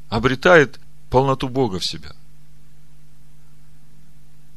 Обретает 0.07 0.79
полноту 1.09 1.49
Бога 1.49 1.79
в 1.79 1.85
себя. 1.85 2.13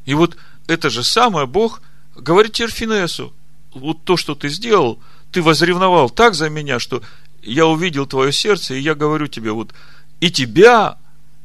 И 0.05 0.13
вот 0.13 0.37
это 0.67 0.89
же 0.89 1.03
самое 1.03 1.45
Бог 1.45 1.81
говорит 2.15 2.53
Терфинесу. 2.53 3.33
Вот 3.73 4.05
то, 4.05 4.15
что 4.15 4.33
ты 4.33 4.47
сделал, 4.47 4.97
ты 5.33 5.41
возревновал 5.41 6.09
так 6.09 6.35
за 6.35 6.49
меня, 6.49 6.79
что 6.79 7.03
я 7.41 7.65
увидел 7.65 8.05
твое 8.05 8.31
сердце, 8.31 8.75
и 8.75 8.81
я 8.81 8.95
говорю 8.95 9.27
тебе, 9.27 9.51
вот 9.51 9.73
и 10.21 10.31
тебя, 10.31 10.97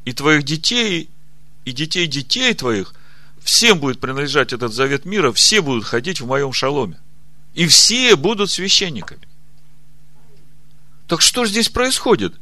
и 0.05 0.13
твоих 0.13 0.43
детей, 0.43 1.09
и 1.65 1.73
детей 1.73 2.07
детей 2.07 2.53
твоих, 2.53 2.93
всем 3.49 3.79
будет 3.79 3.99
принадлежать 3.99 4.53
этот 4.53 4.73
завет 4.73 5.05
мира, 5.05 5.31
все 5.31 5.61
будут 5.61 5.83
ходить 5.83 6.21
в 6.21 6.27
моем 6.27 6.53
шаломе. 6.53 6.99
И 7.55 7.65
все 7.65 8.15
будут 8.15 8.51
священниками. 8.51 9.27
Так 11.07 11.21
что 11.21 11.47
здесь 11.47 11.67
происходит? 11.67 12.35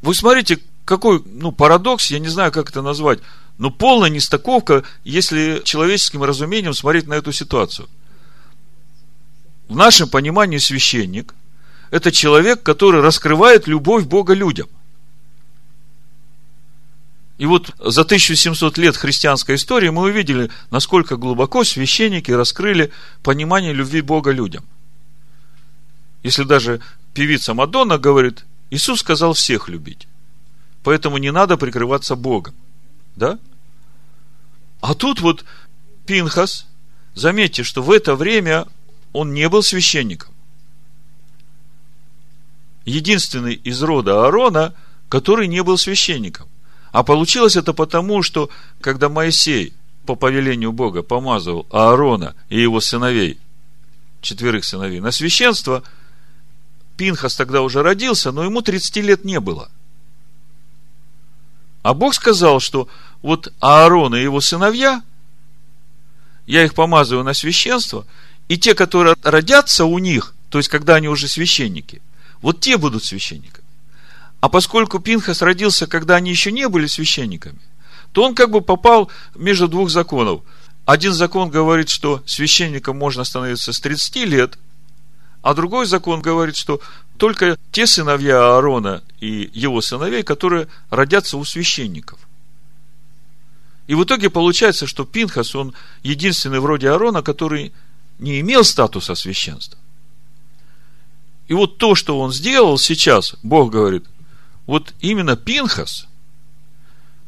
Вы 0.00 0.14
смотрите, 0.14 0.58
какой 0.86 1.22
ну, 1.26 1.52
парадокс, 1.52 2.10
я 2.10 2.18
не 2.18 2.28
знаю, 2.28 2.50
как 2.50 2.70
это 2.70 2.80
назвать, 2.80 3.18
но 3.58 3.70
полная 3.70 4.08
нестыковка, 4.08 4.84
если 5.04 5.60
человеческим 5.64 6.22
разумением 6.22 6.72
смотреть 6.72 7.06
на 7.06 7.14
эту 7.14 7.30
ситуацию. 7.32 7.90
В 9.68 9.76
нашем 9.76 10.08
понимании 10.08 10.56
священник– 10.56 11.34
это 11.90 12.10
человек, 12.10 12.62
который 12.62 13.02
раскрывает 13.02 13.66
любовь 13.66 14.04
Бога 14.04 14.32
людям. 14.32 14.68
И 17.38 17.46
вот 17.46 17.70
за 17.78 18.02
1700 18.02 18.78
лет 18.78 18.96
христианской 18.96 19.54
истории 19.54 19.90
мы 19.90 20.02
увидели, 20.02 20.50
насколько 20.70 21.16
глубоко 21.16 21.62
священники 21.62 22.32
раскрыли 22.32 22.92
понимание 23.22 23.72
любви 23.72 24.00
Бога 24.00 24.32
людям. 24.32 24.64
Если 26.24 26.42
даже 26.42 26.80
певица 27.14 27.54
Мадонна 27.54 27.96
говорит, 27.96 28.44
Иисус 28.70 29.00
сказал 29.00 29.34
всех 29.34 29.68
любить. 29.68 30.08
Поэтому 30.82 31.18
не 31.18 31.30
надо 31.30 31.56
прикрываться 31.56 32.16
Богом. 32.16 32.54
Да? 33.14 33.38
А 34.80 34.94
тут 34.94 35.20
вот 35.20 35.44
Пинхас, 36.06 36.66
заметьте, 37.14 37.62
что 37.62 37.82
в 37.82 37.92
это 37.92 38.16
время 38.16 38.66
он 39.12 39.32
не 39.32 39.48
был 39.48 39.62
священником. 39.62 40.34
Единственный 42.84 43.54
из 43.54 43.80
рода 43.82 44.24
Аарона, 44.24 44.74
который 45.08 45.46
не 45.46 45.62
был 45.62 45.78
священником. 45.78 46.48
А 46.92 47.02
получилось 47.02 47.56
это 47.56 47.72
потому, 47.72 48.22
что 48.22 48.50
когда 48.80 49.08
Моисей 49.08 49.74
по 50.06 50.14
повелению 50.14 50.72
Бога 50.72 51.02
помазывал 51.02 51.66
Аарона 51.70 52.34
и 52.48 52.60
его 52.60 52.80
сыновей, 52.80 53.38
четверых 54.20 54.64
сыновей, 54.64 55.00
на 55.00 55.10
священство, 55.10 55.82
Пинхас 56.96 57.36
тогда 57.36 57.62
уже 57.62 57.82
родился, 57.82 58.32
но 58.32 58.42
ему 58.42 58.62
30 58.62 58.96
лет 58.96 59.24
не 59.24 59.38
было. 59.38 59.70
А 61.82 61.94
Бог 61.94 62.14
сказал, 62.14 62.58
что 62.58 62.88
вот 63.22 63.52
Аарон 63.60 64.16
и 64.16 64.22
его 64.22 64.40
сыновья, 64.40 65.02
я 66.46 66.64
их 66.64 66.74
помазываю 66.74 67.24
на 67.24 67.34
священство, 67.34 68.06
и 68.48 68.56
те, 68.56 68.74
которые 68.74 69.14
родятся 69.22 69.84
у 69.84 69.98
них, 69.98 70.34
то 70.48 70.58
есть 70.58 70.70
когда 70.70 70.96
они 70.96 71.08
уже 71.08 71.28
священники, 71.28 72.00
вот 72.40 72.60
те 72.60 72.78
будут 72.78 73.04
священниками. 73.04 73.67
А 74.40 74.48
поскольку 74.48 75.00
Пинхас 75.00 75.42
родился, 75.42 75.86
когда 75.86 76.16
они 76.16 76.30
еще 76.30 76.52
не 76.52 76.68
были 76.68 76.86
священниками, 76.86 77.58
то 78.12 78.22
он 78.22 78.34
как 78.34 78.50
бы 78.50 78.60
попал 78.60 79.10
между 79.34 79.68
двух 79.68 79.90
законов. 79.90 80.42
Один 80.84 81.12
закон 81.12 81.50
говорит, 81.50 81.88
что 81.88 82.22
священником 82.24 82.96
можно 82.96 83.24
становиться 83.24 83.72
с 83.72 83.80
30 83.80 84.16
лет, 84.26 84.58
а 85.42 85.54
другой 85.54 85.86
закон 85.86 86.20
говорит, 86.20 86.56
что 86.56 86.80
только 87.18 87.58
те 87.72 87.86
сыновья 87.86 88.54
Аарона 88.54 89.02
и 89.20 89.50
его 89.52 89.80
сыновей, 89.80 90.22
которые 90.22 90.68
родятся 90.90 91.36
у 91.36 91.44
священников. 91.44 92.18
И 93.86 93.94
в 93.94 94.04
итоге 94.04 94.30
получается, 94.30 94.86
что 94.86 95.04
Пинхас, 95.04 95.54
он 95.54 95.74
единственный 96.02 96.60
вроде 96.60 96.90
Аарона, 96.90 97.22
который 97.22 97.72
не 98.18 98.40
имел 98.40 98.64
статуса 98.64 99.14
священства. 99.14 99.78
И 101.48 101.54
вот 101.54 101.78
то, 101.78 101.94
что 101.94 102.20
он 102.20 102.32
сделал 102.32 102.78
сейчас, 102.78 103.34
Бог 103.42 103.72
говорит, 103.72 104.04
вот 104.68 104.94
именно 105.00 105.34
Пинхас, 105.34 106.06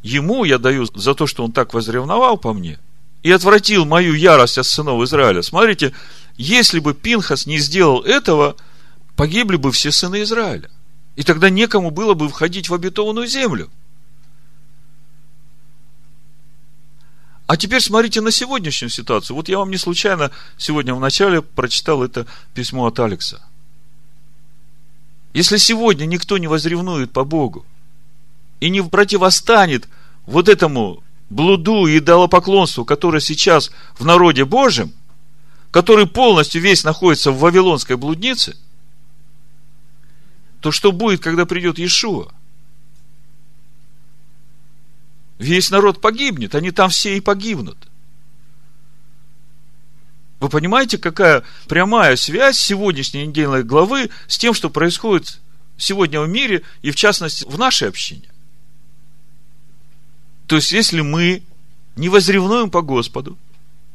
ему 0.02 0.44
я 0.44 0.58
даю 0.58 0.84
за 0.94 1.14
то, 1.14 1.26
что 1.26 1.42
он 1.42 1.52
так 1.52 1.72
возревновал 1.72 2.36
по 2.36 2.52
мне 2.52 2.78
и 3.22 3.32
отвратил 3.32 3.86
мою 3.86 4.12
ярость 4.12 4.58
от 4.58 4.66
сынов 4.66 5.02
Израиля. 5.04 5.40
Смотрите, 5.42 5.94
если 6.36 6.80
бы 6.80 6.92
Пинхас 6.92 7.46
не 7.46 7.58
сделал 7.58 8.02
этого, 8.02 8.56
погибли 9.16 9.56
бы 9.56 9.72
все 9.72 9.90
сыны 9.90 10.22
Израиля. 10.22 10.70
И 11.16 11.22
тогда 11.22 11.48
некому 11.48 11.90
было 11.90 12.12
бы 12.12 12.28
входить 12.28 12.68
в 12.68 12.74
обетованную 12.74 13.26
землю. 13.26 13.70
А 17.46 17.56
теперь 17.56 17.80
смотрите 17.80 18.20
на 18.20 18.32
сегодняшнюю 18.32 18.90
ситуацию. 18.90 19.34
Вот 19.34 19.48
я 19.48 19.56
вам 19.56 19.70
не 19.70 19.78
случайно 19.78 20.30
сегодня 20.58 20.94
в 20.94 21.00
начале 21.00 21.40
прочитал 21.40 22.02
это 22.02 22.26
письмо 22.52 22.86
от 22.86 23.00
Алекса. 23.00 23.42
Если 25.32 25.58
сегодня 25.58 26.06
никто 26.06 26.38
не 26.38 26.48
возревнует 26.48 27.12
по 27.12 27.24
Богу 27.24 27.64
и 28.58 28.68
не 28.68 28.82
противостанет 28.82 29.88
вот 30.26 30.48
этому 30.48 31.02
блуду 31.28 31.86
и 31.86 31.98
идолопоклонству, 31.98 32.84
которое 32.84 33.20
сейчас 33.20 33.70
в 33.98 34.04
народе 34.04 34.44
Божьем, 34.44 34.92
который 35.70 36.06
полностью 36.06 36.60
весь 36.60 36.82
находится 36.82 37.30
в 37.30 37.38
Вавилонской 37.38 37.96
блуднице, 37.96 38.56
то 40.60 40.72
что 40.72 40.92
будет, 40.92 41.22
когда 41.22 41.46
придет 41.46 41.78
Иешуа? 41.78 42.32
Весь 45.38 45.70
народ 45.70 46.02
погибнет, 46.02 46.54
они 46.54 46.70
там 46.70 46.90
все 46.90 47.16
и 47.16 47.20
погибнут. 47.20 47.78
Вы 50.40 50.48
понимаете, 50.48 50.98
какая 50.98 51.44
прямая 51.68 52.16
связь 52.16 52.58
сегодняшней 52.58 53.26
недельной 53.26 53.62
главы 53.62 54.10
с 54.26 54.38
тем, 54.38 54.54
что 54.54 54.70
происходит 54.70 55.38
сегодня 55.76 56.20
в 56.20 56.28
мире 56.28 56.62
и 56.82 56.90
в 56.90 56.96
частности 56.96 57.44
в 57.44 57.58
нашей 57.58 57.88
общине? 57.88 58.28
То 60.46 60.56
есть, 60.56 60.72
если 60.72 61.02
мы 61.02 61.42
не 61.94 62.08
возревнуем 62.08 62.70
по 62.70 62.80
Господу, 62.82 63.38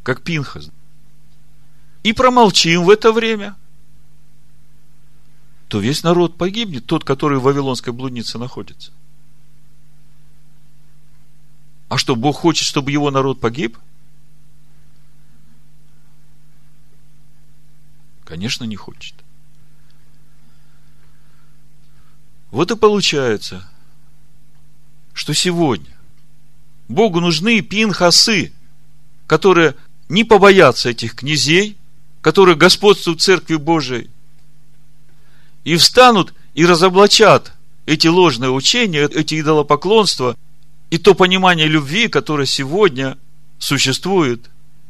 как 0.03 0.21
Пинхас, 0.21 0.69
и 2.03 2.13
промолчим 2.13 2.83
в 2.83 2.89
это 2.89 3.11
время, 3.11 3.55
то 5.67 5.79
весь 5.79 6.03
народ 6.03 6.37
погибнет, 6.37 6.85
тот, 6.85 7.03
который 7.03 7.39
в 7.39 7.43
Вавилонской 7.43 7.91
блуднице 7.91 8.37
находится– 8.37 8.91
а 11.87 11.97
что, 11.97 12.15
Бог 12.15 12.37
хочет, 12.37 12.67
чтобы 12.67 12.91
его 12.91 13.11
народ 13.11 13.39
погиб? 13.39 13.77
Конечно, 18.25 18.63
не 18.63 18.75
хочет. 18.75 19.13
Вот 22.51 22.71
и 22.71 22.75
получается, 22.75 23.69
что 25.13 25.33
сегодня 25.33 25.95
Богу 26.87 27.19
нужны 27.19 27.61
пинхасы, 27.61 28.51
которые 29.27 29.75
не 30.09 30.23
побоятся 30.23 30.89
этих 30.89 31.15
князей, 31.15 31.77
которые 32.21 32.55
господствуют 32.55 33.19
в 33.19 33.23
Церкви 33.23 33.55
Божией, 33.55 34.09
и 35.63 35.75
встанут 35.75 36.33
и 36.53 36.65
разоблачат 36.65 37.53
эти 37.85 38.07
ложные 38.07 38.51
учения, 38.51 39.03
эти 39.03 39.39
идолопоклонства 39.39 40.35
и 40.89 40.97
то 40.97 41.13
понимание 41.13 41.67
любви, 41.67 42.07
которое 42.07 42.45
сегодня 42.45 43.17
существует 43.59 44.49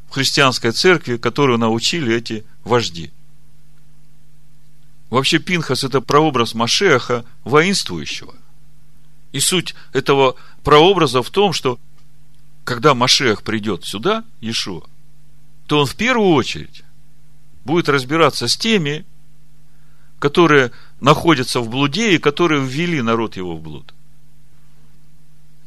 в 0.10 0.14
христианской 0.14 0.72
церкви, 0.72 1.18
которую 1.18 1.58
научили 1.58 2.14
эти 2.14 2.46
вожди. 2.64 3.12
Вообще 5.10 5.40
Пинхас– 5.40 5.84
это 5.84 6.02
прообраз 6.02 6.54
Машеха, 6.54 7.26
воинствующего. 7.44 8.36
И 9.32 9.40
суть 9.40 9.76
этого 9.94 10.36
прообраза 10.64 11.22
в 11.22 11.30
том, 11.30 11.54
что 11.54 11.80
когда 12.64 12.96
Машех 12.96 13.44
придет 13.44 13.86
сюда, 13.86 14.24
Иешуа, 14.42 14.84
то 15.68 15.80
он 15.80 15.86
в 15.86 15.96
первую 15.96 16.30
очередь 16.30 16.84
будет 17.64 17.90
разбираться 17.90 18.48
с 18.48 18.58
теми, 18.58 19.06
которые 20.20 20.72
находятся 21.00 21.60
в 21.60 21.70
блуде 21.70 22.16
и 22.16 22.20
которые 22.20 22.66
ввели 22.66 23.02
народ 23.02 23.38
его 23.38 23.56
в 23.56 23.62
блуд. 23.62 23.94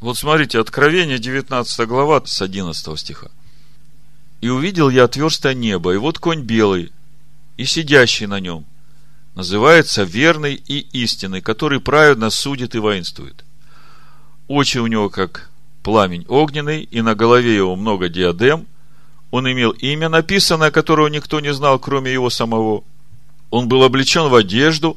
Вот 0.01 0.17
смотрите, 0.17 0.61
Откровение, 0.61 1.19
19 1.19 1.87
глава, 1.87 2.23
с 2.25 2.41
11 2.41 2.99
стиха. 2.99 3.31
«И 4.41 4.49
увидел 4.49 4.89
я 4.91 5.05
отверстое 5.05 5.55
небо, 5.55 5.93
и 5.93 5.97
вот 5.97 6.19
конь 6.19 6.43
белый, 6.43 6.93
и 7.57 7.65
сидящий 7.65 8.27
на 8.27 8.39
нем, 8.39 8.65
называется 9.39 10.03
верный 10.03 10.55
и 10.55 10.81
истинный, 10.93 11.41
который 11.41 11.79
праведно 11.79 12.29
судит 12.29 12.75
и 12.75 12.81
воинствует. 12.81 13.45
Очи 14.49 14.79
у 14.79 14.89
него, 14.89 15.11
как 15.11 15.49
пламень 15.85 16.25
огненный, 16.27 16.83
и 16.83 17.03
на 17.03 17.15
голове 17.15 17.55
его 17.55 17.77
много 17.77 18.09
диадем. 18.09 18.67
Он 19.31 19.49
имел 19.49 19.71
имя 19.71 20.09
написанное, 20.09 20.73
которого 20.73 21.07
никто 21.07 21.39
не 21.39 21.53
знал, 21.53 21.79
кроме 21.79 22.13
его 22.13 22.31
самого. 22.31 22.83
Он 23.51 23.69
был 23.69 23.85
облечен 23.85 24.29
в 24.29 24.35
одежду, 24.35 24.97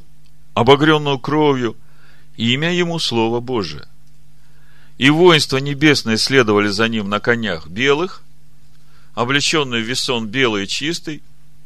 обогренную 0.56 1.20
кровью, 1.20 1.78
имя 2.36 2.74
ему 2.74 2.98
Слово 2.98 3.42
Божие. 3.42 3.86
И 4.98 5.12
воинства 5.12 5.58
небесные 5.58 6.18
следовали 6.18 6.70
за 6.70 6.88
ним 6.88 7.10
на 7.10 7.20
конях 7.20 7.68
белых, 7.68 8.24
облеченный 9.14 9.84
в 9.84 9.86
весон 9.86 10.30
белый 10.30 10.64
и 10.64 10.68
чистый, 10.68 11.22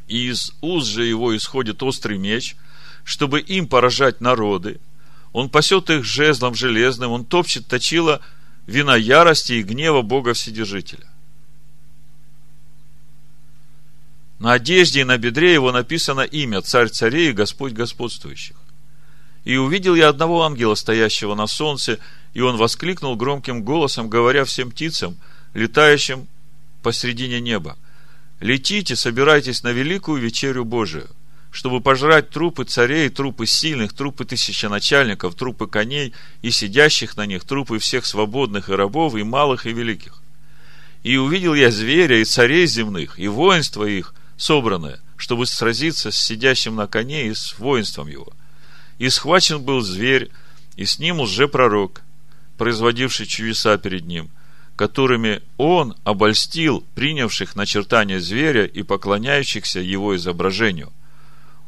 и 0.08 0.28
из 0.28 0.52
уст 0.60 0.88
же 0.88 1.06
его 1.06 1.34
исходит 1.34 1.82
острый 1.82 2.18
меч, 2.18 2.54
чтобы 3.06 3.40
им 3.40 3.68
поражать 3.68 4.20
народы. 4.20 4.80
Он 5.32 5.48
пасет 5.48 5.90
их 5.90 6.04
жезлом 6.04 6.56
железным, 6.56 7.12
он 7.12 7.24
топчет 7.24 7.68
точила 7.68 8.20
вина 8.66 8.96
ярости 8.96 9.52
и 9.52 9.62
гнева 9.62 10.02
Бога 10.02 10.34
Вседержителя. 10.34 11.06
На 14.40 14.54
одежде 14.54 15.02
и 15.02 15.04
на 15.04 15.18
бедре 15.18 15.54
его 15.54 15.70
написано 15.70 16.22
имя 16.22 16.62
Царь 16.62 16.88
царей 16.88 17.30
и 17.30 17.32
Господь 17.32 17.74
господствующих. 17.74 18.56
И 19.44 19.56
увидел 19.56 19.94
я 19.94 20.08
одного 20.08 20.42
ангела, 20.42 20.74
стоящего 20.74 21.36
на 21.36 21.46
солнце, 21.46 22.00
и 22.34 22.40
он 22.40 22.56
воскликнул 22.56 23.14
громким 23.14 23.62
голосом, 23.62 24.10
говоря 24.10 24.44
всем 24.44 24.72
птицам, 24.72 25.16
летающим 25.54 26.26
посредине 26.82 27.40
неба, 27.40 27.78
«Летите, 28.40 28.96
собирайтесь 28.96 29.62
на 29.62 29.70
великую 29.70 30.20
вечерю 30.20 30.64
Божию, 30.64 31.08
чтобы 31.50 31.80
пожрать 31.80 32.30
трупы 32.30 32.64
царей, 32.64 33.08
трупы 33.08 33.46
сильных, 33.46 33.92
трупы 33.92 34.24
тысяченачальников, 34.24 35.34
трупы 35.34 35.66
коней 35.66 36.12
и 36.42 36.50
сидящих 36.50 37.16
на 37.16 37.26
них, 37.26 37.44
трупы 37.44 37.78
всех 37.78 38.06
свободных 38.06 38.68
и 38.68 38.74
рабов, 38.74 39.14
и 39.14 39.22
малых, 39.22 39.66
и 39.66 39.72
великих. 39.72 40.22
И 41.02 41.16
увидел 41.16 41.54
я 41.54 41.70
зверя, 41.70 42.20
и 42.20 42.24
царей 42.24 42.66
земных, 42.66 43.18
и 43.18 43.28
воинство 43.28 43.84
их, 43.84 44.14
собранное, 44.36 45.00
чтобы 45.16 45.46
сразиться 45.46 46.10
с 46.10 46.18
сидящим 46.18 46.74
на 46.76 46.86
коне 46.86 47.28
и 47.28 47.34
с 47.34 47.58
воинством 47.58 48.08
его. 48.08 48.32
И 48.98 49.08
схвачен 49.08 49.62
был 49.62 49.80
зверь, 49.80 50.30
и 50.76 50.84
с 50.84 50.98
ним 50.98 51.20
лжепророк, 51.20 52.02
производивший 52.58 53.26
чудеса 53.26 53.76
перед 53.78 54.06
ним, 54.06 54.30
которыми 54.76 55.42
он 55.56 55.96
обольстил 56.04 56.84
принявших 56.94 57.56
начертание 57.56 58.20
зверя 58.20 58.64
и 58.64 58.82
поклоняющихся 58.82 59.80
его 59.80 60.16
изображению. 60.16 60.92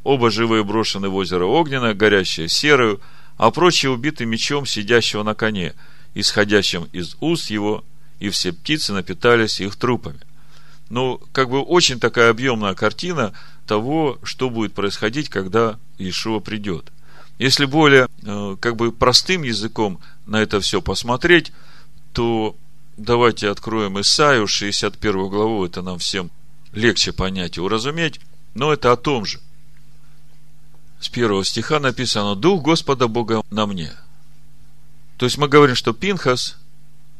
Оба 0.08 0.30
живые 0.30 0.64
брошены 0.64 1.10
в 1.10 1.16
озеро 1.16 1.44
огненное, 1.44 1.92
горящее 1.92 2.48
серою, 2.48 2.98
а 3.36 3.50
прочие 3.50 3.90
убиты 3.90 4.24
мечом 4.24 4.64
сидящего 4.64 5.22
на 5.22 5.34
коне, 5.34 5.74
исходящим 6.14 6.88
из 6.92 7.18
уст 7.20 7.50
его, 7.50 7.84
и 8.18 8.30
все 8.30 8.54
птицы 8.54 8.94
напитались 8.94 9.60
их 9.60 9.76
трупами. 9.76 10.20
Ну, 10.88 11.20
как 11.32 11.50
бы 11.50 11.60
очень 11.60 12.00
такая 12.00 12.30
объемная 12.30 12.72
картина 12.72 13.34
того, 13.66 14.18
что 14.22 14.48
будет 14.48 14.72
происходить, 14.72 15.28
когда 15.28 15.78
Иешуа 15.98 16.40
придет. 16.40 16.90
Если 17.38 17.66
более 17.66 18.08
э, 18.22 18.56
как 18.60 18.76
бы 18.76 18.92
простым 18.92 19.42
языком 19.42 20.00
на 20.24 20.40
это 20.40 20.58
все 20.60 20.80
посмотреть, 20.80 21.52
то 22.14 22.56
давайте 22.96 23.50
откроем 23.50 24.00
Исаию, 24.00 24.46
61 24.46 25.28
главу, 25.28 25.66
это 25.66 25.82
нам 25.82 25.98
всем 25.98 26.30
легче 26.72 27.12
понять 27.12 27.58
и 27.58 27.60
уразуметь, 27.60 28.20
но 28.54 28.72
это 28.72 28.90
о 28.90 28.96
том 28.96 29.26
же. 29.26 29.40
С 31.00 31.08
первого 31.08 31.44
стиха 31.44 31.78
написано 31.80 32.34
«Дух 32.34 32.62
Господа 32.62 33.08
Бога 33.08 33.42
на 33.50 33.66
мне». 33.66 33.92
То 35.16 35.26
есть 35.26 35.38
мы 35.38 35.48
говорим, 35.48 35.76
что 35.76 35.92
Пинхас 35.92 36.56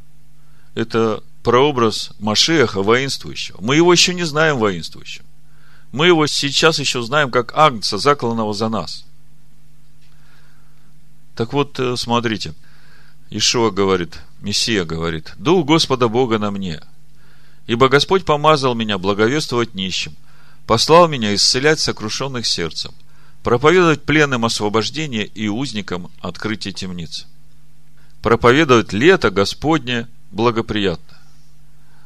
–это 0.75 1.23
прообраз 1.43 2.13
Машеха 2.19 2.83
воинствующего. 2.83 3.59
Мы 3.61 3.77
его 3.77 3.93
еще 3.93 4.15
не 4.15 4.25
знаем 4.25 4.59
воинствующим. 4.59 5.25
Мы 5.93 6.07
его 6.07 6.27
сейчас 6.27 6.79
еще 6.79 7.03
знаем 7.03 7.31
как 7.31 7.57
Агнца, 7.57 7.99
закланного 7.99 8.53
за 8.55 8.69
нас. 8.69 9.05
Так 11.35 11.53
вот, 11.53 11.79
э, 11.79 11.97
смотрите– 11.97 12.55
Ишуа 13.31 13.71
говорит, 13.71 14.21
Мессия 14.41 14.85
говорит, 14.85 15.35
«Дух 15.37 15.67
Господа 15.67 16.09
Бога 16.09 16.39
на 16.39 16.51
мне, 16.51 16.81
ибо 17.67 17.89
Господь 17.89 18.25
помазал 18.25 18.75
меня 18.75 18.97
благовествовать 18.97 19.75
нищим, 19.75 20.17
послал 20.67 21.09
меня 21.09 21.35
исцелять 21.35 21.79
сокрушенных 21.79 22.47
сердцем, 22.47 22.95
проповедовать 23.43 24.03
пленным 24.03 24.45
освобождение 24.45 25.25
и 25.25 25.49
узникам 25.49 26.11
открытие 26.21 26.73
темниц, 26.73 27.27
проповедовать 28.23 28.93
лето 28.93 29.31
Господне 29.31 30.09
благоприятно». 30.31 31.19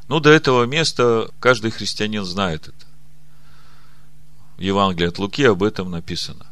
Ну, 0.07 0.19
до 0.19 0.29
этого 0.29 0.65
места 0.65 1.29
каждый 1.39 1.71
христианин 1.71 2.23
знает 2.25 2.67
это. 2.67 2.85
В 4.57 4.61
Евангелии 4.61 5.07
от 5.07 5.17
Луки 5.17 5.43
об 5.43 5.63
этом 5.63 5.89
написано. 5.89 6.45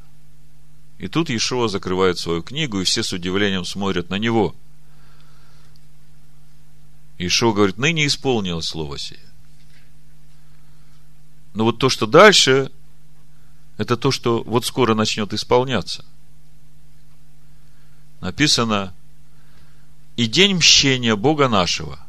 И 0.97 1.07
тут 1.07 1.29
Иешуа 1.29 1.67
закрывает 1.67 2.17
свою 2.17 2.43
книгу, 2.43 2.79
и 2.79 2.84
все 2.84 3.03
с 3.03 3.11
удивлением 3.11 3.65
смотрят 3.65 4.09
на 4.09 4.15
него. 4.15 4.55
Иешуа 7.17 7.53
говорит, 7.53 7.77
ныне 7.77 8.07
исполнилось 8.07 8.67
слово 8.67 8.97
сие. 8.97 9.19
Но 11.53 11.65
вот 11.65 11.79
то, 11.79 11.89
что 11.89 12.07
дальше, 12.07 12.71
это 13.82 13.97
то, 13.97 14.11
что 14.11 14.43
вот 14.43 14.63
скоро 14.63 14.93
начнет 14.93 15.34
исполняться. 15.34 16.05
Написано, 18.19 18.93
и 20.17 20.27
день 20.27 20.57
мщения 20.57 21.15
Бога 21.15 21.49
нашего 21.49 21.99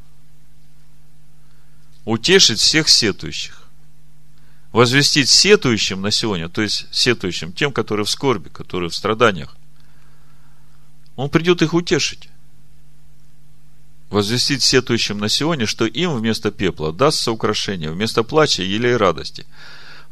утешит 2.05 2.59
всех 2.59 2.91
сетующих 2.91 3.63
возвестить 4.73 5.31
сетующим 5.31 6.03
на 6.03 6.11
сегодня, 6.11 6.51
то 6.51 6.61
есть 6.61 6.87
сетующим, 6.91 7.53
тем, 7.55 7.73
которые 7.73 8.05
в 8.05 8.11
скорби, 8.11 8.51
которые 8.51 8.91
в 8.91 8.95
страданиях, 8.95 9.57
он 11.17 11.31
придет 11.31 11.63
их 11.63 11.73
утешить. 11.73 12.29
Возвестить 14.11 14.63
сетующим 14.63 15.17
на 15.17 15.31
сегодня, 15.31 15.67
что 15.67 15.87
им 15.87 16.15
вместо 16.15 16.51
пепла 16.51 16.93
дастся 16.93 17.33
украшение, 17.33 17.91
вместо 17.91 18.23
плача 18.23 18.63
елей 18.63 18.97
радости, 18.97 19.47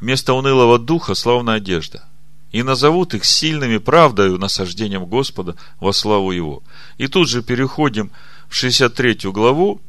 вместо 0.01 0.35
унылого 0.35 0.79
духа 0.79 1.15
славная 1.15 1.57
одежда. 1.57 2.05
И 2.53 2.63
назовут 2.63 3.15
их 3.15 3.25
сильными 3.25 3.79
правдою 3.79 4.39
насаждением 4.39 5.07
Господа 5.07 5.55
во 5.79 5.93
славу 5.93 6.33
Его. 6.33 6.63
И 6.99 7.07
тут 7.07 7.29
же 7.29 7.43
переходим 7.43 8.11
в 8.49 8.55
63 8.57 9.31
главу, 9.31 9.81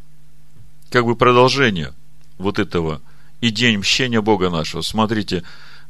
как 0.91 1.05
бы 1.05 1.16
продолжение 1.16 1.93
вот 2.38 2.59
этого 2.59 3.01
и 3.39 3.49
день 3.49 3.80
мщения 3.80 4.22
Бога 4.22 4.51
нашего. 4.51 4.82
Смотрите, 4.82 5.43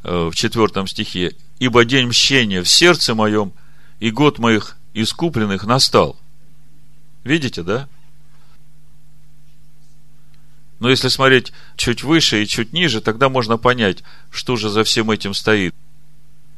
э, 0.03 0.29
в 0.31 0.35
четвертом 0.35 0.87
стихе. 0.87 1.35
Ибо 1.59 1.83
день 1.83 2.07
мщения 2.07 2.63
в 2.63 2.69
сердце 2.69 3.15
моем, 3.15 3.51
и 3.99 4.09
год 4.09 4.39
моих 4.39 4.77
искупленных 4.93 5.65
настал. 5.65 6.17
Видите, 7.23 7.63
да? 7.63 7.87
Но 10.81 10.89
если 10.89 11.09
смотреть 11.09 11.53
чуть 11.77 12.01
выше 12.03 12.41
и 12.41 12.47
чуть 12.47 12.73
ниже, 12.73 13.01
тогда 13.01 13.29
можно 13.29 13.57
понять, 13.57 14.03
что 14.31 14.55
же 14.55 14.67
за 14.67 14.83
всем 14.83 15.11
этим 15.11 15.35
стоит. 15.35 15.75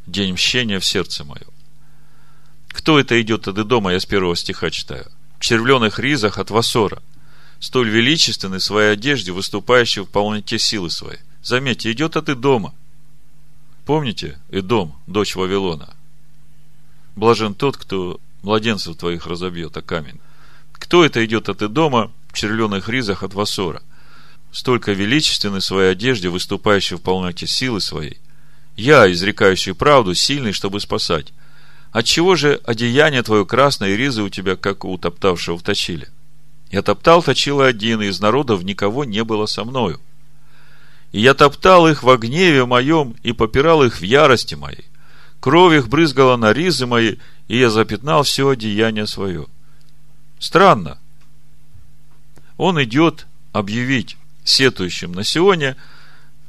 День 0.08 0.34
мщения 0.34 0.80
в 0.80 0.86
сердце 0.86 1.26
моем. 1.26 1.52
Кто 2.70 2.98
это 2.98 3.22
идет 3.22 3.50
от 3.50 3.56
дома? 3.68 3.92
Я 3.92 4.00
с 4.00 4.06
первого 4.06 4.38
стиха 4.38 4.72
читаю. 4.72 5.12
в 5.40 5.44
червленых 5.44 6.00
ризах 6.00 6.38
от 6.38 6.52
Васора, 6.52 7.04
столь 7.60 7.90
величественный 7.90 8.60
в 8.60 8.64
своей 8.64 8.94
одежде, 8.94 9.34
выступающий 9.34 10.04
в 10.04 10.06
полноте 10.06 10.58
силы 10.58 10.90
своей. 10.90 11.20
Заметьте, 11.44 11.92
идет 11.92 12.16
от 12.16 12.30
Идома. 12.30 12.74
Помните, 13.86 14.40
Идом, 14.50 14.96
дочь 15.06 15.36
Вавилона? 15.36 15.94
Блажен 17.18 17.56
тот, 17.56 17.76
кто 17.76 18.22
младенцев 18.42 18.96
твоих 18.96 19.28
разобьет, 19.28 19.76
а 19.76 19.82
камень. 19.82 20.22
Кто 20.72 21.04
это 21.04 21.26
идет 21.26 21.50
от 21.50 21.62
Идома 21.62 22.10
в 22.30 22.38
червленых 22.38 22.88
ризах 22.88 23.24
от 23.24 23.34
Васора? 23.34 23.82
Столько 24.54 24.92
величественный 24.92 25.62
в 25.62 25.66
своей 25.66 25.92
одежде, 25.94 26.30
выступающий 26.30 26.96
в 26.96 27.02
полноте 27.02 27.48
силы 27.48 27.82
своей. 27.82 28.20
Я, 28.78 29.12
изрекающий 29.12 29.74
правду, 29.74 30.14
сильный, 30.14 30.52
чтобы 30.52 30.80
спасать. 30.80 31.34
Отчего 31.92 32.36
же 32.36 32.62
одеяние 32.64 33.24
твое 33.24 33.48
красное 33.48 33.90
и 33.90 33.98
ризы 33.98 34.22
у 34.22 34.30
тебя, 34.30 34.56
как 34.56 34.86
у 34.86 34.96
топтавшего 35.00 35.58
в? 35.58 36.12
Я 36.70 36.84
топтал 36.84 37.24
точила 37.24 37.66
один, 37.66 38.04
и 38.04 38.08
из 38.08 38.20
народов 38.20 38.64
никого 38.64 39.06
не 39.06 39.24
было 39.24 39.48
со 39.48 39.64
мною. 39.64 40.00
И 41.12 41.20
я 41.20 41.34
топтал 41.34 41.88
их 41.88 42.04
во 42.04 42.18
гневе 42.18 42.66
моем 42.66 43.16
и 43.24 43.32
попирал 43.32 43.84
их 43.84 44.02
в 44.02 44.04
ярости 44.04 44.54
моей. 44.54 44.86
Кровь 45.40 45.76
их 45.76 45.88
брызгала 45.88 46.38
на 46.38 46.54
ризы 46.54 46.86
мои, 46.86 47.16
и 47.48 47.58
я 47.58 47.72
запятнал 47.72 48.22
все 48.22 48.50
одеяние 48.50 49.08
свое. 49.08 49.48
Странно. 50.38 51.00
Он 52.58 52.82
идет 52.84 53.26
объявить 53.52 54.16
сетующим 54.44 55.12
на 55.12 55.24
Сионе, 55.24 55.76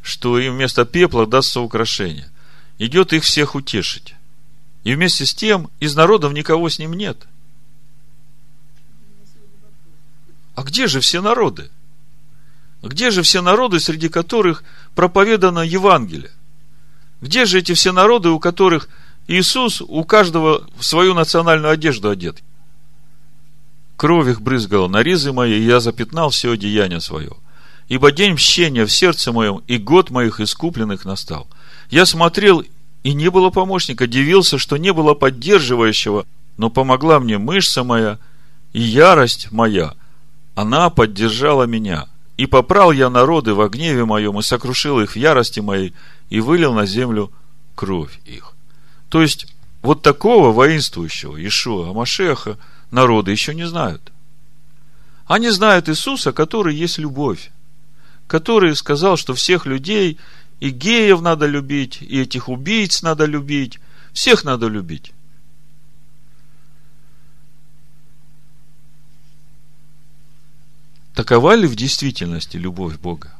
что 0.02 0.38
им 0.38 0.54
вместо 0.54 0.84
пепла 0.84 1.26
дастся 1.26 1.60
украшение. 1.60 2.30
Идет 2.78 3.12
их 3.12 3.24
всех 3.24 3.54
утешить. 3.54 4.14
И 4.82 4.94
вместе 4.94 5.24
с 5.26 5.34
тем 5.34 5.70
из 5.80 5.94
народов 5.94 6.32
никого 6.32 6.68
с 6.68 6.78
ним 6.78 6.94
нет– 6.94 7.18
А 10.54 10.62
где 10.62 10.86
же 10.86 11.00
все 11.00 11.20
народы? 11.20 11.70
Где 12.82 13.10
же 13.10 13.22
все 13.22 13.40
народы, 13.40 13.80
среди 13.80 14.08
которых 14.08 14.62
проповедано 14.94 15.60
Евангелие? 15.60 16.30
Где 17.20 17.46
же 17.46 17.58
эти 17.58 17.72
все 17.74 17.92
народы, 17.92 18.28
у 18.28 18.38
которых 18.38 18.88
Иисус 19.26 19.80
у 19.80 20.04
каждого 20.04 20.68
в 20.76 20.84
свою 20.84 21.14
национальную 21.14 21.72
одежду 21.72 22.10
одет? 22.10 22.42
Кровь 23.96 24.28
их 24.28 24.42
брызгала 24.42 24.88
на 24.88 25.02
ризы 25.02 25.32
мои, 25.32 25.58
и 25.58 25.64
я 25.64 25.80
запятнал 25.80 26.30
все 26.30 26.52
одеяние 26.52 27.00
свое. 27.00 27.32
Ибо 27.88 28.12
день 28.12 28.34
мщения 28.34 28.86
в 28.86 28.92
сердце 28.92 29.32
моем, 29.32 29.62
и 29.66 29.78
год 29.78 30.10
моих 30.10 30.40
искупленных 30.40 31.04
настал. 31.04 31.46
Я 31.90 32.06
смотрел, 32.06 32.64
и 33.02 33.12
не 33.12 33.30
было 33.30 33.50
помощника, 33.50 34.06
дивился, 34.06 34.58
что 34.58 34.76
не 34.76 34.92
было 34.92 35.14
поддерживающего, 35.14 36.26
но 36.56 36.70
помогла 36.70 37.20
мне 37.20 37.38
мышца 37.38 37.84
моя 37.84 38.18
и 38.72 38.80
ярость 38.80 39.52
моя– 39.52 39.94
она 40.54 40.90
поддержала 40.90 41.64
меня. 41.64 42.06
И 42.36 42.46
попрал 42.46 42.90
я 42.90 43.10
народы 43.10 43.54
во 43.54 43.68
гневе 43.68 44.04
моем, 44.04 44.38
и 44.38 44.42
сокрушил 44.42 45.00
их 45.00 45.12
в 45.12 45.16
ярости 45.16 45.60
моей, 45.60 45.94
и 46.30 46.40
вылил 46.40 46.74
на 46.74 46.84
землю 46.84 47.30
кровь 47.76 48.18
их. 48.24 48.54
То 49.08 49.22
есть, 49.22 49.46
вот 49.82 50.02
такого 50.02 50.50
воинствующего 50.50 51.36
Ишуа 51.46 51.90
Амашеха 51.90 52.58
народы 52.90 53.30
еще 53.30 53.54
не 53.54 53.66
знают. 53.66 54.12
Они 55.26 55.50
знают 55.50 55.88
Иисуса, 55.88 56.32
который 56.32 56.74
есть 56.74 56.98
любовь, 56.98 57.50
который 58.26 58.74
сказал, 58.76 59.16
что 59.16 59.34
всех 59.34 59.66
людей, 59.66 60.18
и 60.60 60.70
геев 60.70 61.20
надо 61.20 61.46
любить, 61.46 62.00
и 62.00 62.20
этих 62.20 62.48
убийц 62.48 63.02
надо 63.02 63.26
любить, 63.26 63.78
всех 64.12 64.44
надо 64.44 64.68
любить. 64.68 65.12
Такова 71.14 71.54
ли 71.54 71.66
в 71.66 71.76
действительности 71.76 72.56
любовь 72.56 72.98
Бога? 72.98 73.32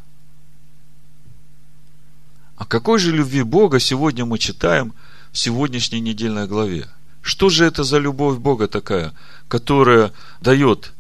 О 2.57 2.65
какой 2.65 3.01
же 3.01 3.11
любви 3.11 3.43
Бога 3.43 3.81
сегодня 3.81 4.25
мы 4.25 4.39
читаем 4.39 4.95
в 5.33 5.39
сегодняшней 5.39 6.01
недельной 6.01 6.47
главе? 6.47 6.89
Что 7.21 7.49
же 7.49 7.65
это 7.65 7.83
за 7.83 7.99
любовь 7.99 8.39
Бога 8.39 8.69
такая, 8.69 9.13
которая 9.49 10.13
дает 10.41 10.93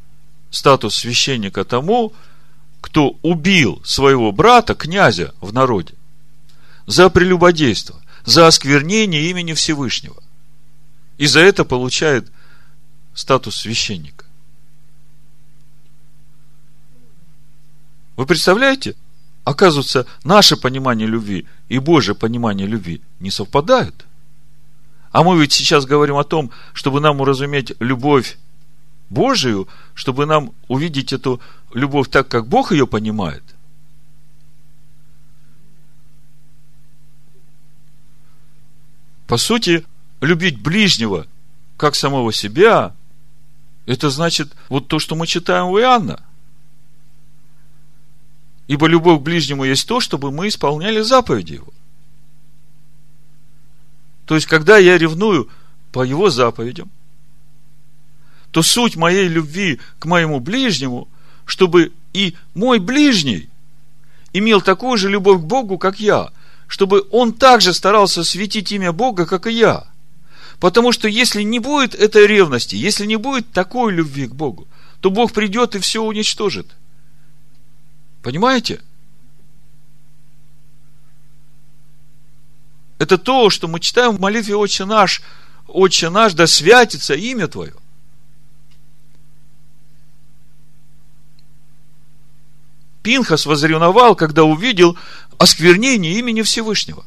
статус 0.50 0.96
священника 0.96 1.64
тому, 1.64 2.12
кто 2.84 3.16
убил 3.22 3.80
своего 3.82 4.30
брата, 4.30 4.74
князя 4.74 5.32
в 5.40 5.54
народе, 5.54 5.94
за 6.84 7.08
прелюбодейство, 7.08 8.02
за 8.26 8.46
осквернение 8.46 9.30
имени 9.30 9.54
Всевышнего. 9.54 10.22
И 11.16 11.24
за 11.24 11.40
это 11.40 11.64
получает 11.64 12.30
статус 13.14 13.56
священника. 13.56 14.26
Вы 18.16 18.26
представляете? 18.26 18.96
Оказывается, 19.44 20.06
наше 20.22 20.54
понимание 20.54 21.08
любви 21.08 21.46
и 21.70 21.78
Божье 21.78 22.14
понимание 22.14 22.66
любви 22.66 23.00
не 23.18 23.30
совпадают. 23.30 24.04
А 25.10 25.22
мы 25.22 25.40
ведь 25.40 25.54
сейчас 25.54 25.86
говорим 25.86 26.16
о 26.16 26.24
том, 26.24 26.50
чтобы 26.74 27.00
нам 27.00 27.22
уразуметь 27.22 27.72
любовь 27.80 28.36
Божию, 29.08 29.68
чтобы 29.94 30.26
нам 30.26 30.52
увидеть 30.68 31.12
эту 31.12 31.40
любовь 31.74 32.08
так, 32.08 32.28
как 32.28 32.46
Бог 32.46 32.72
ее 32.72 32.86
понимает. 32.86 33.42
По 39.26 39.36
сути, 39.36 39.84
любить 40.20 40.60
ближнего, 40.60 41.26
как 41.76 41.94
самого 41.94 42.32
себя, 42.32 42.94
это 43.86 44.08
значит 44.08 44.54
вот 44.68 44.88
то, 44.88 44.98
что 44.98 45.14
мы 45.14 45.26
читаем 45.26 45.66
у 45.66 45.78
Иоанна– 45.78 46.22
Ибо 48.66 48.86
любовь 48.86 49.20
к 49.20 49.22
ближнему 49.22 49.64
есть 49.64 49.86
то, 49.86 50.00
чтобы 50.00 50.30
мы 50.30 50.48
исполняли 50.48 51.00
заповеди 51.02 51.54
его. 51.54 51.72
То 54.26 54.36
есть, 54.36 54.46
когда 54.46 54.78
я 54.78 54.96
ревную 54.96 55.50
по 55.92 56.02
его 56.02 56.30
заповедям, 56.30 56.90
то 58.50 58.62
суть 58.62 58.96
моей 58.96 59.28
любви 59.28 59.80
к 59.98 60.06
моему 60.06 60.40
ближнему, 60.40 61.08
чтобы 61.44 61.92
и 62.12 62.34
мой 62.54 62.78
ближний 62.78 63.48
имел 64.32 64.60
такую 64.60 64.96
же 64.98 65.08
любовь 65.08 65.40
к 65.40 65.44
Богу, 65.44 65.78
как 65.78 66.00
я, 66.00 66.30
чтобы 66.66 67.04
он 67.10 67.32
также 67.32 67.74
старался 67.74 68.24
светить 68.24 68.72
имя 68.72 68.92
Бога, 68.92 69.26
как 69.26 69.46
и 69.46 69.52
я. 69.52 69.86
Потому 70.60 70.92
что 70.92 71.08
если 71.08 71.42
не 71.42 71.58
будет 71.58 71.94
этой 71.94 72.26
ревности, 72.26 72.76
если 72.76 73.06
не 73.06 73.16
будет 73.16 73.50
такой 73.52 73.92
любви 73.92 74.26
к 74.26 74.34
Богу, 74.34 74.66
то 75.00 75.10
Бог 75.10 75.32
придет 75.32 75.74
и 75.74 75.78
все 75.80 76.02
уничтожит– 76.02 76.68
Понимаете? 78.24 78.80
Это 82.98 83.18
то, 83.18 83.50
что 83.50 83.68
мы 83.68 83.80
читаем 83.80 84.16
в 84.16 84.20
молитве 84.20 84.56
«Отче 84.56 84.86
наш», 84.86 85.20
«Отче 85.68 86.08
наш, 86.08 86.32
да 86.32 86.46
святится 86.46 87.14
имя 87.14 87.48
Твое». 87.48 87.74
Пинхас 93.04 93.44
возревновал, 93.44 94.16
когда 94.16 94.44
увидел 94.44 94.96
осквернение 95.36 96.14
имени 96.14 96.40
Всевышнего. 96.40 97.04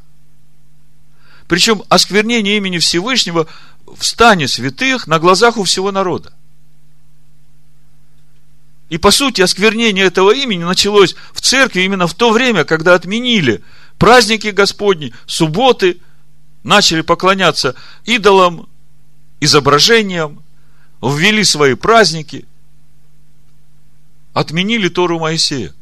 Причем 1.48 1.84
осквернение 1.90 2.56
имени 2.58 2.78
Всевышнего 2.78 3.48
в 3.88 4.06
стане 4.06 4.48
святых 4.48 5.08
на 5.08 5.18
глазах 5.18 5.58
у 5.58 5.64
всего 5.64 5.92
народа. 5.92 6.32
И 8.90 9.00
по 9.00 9.10
сути 9.10 9.42
осквернение 9.42 10.06
этого 10.06 10.32
имени 10.32 10.64
началось 10.64 11.16
в 11.34 11.42
церкви 11.42 11.82
именно 11.82 12.06
в 12.06 12.14
то 12.14 12.32
время, 12.32 12.64
когда 12.64 12.94
отменили 12.94 13.64
праздники 13.98 14.50
Господни, 14.50 15.16
субботы, 15.26 16.00
начали 16.64 17.02
поклоняться 17.02 17.74
идолам, 18.06 18.70
изображениям, 19.40 20.44
ввели 21.02 21.44
свои 21.44 21.74
праздники, 21.74 22.46
отменили 24.34 24.90
Тору 24.90 25.18
Моисея. 25.20 25.74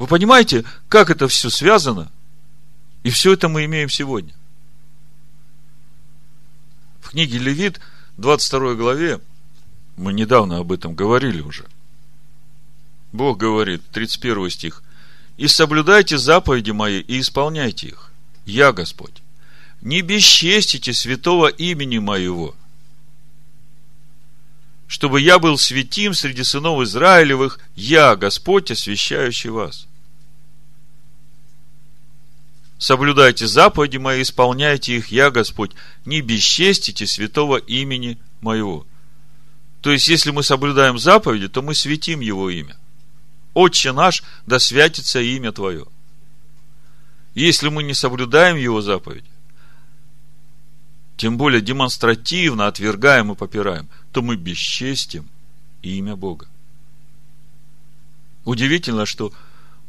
Вы 0.00 0.06
понимаете, 0.06 0.64
как 0.88 1.10
это 1.10 1.28
все 1.28 1.50
связано? 1.50 2.10
И 3.02 3.10
все 3.10 3.34
это 3.34 3.50
мы 3.50 3.66
имеем 3.66 3.90
сегодня. 3.90 4.32
В 7.02 7.10
книге 7.10 7.36
Левит, 7.36 7.80
22 8.16 8.76
главе, 8.76 9.20
мы 9.98 10.14
недавно 10.14 10.56
об 10.56 10.72
этом 10.72 10.94
говорили 10.94 11.42
уже. 11.42 11.66
Бог 13.12 13.36
говорит, 13.36 13.82
31 13.92 14.48
стих, 14.48 14.82
«И 15.36 15.48
соблюдайте 15.48 16.16
заповеди 16.16 16.70
мои 16.70 17.00
и 17.00 17.20
исполняйте 17.20 17.88
их. 17.88 18.10
Я 18.46 18.72
Господь. 18.72 19.22
Не 19.82 20.00
бесчестите 20.00 20.94
святого 20.94 21.48
имени 21.48 21.98
моего, 21.98 22.54
чтобы 24.86 25.20
я 25.20 25.38
был 25.38 25.58
святим 25.58 26.14
среди 26.14 26.42
сынов 26.42 26.82
Израилевых, 26.82 27.60
я, 27.76 28.16
Господь, 28.16 28.70
освящающий 28.70 29.50
вас. 29.50 29.86
Соблюдайте 32.80 33.46
заповеди 33.46 33.98
мои, 33.98 34.22
исполняйте 34.22 34.96
их, 34.96 35.08
я, 35.08 35.30
Господь, 35.30 35.72
не 36.06 36.22
бесчестите 36.22 37.06
святого 37.06 37.58
имени 37.58 38.18
моего. 38.40 38.86
То 39.82 39.90
есть, 39.92 40.08
если 40.08 40.30
мы 40.30 40.42
соблюдаем 40.42 40.98
заповеди, 40.98 41.48
то 41.48 41.60
мы 41.60 41.74
светим 41.74 42.20
Его 42.20 42.48
имя. 42.48 42.74
Отче 43.52 43.92
наш, 43.92 44.22
да 44.46 44.58
святится 44.58 45.20
имя 45.20 45.52
Твое. 45.52 45.84
Если 47.34 47.68
мы 47.68 47.82
не 47.82 47.92
соблюдаем 47.92 48.56
Его 48.56 48.80
заповеди, 48.80 49.28
тем 51.18 51.36
более 51.36 51.60
демонстративно 51.60 52.66
отвергаем 52.66 53.30
и 53.30 53.36
попираем, 53.36 53.90
то 54.10 54.22
мы 54.22 54.36
бесчестим 54.36 55.28
имя 55.82 56.16
Бога. 56.16 56.48
Удивительно, 58.46 59.04
что 59.04 59.34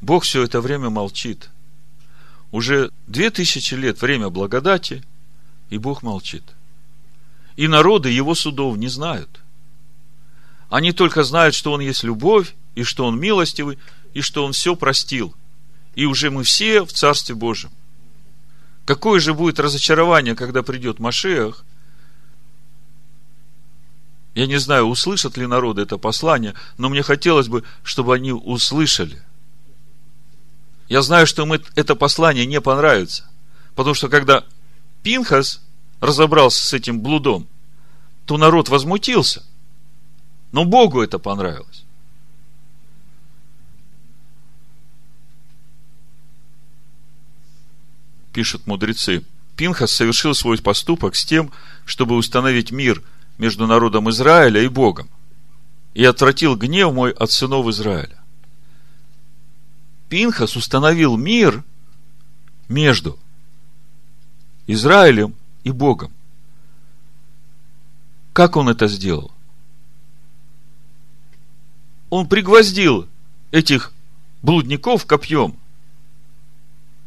Бог 0.02 0.26
все 0.26 0.44
это 0.44 0.60
время 0.60 0.90
молчит. 0.90 1.50
Уже 2.52 2.92
две 3.08 3.30
тысячи 3.30 3.74
лет 3.76 4.02
время 4.02 4.30
благодати, 4.30 5.04
и 5.70 5.78
Бог 5.78 6.04
молчит. 6.04 6.44
И 7.56 7.68
народы 7.68 8.10
его 8.10 8.36
судов 8.36 8.78
не 8.78 8.90
знают. 8.90 9.40
Они 10.70 10.92
только 10.92 11.24
знают, 11.24 11.56
что 11.56 11.72
Он 11.72 11.82
есть 11.82 12.04
любовь, 12.04 12.56
и 12.76 12.84
что 12.84 13.06
Он 13.06 13.20
милостивый, 13.20 13.78
и 14.14 14.22
что 14.22 14.46
Он 14.46 14.54
все 14.54 14.76
простил. 14.76 15.36
И 15.96 16.06
уже 16.06 16.30
мы 16.30 16.44
все 16.44 16.86
в 16.86 16.94
Царстве 16.94 17.36
Божьем. 17.36 17.72
Какое 18.86 19.20
же 19.20 19.34
будет 19.34 19.60
разочарование, 19.60 20.36
когда 20.36 20.64
придет 20.64 21.00
Машех? 21.00 21.64
Я 24.34 24.48
не 24.48 24.58
знаю, 24.58 24.86
услышат 24.86 25.38
ли 25.38 25.46
народы 25.46 25.82
это 25.82 25.98
послание, 25.98 26.54
но 26.78 26.90
мне 26.90 27.04
хотелось 27.04 27.48
бы, 27.48 27.64
чтобы 27.84 28.16
они 28.16 28.32
услышали. 28.32 29.22
Я 30.92 31.02
знаю, 31.04 31.26
что 31.26 31.44
им 31.44 31.54
это 31.76 31.96
послание 31.96 32.46
не 32.46 32.60
понравится. 32.60 33.24
Потому 33.76 33.94
что 33.94 34.10
когда 34.10 34.44
Пинхас 35.04 35.62
разобрался 36.02 36.68
с 36.68 36.74
этим 36.74 37.00
блудом, 37.00 37.48
то 38.26 38.36
народ 38.38 38.68
возмутился. 38.68 39.42
Но 40.52 40.66
Богу 40.66 41.02
это 41.02 41.18
понравилось. 41.18 41.86
Пишут 48.34 48.68
мудрецы. 48.68 49.24
Пинхас 49.56 49.94
совершил 49.94 50.36
свой 50.36 50.58
поступок 50.58 51.16
с 51.16 51.24
тем, 51.24 51.54
чтобы 51.86 52.18
установить 52.18 52.72
мир 52.72 53.02
между 53.38 53.66
народом 53.66 54.10
Израиля 54.10 54.62
и 54.62 54.68
Богом. 54.68 55.10
И 55.94 56.04
отвратил 56.04 56.58
гнев 56.58 56.92
мой 56.92 57.12
от 57.12 57.32
сынов 57.32 57.66
Израиля. 57.70 58.21
Пинхас 60.12 60.58
установил 60.58 61.16
мир 61.16 61.64
между 62.68 63.18
Израилем 64.68 65.34
и 65.64 65.72
Богом. 65.72 66.12
Как 68.34 68.58
он 68.58 68.68
это 68.68 68.90
сделал? 68.90 69.32
Он 72.10 72.28
пригвоздил 72.28 73.08
этих 73.52 73.94
блудников 74.42 75.06
копьем, 75.06 75.58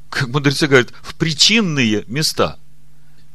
как 0.08 0.28
мудрецы 0.28 0.66
говорят, 0.66 0.94
в 1.02 1.14
причинные 1.16 2.04
места. 2.06 2.58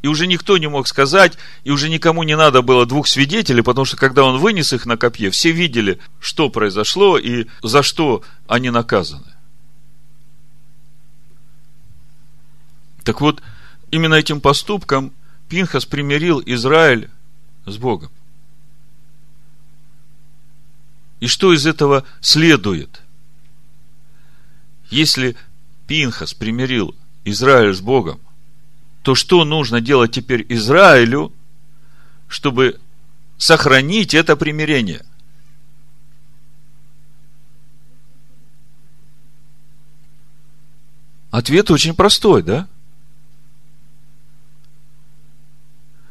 И 0.01 0.07
уже 0.07 0.25
никто 0.25 0.57
не 0.57 0.67
мог 0.67 0.87
сказать, 0.87 1.37
и 1.63 1.69
уже 1.69 1.89
никому 1.89 2.23
не 2.23 2.35
надо 2.35 2.63
было 2.63 2.87
двух 2.87 3.05
свидетелей, 3.05 3.61
потому 3.61 3.85
что 3.85 3.97
когда 3.97 4.23
он 4.23 4.39
вынес 4.39 4.73
их 4.73 4.87
на 4.87 4.97
копье, 4.97 5.29
все 5.29 5.51
видели, 5.51 5.99
что 6.19 6.49
произошло 6.49 7.19
и 7.19 7.45
за 7.61 7.83
что 7.83 8.23
они 8.47 8.71
наказаны. 8.71 9.35
Так 13.09 13.21
вот, 13.21 13.41
именно 13.89 14.13
этим 14.13 14.39
поступком 14.39 15.11
Пинхас 15.49 15.83
примирил 15.83 16.43
Израиль 16.45 17.09
с 17.65 17.75
Богом. 17.79 18.11
И 21.19 21.25
что 21.25 21.51
из 21.51 21.65
этого 21.65 22.05
следует? 22.21 23.01
Если 24.91 25.35
Пинхас 25.87 26.35
примирил 26.35 26.93
Израиль 27.25 27.73
с 27.73 27.81
Богом, 27.81 28.19
то 29.01 29.15
что 29.15 29.43
нужно 29.43 29.81
делать 29.81 30.11
теперь 30.11 30.45
Израилю, 30.47 31.33
чтобы 32.27 32.79
сохранить 33.39 34.13
это 34.13 34.35
примирение? 34.35 35.03
Ответ 41.31 41.71
очень 41.71 41.95
простой, 41.95 42.43
да? 42.43 42.67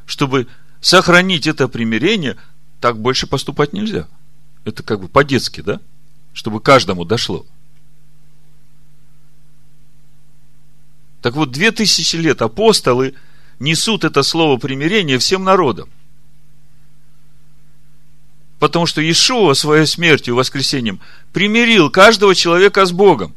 Чтобы 0.09 0.47
сохранить 0.81 1.47
это 1.47 1.69
примирение, 1.69 2.39
так 2.81 2.99
больше 2.99 3.27
поступать 3.27 3.75
нельзя. 3.75 4.09
Это 4.65 4.83
как 4.83 5.01
бы 5.01 5.09
по-детски, 5.09 5.61
да? 5.61 5.81
Чтобы 6.33 6.61
каждому 6.63 7.05
дошло. 7.05 7.45
Так 11.21 11.35
вот, 11.35 11.51
две 11.51 11.73
тысячи 11.73 12.17
лет 12.17 12.41
апостолы 12.41 13.15
несут 13.59 14.03
это 14.03 14.23
слово 14.23 14.57
примирения 14.57 15.19
всем 15.19 15.45
народам. 15.45 15.91
Потому 18.59 18.87
что 18.87 19.03
Иешуа 19.03 19.53
своей 19.53 19.85
смертью 19.85 20.33
и 20.35 20.37
воскресением 20.39 21.01
примирил 21.35 21.91
каждого 21.91 22.35
человека 22.35 22.87
с 22.87 22.93
Богом 22.93 23.35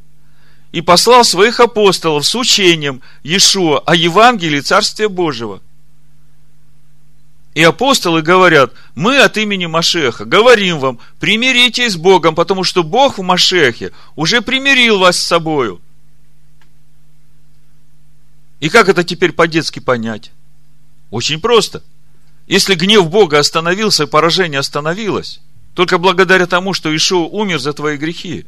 и 0.72 0.80
послал 0.80 1.26
своих 1.26 1.60
апостолов 1.60 2.26
с 2.26 2.34
учением 2.34 3.02
Иешуа 3.24 3.80
о 3.80 3.94
Евангелии 3.94 4.62
Царствия 4.62 5.10
Божьего– 5.10 5.62
и 7.54 7.64
апостолы 7.64 8.22
говорят, 8.22 8.74
мы 8.96 9.20
от 9.20 9.38
имени 9.38 9.66
Машеха 9.66 10.24
говорим 10.24 10.80
вам, 10.80 11.00
примиритесь 11.20 11.94
с 11.94 11.98
Богом, 11.98 12.34
потому 12.34 12.64
что 12.64 12.84
Бог 12.84 13.18
в 13.18 13.22
Машехе 13.22 13.92
уже 14.16 14.42
примирил 14.42 15.00
вас 15.00 15.18
с 15.18 15.28
собою. 15.28 15.82
И 18.62 18.70
как 18.70 18.88
это 18.88 19.04
теперь 19.04 19.34
по-детски 19.34 19.80
понять? 19.80 20.32
Очень 21.10 21.42
просто. 21.42 21.84
Если 22.48 22.76
гнев 22.76 23.10
Бога 23.10 23.40
остановился, 23.40 24.08
поражение 24.08 24.60
остановилось, 24.60 25.42
только 25.74 25.98
благодаря 25.98 26.48
тому, 26.48 26.74
что 26.74 26.96
Ишуа 26.96 27.28
умер 27.28 27.60
за 27.60 27.74
твои 27.74 27.98
грехи, 27.98 28.46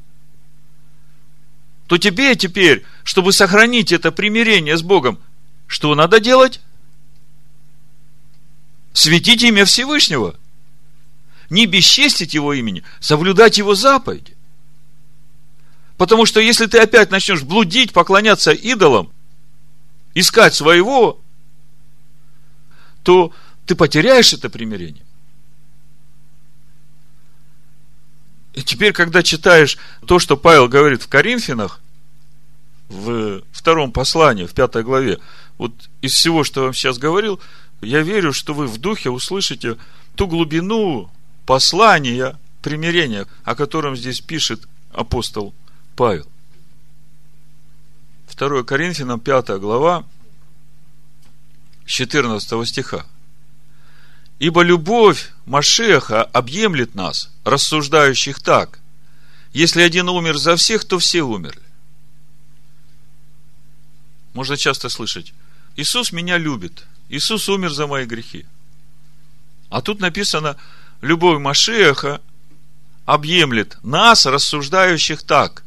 то 1.87 1.97
тебе 1.97 2.35
теперь, 2.35 2.85
чтобы 3.03 3.33
сохранить 3.33 3.91
это 3.91 4.11
примирение 4.11 4.77
с 4.77 4.81
Богом, 4.81 5.19
что 5.67 5.93
надо 5.95 6.19
делать? 6.19 6.61
Светить 8.93 9.41
имя 9.43 9.65
Всевышнего. 9.65 10.35
Не 11.49 11.65
бесчестить 11.65 12.33
его 12.33 12.53
имени, 12.53 12.83
соблюдать 12.99 13.57
его 13.57 13.75
заповеди. 13.75 14.35
Потому 15.97 16.25
что 16.25 16.39
если 16.39 16.65
ты 16.65 16.79
опять 16.79 17.11
начнешь 17.11 17.43
блудить, 17.43 17.93
поклоняться 17.93 18.51
идолам, 18.51 19.11
искать 20.13 20.53
своего, 20.53 21.19
то 23.03 23.33
ты 23.65 23.75
потеряешь 23.75 24.33
это 24.33 24.49
примирение. 24.49 25.03
И 28.53 28.61
теперь, 28.61 28.93
когда 28.93 29.23
читаешь 29.23 29.77
то, 30.05 30.19
что 30.19 30.37
Павел 30.37 30.67
говорит 30.67 31.01
в 31.01 31.07
Коринфянах, 31.07 31.79
в 32.89 33.41
втором 33.51 33.91
послании, 33.91 34.45
в 34.45 34.53
пятой 34.53 34.83
главе, 34.83 35.19
вот 35.57 35.73
из 36.01 36.13
всего, 36.13 36.43
что 36.43 36.61
я 36.61 36.65
вам 36.65 36.73
сейчас 36.73 36.97
говорил, 36.97 37.39
я 37.83 38.01
верю, 38.01 38.33
что 38.33 38.53
вы 38.53 38.67
в 38.67 38.77
духе 38.77 39.09
услышите 39.09 39.77
ту 40.15 40.27
глубину 40.27 41.11
послания 41.45 42.39
примирения, 42.61 43.27
о 43.43 43.55
котором 43.55 43.95
здесь 43.95 44.21
пишет 44.21 44.67
апостол 44.91 45.53
Павел. 45.95 46.27
2 48.35 48.63
Коринфянам 48.63 49.19
5 49.19 49.59
глава, 49.59 50.05
14 51.85 52.67
стиха. 52.67 53.05
Ибо 54.39 54.61
любовь 54.61 55.31
Машеха 55.45 56.23
объемлет 56.23 56.95
нас, 56.95 57.29
рассуждающих 57.43 58.39
так. 58.41 58.79
Если 59.53 59.81
один 59.81 60.09
умер 60.09 60.37
за 60.37 60.55
всех, 60.55 60.83
то 60.85 60.97
все 60.97 61.21
умерли. 61.21 61.61
Можно 64.33 64.57
часто 64.57 64.89
слышать. 64.89 65.33
Иисус 65.75 66.11
меня 66.11 66.37
любит. 66.37 66.85
Иисус 67.09 67.49
умер 67.49 67.71
за 67.71 67.87
мои 67.87 68.05
грехи. 68.05 68.45
А 69.69 69.81
тут 69.81 69.99
написано, 69.99 70.57
любовь 71.01 71.39
Машеха 71.39 72.21
объемлет 73.05 73.77
нас, 73.83 74.25
рассуждающих 74.25 75.23
так. 75.23 75.63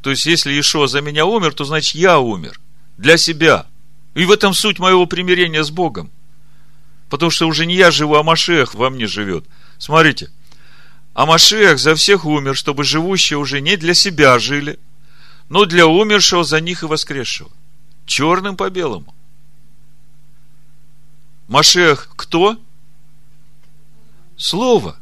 То 0.00 0.10
есть, 0.10 0.26
если 0.26 0.52
Иешуа 0.52 0.86
за 0.86 1.00
меня 1.00 1.26
умер, 1.26 1.54
то 1.54 1.64
значит 1.64 1.94
я 1.94 2.18
умер. 2.18 2.60
Для 2.96 3.16
себя. 3.16 3.66
И 4.14 4.24
в 4.24 4.30
этом 4.30 4.54
суть 4.54 4.78
моего 4.78 5.06
примирения 5.06 5.62
с 5.62 5.70
Богом. 5.70 6.10
Потому 7.10 7.30
что 7.30 7.46
уже 7.46 7.66
не 7.66 7.74
я 7.74 7.90
живу, 7.90 8.14
а 8.14 8.22
Машех 8.22 8.74
во 8.74 8.90
мне 8.90 9.06
живет. 9.06 9.44
Смотрите. 9.78 10.30
А 11.14 11.26
Машех 11.26 11.78
за 11.78 11.94
всех 11.94 12.24
умер, 12.24 12.56
чтобы 12.56 12.84
живущие 12.84 13.38
уже 13.38 13.60
не 13.60 13.76
для 13.76 13.94
себя 13.94 14.38
жили, 14.38 14.78
но 15.48 15.64
для 15.64 15.86
умершего 15.86 16.44
за 16.44 16.60
них 16.60 16.82
и 16.82 16.86
воскресшего 16.86 17.50
черным 18.08 18.56
по 18.56 18.70
белому. 18.70 19.14
Машех 21.46 22.08
кто? 22.16 22.58
Слово. 24.36 24.96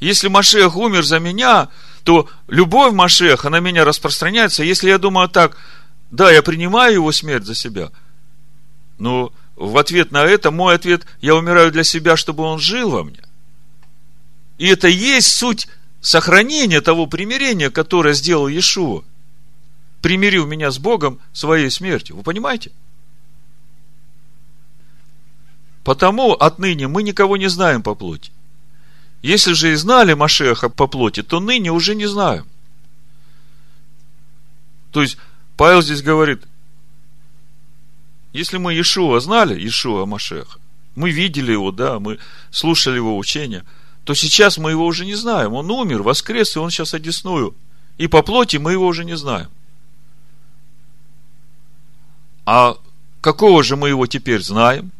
Если 0.00 0.28
Машех 0.28 0.76
умер 0.76 1.04
за 1.04 1.18
меня, 1.18 1.68
то 2.02 2.28
любовь 2.48 2.92
Машеха 2.92 3.50
на 3.50 3.60
меня 3.60 3.84
распространяется. 3.84 4.64
Если 4.64 4.88
я 4.88 4.98
думаю 4.98 5.28
так, 5.28 5.56
да, 6.10 6.30
я 6.30 6.42
принимаю 6.42 6.94
его 6.94 7.12
смерть 7.12 7.44
за 7.44 7.54
себя, 7.54 7.90
но 8.98 9.32
в 9.56 9.76
ответ 9.78 10.10
на 10.10 10.24
это 10.24 10.50
мой 10.50 10.74
ответ, 10.74 11.06
я 11.20 11.36
умираю 11.36 11.70
для 11.70 11.84
себя, 11.84 12.16
чтобы 12.16 12.42
он 12.42 12.58
жил 12.58 12.90
во 12.90 13.04
мне. 13.04 13.22
И 14.58 14.66
это 14.66 14.88
есть 14.88 15.28
суть 15.28 15.68
сохранения 16.02 16.82
того 16.82 17.06
примирения, 17.06 17.70
которое 17.70 18.12
сделал 18.12 18.48
Иешуа. 18.48 19.02
Примирил 20.02 20.46
меня 20.46 20.70
с 20.70 20.78
Богом 20.78 21.20
своей 21.32 21.70
смертью. 21.70 22.16
Вы 22.16 22.22
понимаете? 22.24 22.72
Потому 25.84 26.32
отныне 26.32 26.88
мы 26.88 27.02
никого 27.02 27.36
не 27.36 27.48
знаем 27.48 27.82
по 27.82 27.94
плоти. 27.94 28.30
Если 29.22 29.52
же 29.52 29.72
и 29.72 29.76
знали 29.76 30.14
Машеха 30.14 30.68
по 30.68 30.88
плоти, 30.88 31.22
то 31.22 31.38
ныне 31.38 31.70
уже 31.70 31.94
не 31.94 32.06
знаем. 32.06 32.46
То 34.90 35.02
есть, 35.02 35.16
Павел 35.56 35.80
здесь 35.82 36.02
говорит, 36.02 36.42
если 38.32 38.58
мы 38.58 38.74
Иешуа 38.74 39.20
знали, 39.20 39.54
Иешуа 39.54 40.04
Машеха, 40.04 40.58
мы 40.96 41.10
видели 41.10 41.52
его, 41.52 41.70
да, 41.70 42.00
мы 42.00 42.18
слушали 42.50 42.96
его 42.96 43.16
учения, 43.16 43.64
то 44.04 44.14
сейчас 44.14 44.58
мы 44.58 44.70
его 44.70 44.84
уже 44.84 45.04
не 45.04 45.14
знаем. 45.14 45.54
Он 45.54 45.70
умер, 45.70 46.02
воскрес, 46.02 46.56
и 46.56 46.58
он 46.58 46.70
сейчас 46.70 46.94
одесную. 46.94 47.54
И 47.98 48.08
по 48.08 48.22
плоти 48.22 48.56
мы 48.56 48.72
его 48.72 48.86
уже 48.86 49.04
не 49.04 49.16
знаем. 49.16 49.48
А 52.44 52.76
какого 53.20 53.62
же 53.62 53.76
мы 53.76 53.90
его 53.90 54.06
теперь 54.06 54.42
знаем? 54.42 54.90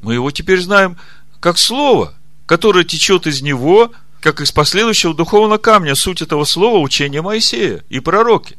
Мы 0.00 0.14
его 0.14 0.30
теперь 0.30 0.60
знаем 0.60 0.96
как 1.40 1.58
слово, 1.58 2.14
которое 2.46 2.84
течет 2.84 3.26
из 3.26 3.42
него, 3.42 3.92
как 4.20 4.40
из 4.40 4.52
последующего 4.52 5.14
духовного 5.14 5.58
камня. 5.58 5.94
Суть 5.94 6.22
этого 6.22 6.44
слова– 6.44 6.78
учение 6.80 7.20
Моисея 7.20 7.84
и 7.90 8.00
пророки. 8.00 8.56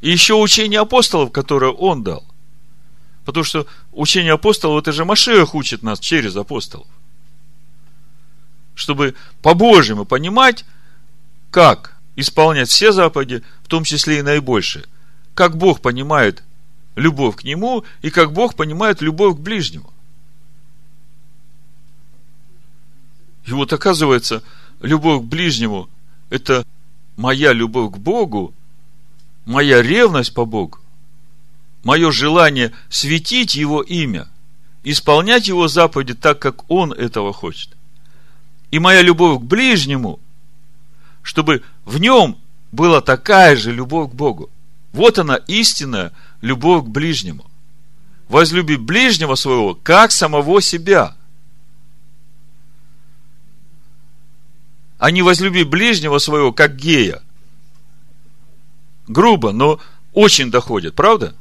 И 0.00 0.10
еще 0.10 0.34
учение 0.34 0.80
апостолов, 0.80 1.30
которое 1.30 1.70
он 1.70 2.02
дал. 2.02 2.24
Потому 3.24 3.44
что 3.44 3.66
учение 3.92 4.32
апостолов, 4.32 4.82
это 4.82 4.92
же 4.92 5.04
Машех 5.04 5.54
учит 5.54 5.82
нас 5.82 5.98
через 5.98 6.36
апостолов. 6.36 6.86
Чтобы 8.74 9.14
по-божьему 9.40 10.04
понимать, 10.04 10.64
как 11.50 11.96
исполнять 12.16 12.68
все 12.68 12.92
заповеди, 12.92 13.42
в 13.62 13.68
том 13.68 13.84
числе 13.84 14.18
и 14.18 14.22
наибольшие. 14.22 14.84
Как 15.34 15.56
Бог 15.56 15.80
понимает 15.80 16.42
любовь 16.96 17.36
к 17.36 17.44
Нему, 17.44 17.84
и 18.02 18.10
как 18.10 18.32
Бог 18.32 18.54
понимает 18.54 19.00
любовь 19.00 19.36
к 19.36 19.40
ближнему. 19.40 19.92
И 23.46 23.52
вот 23.52 23.72
оказывается, 23.72 24.42
любовь 24.80 25.22
к 25.22 25.24
ближнему– 25.26 25.88
это 26.30 26.64
моя 27.16 27.52
любовь 27.52 27.94
к 27.94 27.98
Богу, 27.98 28.54
моя 29.44 29.82
ревность 29.82 30.34
по 30.34 30.44
Богу, 30.44 30.78
мое 31.84 32.10
желание 32.10 32.72
светить 32.88 33.54
Его 33.54 33.82
имя, 33.82 34.28
исполнять 34.82 35.48
Его 35.48 35.68
заповеди 35.68 36.14
так, 36.14 36.38
как 36.40 36.70
Он 36.70 36.92
этого 36.92 37.32
хочет. 37.32 37.70
И 38.70 38.78
моя 38.78 39.02
любовь 39.02 39.40
к 39.40 39.42
ближнему, 39.44 40.18
чтобы 41.22 41.62
в 41.84 41.98
нем 41.98 42.38
была 42.72 43.00
такая 43.00 43.56
же 43.56 43.72
любовь 43.72 44.10
к 44.10 44.14
Богу. 44.14 44.50
Вот 44.92 45.18
она 45.18 45.36
истинная 45.36 46.12
любовь 46.40 46.84
к 46.84 46.88
ближнему. 46.88 47.48
Возлюби 48.28 48.76
ближнего 48.76 49.34
своего, 49.36 49.74
как 49.74 50.10
самого 50.10 50.60
себя. 50.60 51.16
А 54.98 55.10
не 55.10 55.22
возлюби 55.22 55.62
ближнего 55.62 56.18
своего, 56.18 56.52
как 56.52 56.76
гея– 56.76 57.22
грубо, 59.06 59.52
но 59.52 59.80
очень 60.12 60.50
доходит, 60.50 60.94
правда? 60.94 61.34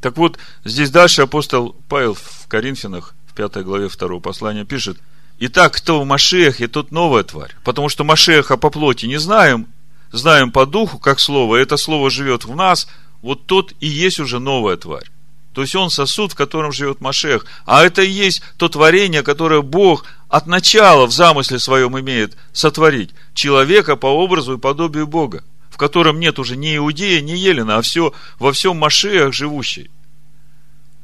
Так 0.00 0.16
вот, 0.16 0.38
здесь 0.64 0.90
дальше 0.90 1.22
апостол 1.22 1.76
Павел 1.88 2.14
в 2.14 2.46
Коринфянах, 2.48 3.14
в 3.26 3.34
пятой 3.34 3.64
главе 3.64 3.88
второго 3.88 4.20
послания 4.20 4.64
пишет, 4.64 4.98
Итак, 5.40 5.74
кто 5.74 6.00
в 6.00 6.04
Машехе, 6.04 6.66
тот 6.66 6.90
новая 6.90 7.22
тварь. 7.22 7.54
Потому 7.62 7.88
что 7.88 8.02
Машеха 8.02 8.56
по 8.56 8.70
плоти 8.70 9.06
не 9.06 9.18
знаем, 9.18 9.68
знаем 10.10 10.50
по 10.50 10.66
духу, 10.66 10.98
как 10.98 11.20
слово, 11.20 11.56
это 11.56 11.76
слово 11.76 12.10
живет 12.10 12.44
в 12.44 12.56
нас, 12.56 12.88
вот 13.22 13.46
тот 13.46 13.72
и 13.78 13.86
есть 13.86 14.18
уже 14.18 14.40
новая 14.40 14.76
тварь. 14.76 15.08
То 15.54 15.62
есть 15.62 15.76
он 15.76 15.90
сосуд, 15.90 16.32
в 16.32 16.36
котором 16.36 16.72
живет 16.72 17.00
Машех. 17.00 17.46
А 17.66 17.84
это 17.84 18.02
и 18.02 18.10
есть 18.10 18.42
то 18.56 18.68
творение, 18.68 19.22
которое 19.22 19.62
Бог 19.62 20.04
от 20.28 20.46
начала 20.46 21.06
в 21.06 21.12
замысле 21.12 21.58
своем 21.58 21.98
имеет 21.98 22.36
сотворить. 22.52 23.10
Человека 23.34 23.96
по 23.96 24.06
образу 24.06 24.54
и 24.54 24.60
подобию 24.60 25.06
Бога, 25.06 25.44
в 25.78 25.80
котором 25.80 26.18
нет 26.18 26.40
уже 26.40 26.56
ни 26.56 26.76
Иудея, 26.76 27.20
ни 27.20 27.30
Елена, 27.30 27.76
а 27.76 27.82
все 27.82 28.12
во 28.40 28.52
всем 28.52 28.78
Машеях 28.78 29.32
живущий. 29.32 29.92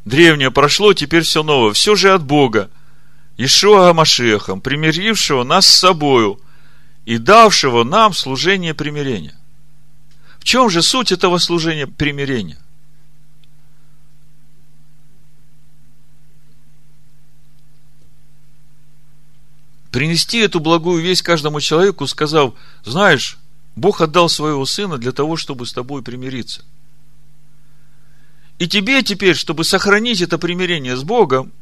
Древнее 0.04 0.50
прошло, 0.50 0.92
теперь 0.94 1.22
все 1.22 1.44
новое. 1.44 1.72
Все 1.74 1.94
же 1.94 2.12
от 2.12 2.24
Бога. 2.24 2.68
Ишуа 3.36 3.92
Машехом, 3.92 4.60
примирившего 4.60 5.44
нас 5.44 5.68
с 5.68 5.78
собою 5.78 6.40
и 7.04 7.18
давшего 7.18 7.84
нам 7.84 8.12
служение 8.14 8.74
примирения. 8.74 9.36
В 10.40 10.44
чем 10.44 10.68
же 10.68 10.82
суть 10.82 11.12
этого 11.12 11.38
служения 11.38 11.86
примирения? 11.86 12.58
принести 19.92 20.40
эту 20.40 20.58
благую 20.58 21.00
весть 21.00 21.22
каждому 21.22 21.60
человеку, 21.60 22.08
сказав, 22.08 22.54
знаешь, 22.82 23.38
Бог 23.76 24.00
отдал 24.00 24.28
своего 24.28 24.64
сына 24.66 24.98
для 24.98 25.12
того, 25.12 25.36
чтобы 25.36 25.66
с 25.66 25.72
тобой 25.72 26.02
примириться. 26.02 26.64
И 28.58 28.68
тебе 28.68 29.02
теперь, 29.02 29.34
чтобы 29.34 29.64
сохранить 29.64 30.20
это 30.20 30.38
примирение 30.38 30.96
с 30.96 31.02
Богом, 31.02 31.52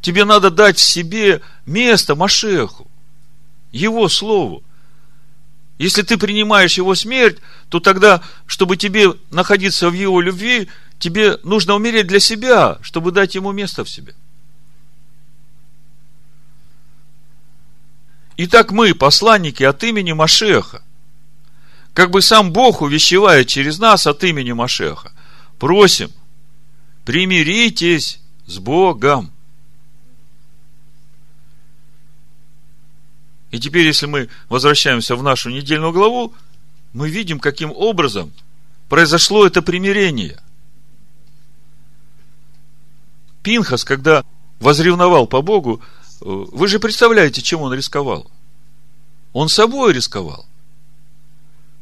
тебе 0.00 0.24
надо 0.24 0.50
дать 0.50 0.78
себе 0.78 1.42
место 1.66 2.14
Машеху, 2.14 2.88
Его 3.72 4.08
Слову. 4.08 4.62
Если 5.78 6.02
ты 6.02 6.16
принимаешь 6.16 6.76
Его 6.76 6.94
смерть, 6.94 7.38
то 7.68 7.80
тогда, 7.80 8.22
чтобы 8.46 8.76
тебе 8.76 9.14
находиться 9.30 9.90
в 9.90 9.94
Его 9.94 10.20
любви, 10.20 10.68
тебе 11.00 11.38
нужно 11.42 11.74
умереть 11.74 12.06
для 12.06 12.20
себя, 12.20 12.78
чтобы 12.82 13.10
дать 13.10 13.34
Ему 13.34 13.50
место 13.50 13.82
в 13.82 13.90
себе. 13.90 14.14
Итак, 18.36 18.72
мы, 18.72 18.94
посланники 18.94 19.62
от 19.62 19.84
имени 19.84 20.12
Машеха, 20.12 20.82
как 21.92 22.10
бы 22.10 22.20
сам 22.20 22.52
Бог 22.52 22.82
увещевает 22.82 23.46
через 23.46 23.78
нас 23.78 24.06
от 24.06 24.24
имени 24.24 24.52
Машеха, 24.52 25.12
просим, 25.58 26.10
примиритесь 27.04 28.20
с 28.46 28.58
Богом. 28.58 29.30
И 33.52 33.60
теперь, 33.60 33.86
если 33.86 34.06
мы 34.06 34.28
возвращаемся 34.48 35.14
в 35.14 35.22
нашу 35.22 35.50
недельную 35.50 35.92
главу, 35.92 36.34
мы 36.92 37.08
видим, 37.08 37.38
каким 37.38 37.70
образом 37.70 38.32
произошло 38.88 39.46
это 39.46 39.62
примирение. 39.62 40.40
Пинхас, 43.44 43.84
когда 43.84 44.24
возревновал 44.58 45.28
по 45.28 45.40
Богу, 45.40 45.80
вы 46.24 46.68
же 46.68 46.78
представляете, 46.78 47.42
чем 47.42 47.60
он 47.60 47.74
рисковал? 47.74 48.30
Он 49.34 49.48
собой 49.48 49.92
рисковал. 49.92 50.46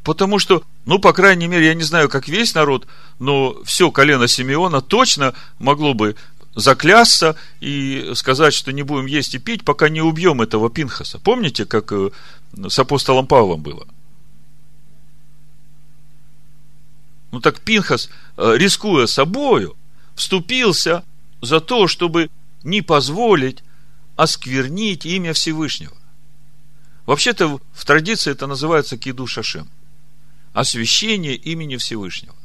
Потому 0.03 0.37
что, 0.37 0.63
ну, 0.85 0.99
по 0.99 1.13
крайней 1.13 1.47
мере, 1.47 1.67
я 1.67 1.73
не 1.73 1.83
знаю, 1.83 2.09
как 2.09 2.27
весь 2.27 2.53
народ, 2.53 2.85
но 3.19 3.55
все 3.63 3.89
колено 3.89 4.27
Симеона 4.27 4.81
точно 4.81 5.33
могло 5.59 5.93
бы 5.93 6.17
заклясться 6.55 7.37
и 7.61 8.11
сказать, 8.15 8.53
что 8.53 8.73
не 8.73 8.83
будем 8.83 9.05
есть 9.05 9.33
и 9.33 9.39
пить, 9.39 9.63
пока 9.63 9.87
не 9.87 10.01
убьем 10.01 10.41
этого 10.41 10.69
Пинхаса. 10.69 11.19
Помните, 11.19 11.65
как 11.65 11.93
э, 11.93 12.11
с 12.67 12.77
апостолом 12.77 13.27
Павлом 13.27 13.61
было? 13.61 13.87
Ну 17.31 17.39
так 17.39 17.61
Пинхас, 17.61 18.09
э, 18.35 18.55
рискуя 18.57 19.07
собою, 19.07 19.77
вступился 20.15 21.03
за 21.41 21.61
то, 21.61 21.87
чтобы 21.87 22.29
не 22.63 22.81
позволить 22.81 23.63
осквернить 24.15 25.05
имя 25.05 25.33
Всевышнего. 25.33 25.95
Вообще-то 27.05 27.59
в 27.73 27.85
традиции 27.85 28.31
это 28.31 28.47
называется 28.47 28.97
киду 28.97 29.27
шашем. 29.27 29.69
Освящение 30.53 31.35
имени 31.35 31.77
Всевышнего. 31.77 32.35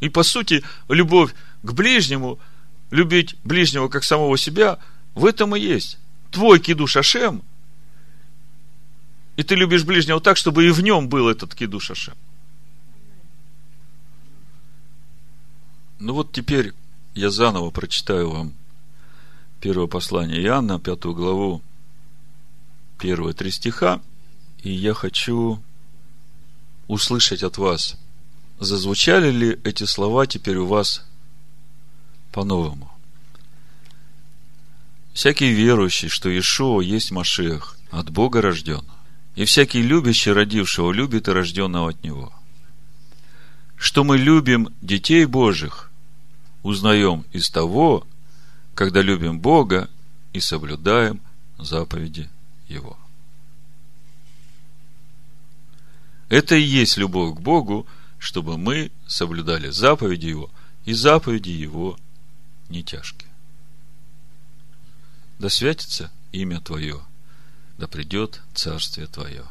И 0.00 0.08
по 0.08 0.22
сути, 0.22 0.62
любовь 0.88 1.32
к 1.62 1.72
ближнему, 1.72 2.38
любить 2.90 3.36
ближнего 3.44 3.88
как 3.88 4.04
самого 4.04 4.36
себя, 4.36 4.78
в 5.14 5.24
этом 5.24 5.56
и 5.56 5.60
есть. 5.60 5.98
Твой 6.30 6.60
киду 6.60 6.86
шашем 6.86 7.42
И 9.36 9.42
ты 9.42 9.54
любишь 9.54 9.84
ближнего 9.84 10.20
так, 10.20 10.36
чтобы 10.36 10.66
и 10.66 10.70
в 10.70 10.82
нем 10.82 11.08
был 11.08 11.28
этот 11.28 11.54
кидуш 11.54 11.90
Ашем. 11.90 12.16
Ну 15.98 16.12
вот 16.12 16.32
теперь 16.32 16.74
я 17.16 17.30
заново 17.30 17.70
прочитаю 17.70 18.30
вам 18.30 18.52
первое 19.60 19.86
послание 19.86 20.40
Иоанна, 20.42 20.78
пятую 20.78 21.14
главу, 21.14 21.62
первые 22.98 23.32
три 23.32 23.50
стиха, 23.50 24.02
и 24.62 24.70
я 24.70 24.92
хочу 24.92 25.62
услышать 26.88 27.42
от 27.42 27.56
вас, 27.56 27.96
зазвучали 28.60 29.30
ли 29.30 29.58
эти 29.64 29.84
слова 29.84 30.26
теперь 30.26 30.58
у 30.58 30.66
вас 30.66 31.06
по-новому. 32.32 32.92
Всякий 35.14 35.48
верующий, 35.48 36.10
что 36.10 36.28
Иешуа 36.28 36.82
есть 36.82 37.10
Машех, 37.12 37.78
от 37.90 38.10
Бога 38.10 38.42
рожден, 38.42 38.84
и 39.36 39.46
всякий 39.46 39.80
любящий 39.80 40.32
родившего 40.32 40.92
любит 40.92 41.28
и 41.28 41.32
рожденного 41.32 41.90
от 41.90 42.04
Него. 42.04 42.30
Что 43.78 44.04
мы 44.04 44.18
любим 44.18 44.68
детей 44.82 45.24
Божьих, 45.24 45.85
узнаем 46.66 47.24
из 47.32 47.48
того, 47.48 48.06
когда 48.74 49.00
любим 49.00 49.38
Бога 49.38 49.88
и 50.32 50.40
соблюдаем 50.40 51.20
заповеди 51.58 52.28
Его. 52.68 52.98
Это 56.28 56.56
и 56.56 56.62
есть 56.62 56.96
любовь 56.96 57.36
к 57.36 57.40
Богу, 57.40 57.86
чтобы 58.18 58.58
мы 58.58 58.90
соблюдали 59.06 59.70
заповеди 59.70 60.26
Его, 60.26 60.50
и 60.84 60.92
заповеди 60.92 61.50
Его 61.50 61.96
не 62.68 62.82
тяжкие. 62.82 63.30
Да 65.38 65.48
святится 65.48 66.10
имя 66.32 66.60
Твое, 66.60 67.00
да 67.78 67.86
придет 67.86 68.42
Царствие 68.54 69.06
Твое. 69.06 69.44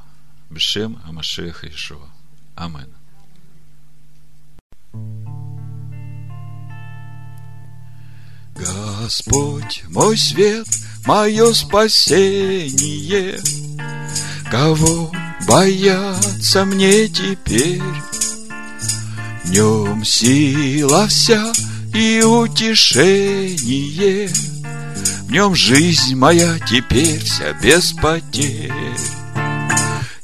Бешем 0.50 1.02
Амашеха 1.06 1.68
Ишуа. 1.70 2.10
Амин. 2.56 2.94
Господь 8.56 9.84
мой 9.90 10.18
свет, 10.18 10.66
мое 11.06 11.52
спасение, 11.52 13.38
Кого 14.50 15.12
бояться 15.46 16.64
мне 16.64 17.10
теперь? 17.10 17.82
В 19.44 19.52
нем 19.52 20.06
сила 20.06 21.08
вся 21.08 21.52
и 21.94 22.24
утешение, 22.24 24.30
В 24.30 25.32
нем 25.32 25.54
жизнь 25.54 26.16
моя 26.16 26.58
теперь 26.60 27.20
вся 27.20 27.52
без 27.62 27.92
потерь. 27.92 28.72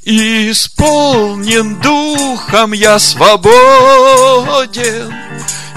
Исполнен 0.06 1.82
духом 1.82 2.72
я 2.72 2.98
свободен, 2.98 5.14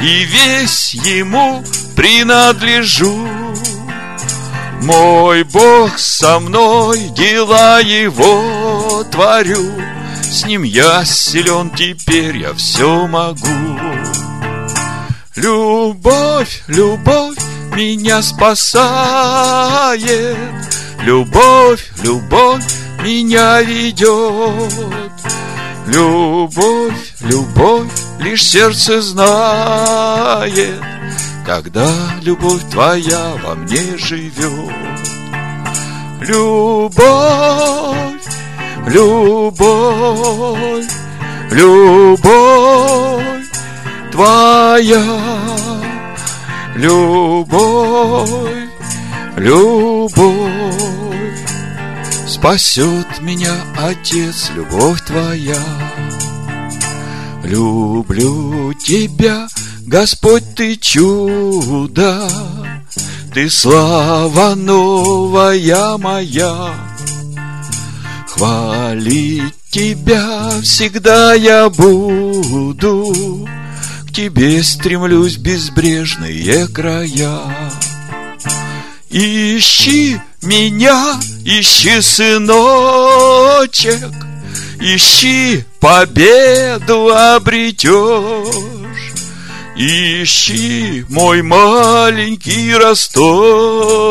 И 0.00 0.24
весь 0.24 0.94
ему 0.94 1.64
принадлежу. 1.96 3.28
Мой 4.82 5.44
Бог 5.44 5.98
со 5.98 6.40
мной, 6.40 7.08
дела 7.16 7.80
Его 7.80 9.04
творю, 9.10 9.72
С 10.22 10.44
Ним 10.44 10.62
я 10.62 11.04
силен 11.04 11.70
теперь, 11.70 12.36
я 12.38 12.52
все 12.54 13.06
могу. 13.06 13.78
Любовь, 15.36 16.62
любовь 16.68 17.38
меня 17.74 18.22
спасает, 18.22 20.04
Любовь, 21.02 21.90
любовь 22.02 22.64
меня 23.02 23.60
ведет. 23.60 24.72
Любовь, 25.86 27.14
любовь 27.20 27.90
лишь 28.20 28.42
сердце 28.42 29.02
знает, 29.02 30.80
когда 31.44 31.90
любовь 32.22 32.62
твоя 32.70 33.34
во 33.42 33.54
мне 33.54 33.96
живет. 33.98 34.74
Любовь, 36.20 37.04
любовь, 38.86 40.16
любовь 41.50 43.22
твоя, 44.10 45.04
любовь, 46.74 48.30
любовь 49.36 50.64
спасет 52.26 53.20
меня, 53.20 53.54
Отец, 53.76 54.50
любовь 54.54 55.00
твоя. 55.06 55.56
Люблю 57.44 58.72
тебя, 58.72 59.46
Господь, 59.86 60.54
ты 60.54 60.76
чудо, 60.76 62.26
ты 63.34 63.50
слава 63.50 64.54
новая 64.54 65.98
моя. 65.98 66.74
Хвалить 68.28 69.54
тебя 69.70 70.52
всегда 70.62 71.34
я 71.34 71.68
буду, 71.68 73.46
К 74.08 74.12
тебе 74.12 74.62
стремлюсь 74.62 75.36
безбрежные 75.36 76.66
края. 76.68 77.40
Ищи 79.10 80.18
меня, 80.40 81.20
ищи, 81.44 82.00
сыночек, 82.00 84.00
Ищи, 84.80 85.64
победу 85.80 87.14
обретешь. 87.14 88.74
Ищи 89.76 91.04
мой 91.08 91.42
маленький 91.42 92.74
росточек, 92.74 94.04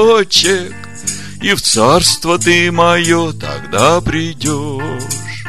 И 1.42 1.54
в 1.54 1.62
царство 1.62 2.38
ты 2.38 2.72
мое 2.72 3.32
тогда 3.34 4.02
придешь. 4.02 5.44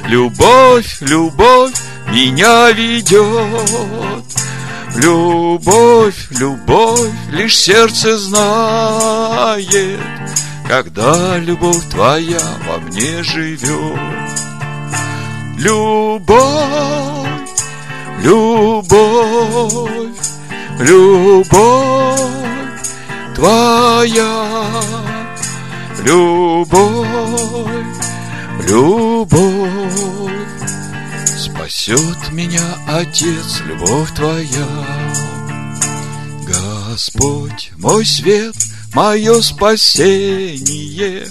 Любовь, 0.05 0.97
любовь 1.01 1.73
меня 2.09 2.71
ведет. 2.71 4.40
Любовь, 4.95 6.27
любовь, 6.31 7.09
лишь 7.31 7.57
сердце 7.57 8.17
знает, 8.17 9.99
когда 10.67 11.37
любовь 11.37 11.89
твоя 11.89 12.41
во 12.67 12.77
мне 12.79 13.23
живет. 13.23 13.97
Любовь, 15.57 16.31
любовь, 18.21 19.71
любовь 20.79 22.19
твоя, 23.33 24.45
любовь, 26.03 27.07
любовь 28.67 30.11
спасет 31.71 32.31
меня, 32.33 32.77
Отец, 32.85 33.61
любовь 33.65 34.13
твоя. 34.13 34.67
Господь, 36.45 37.71
мой 37.77 38.05
свет, 38.05 38.53
мое 38.93 39.41
спасение, 39.41 41.27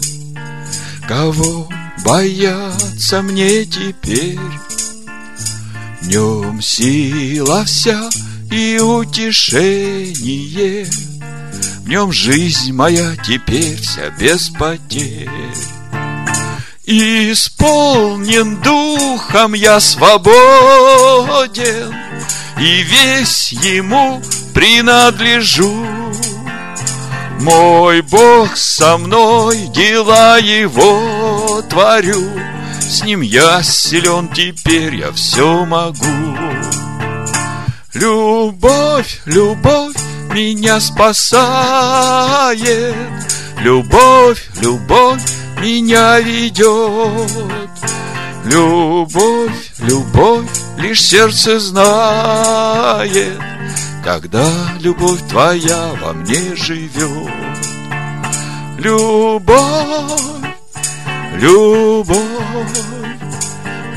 Кого 1.07 1.69
бояться 2.05 3.21
мне 3.21 3.67
теперь? 3.67 4.39
В 6.01 6.09
нем 6.09 6.63
сила 6.63 7.67
вся 7.67 8.09
и 8.51 8.81
утешение, 8.81 10.87
В 11.85 11.89
нем 11.89 12.13
жизнь 12.13 12.73
моя 12.73 13.15
теперь 13.27 13.77
вся 13.77 14.09
без 14.19 14.49
потерь. 14.49 15.29
Исполнен 16.87 18.57
духом 18.63 19.53
я 19.53 19.79
свободен, 19.81 20.35
И 22.59 22.83
весь 22.83 23.53
ему 23.53 24.23
принадлежу. 24.55 25.87
Мой 27.41 28.01
Бог 28.03 28.57
со 28.57 28.99
мной, 28.99 29.69
дела 29.69 30.39
его 30.39 31.63
творю, 31.69 32.31
С 32.81 33.03
ним 33.03 33.21
я 33.21 33.63
силен 33.63 34.29
теперь, 34.29 34.97
я 34.97 35.13
все 35.13 35.65
могу. 35.65 36.37
Любовь, 37.93 39.21
любовь 39.27 39.97
меня 40.33 40.81
спасает, 40.81 42.57
Любовь, 43.59 44.49
любовь 44.61 45.21
меня 45.61 46.19
ведет. 46.21 47.51
Любовь, 48.45 49.73
любовь, 49.79 50.49
лишь 50.79 51.03
сердце 51.03 51.61
знает, 51.61 53.39
когда 54.03 54.49
любовь 54.81 55.21
твоя 55.29 55.93
во 56.01 56.13
мне 56.15 56.57
живет. 56.57 57.31
Любовь, 58.79 60.21
любовь, 61.37 62.17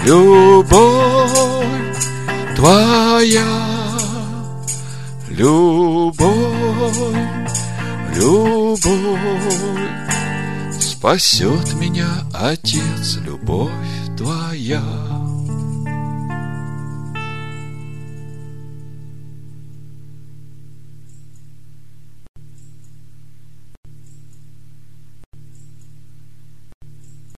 любовь 0.04 1.74
твоя, 2.56 3.44
любовь, 5.30 6.34
любовь 8.16 9.64
спасет 11.04 11.74
меня, 11.74 12.08
Отец, 12.34 13.18
любовь 13.26 13.70
твоя. 14.16 14.82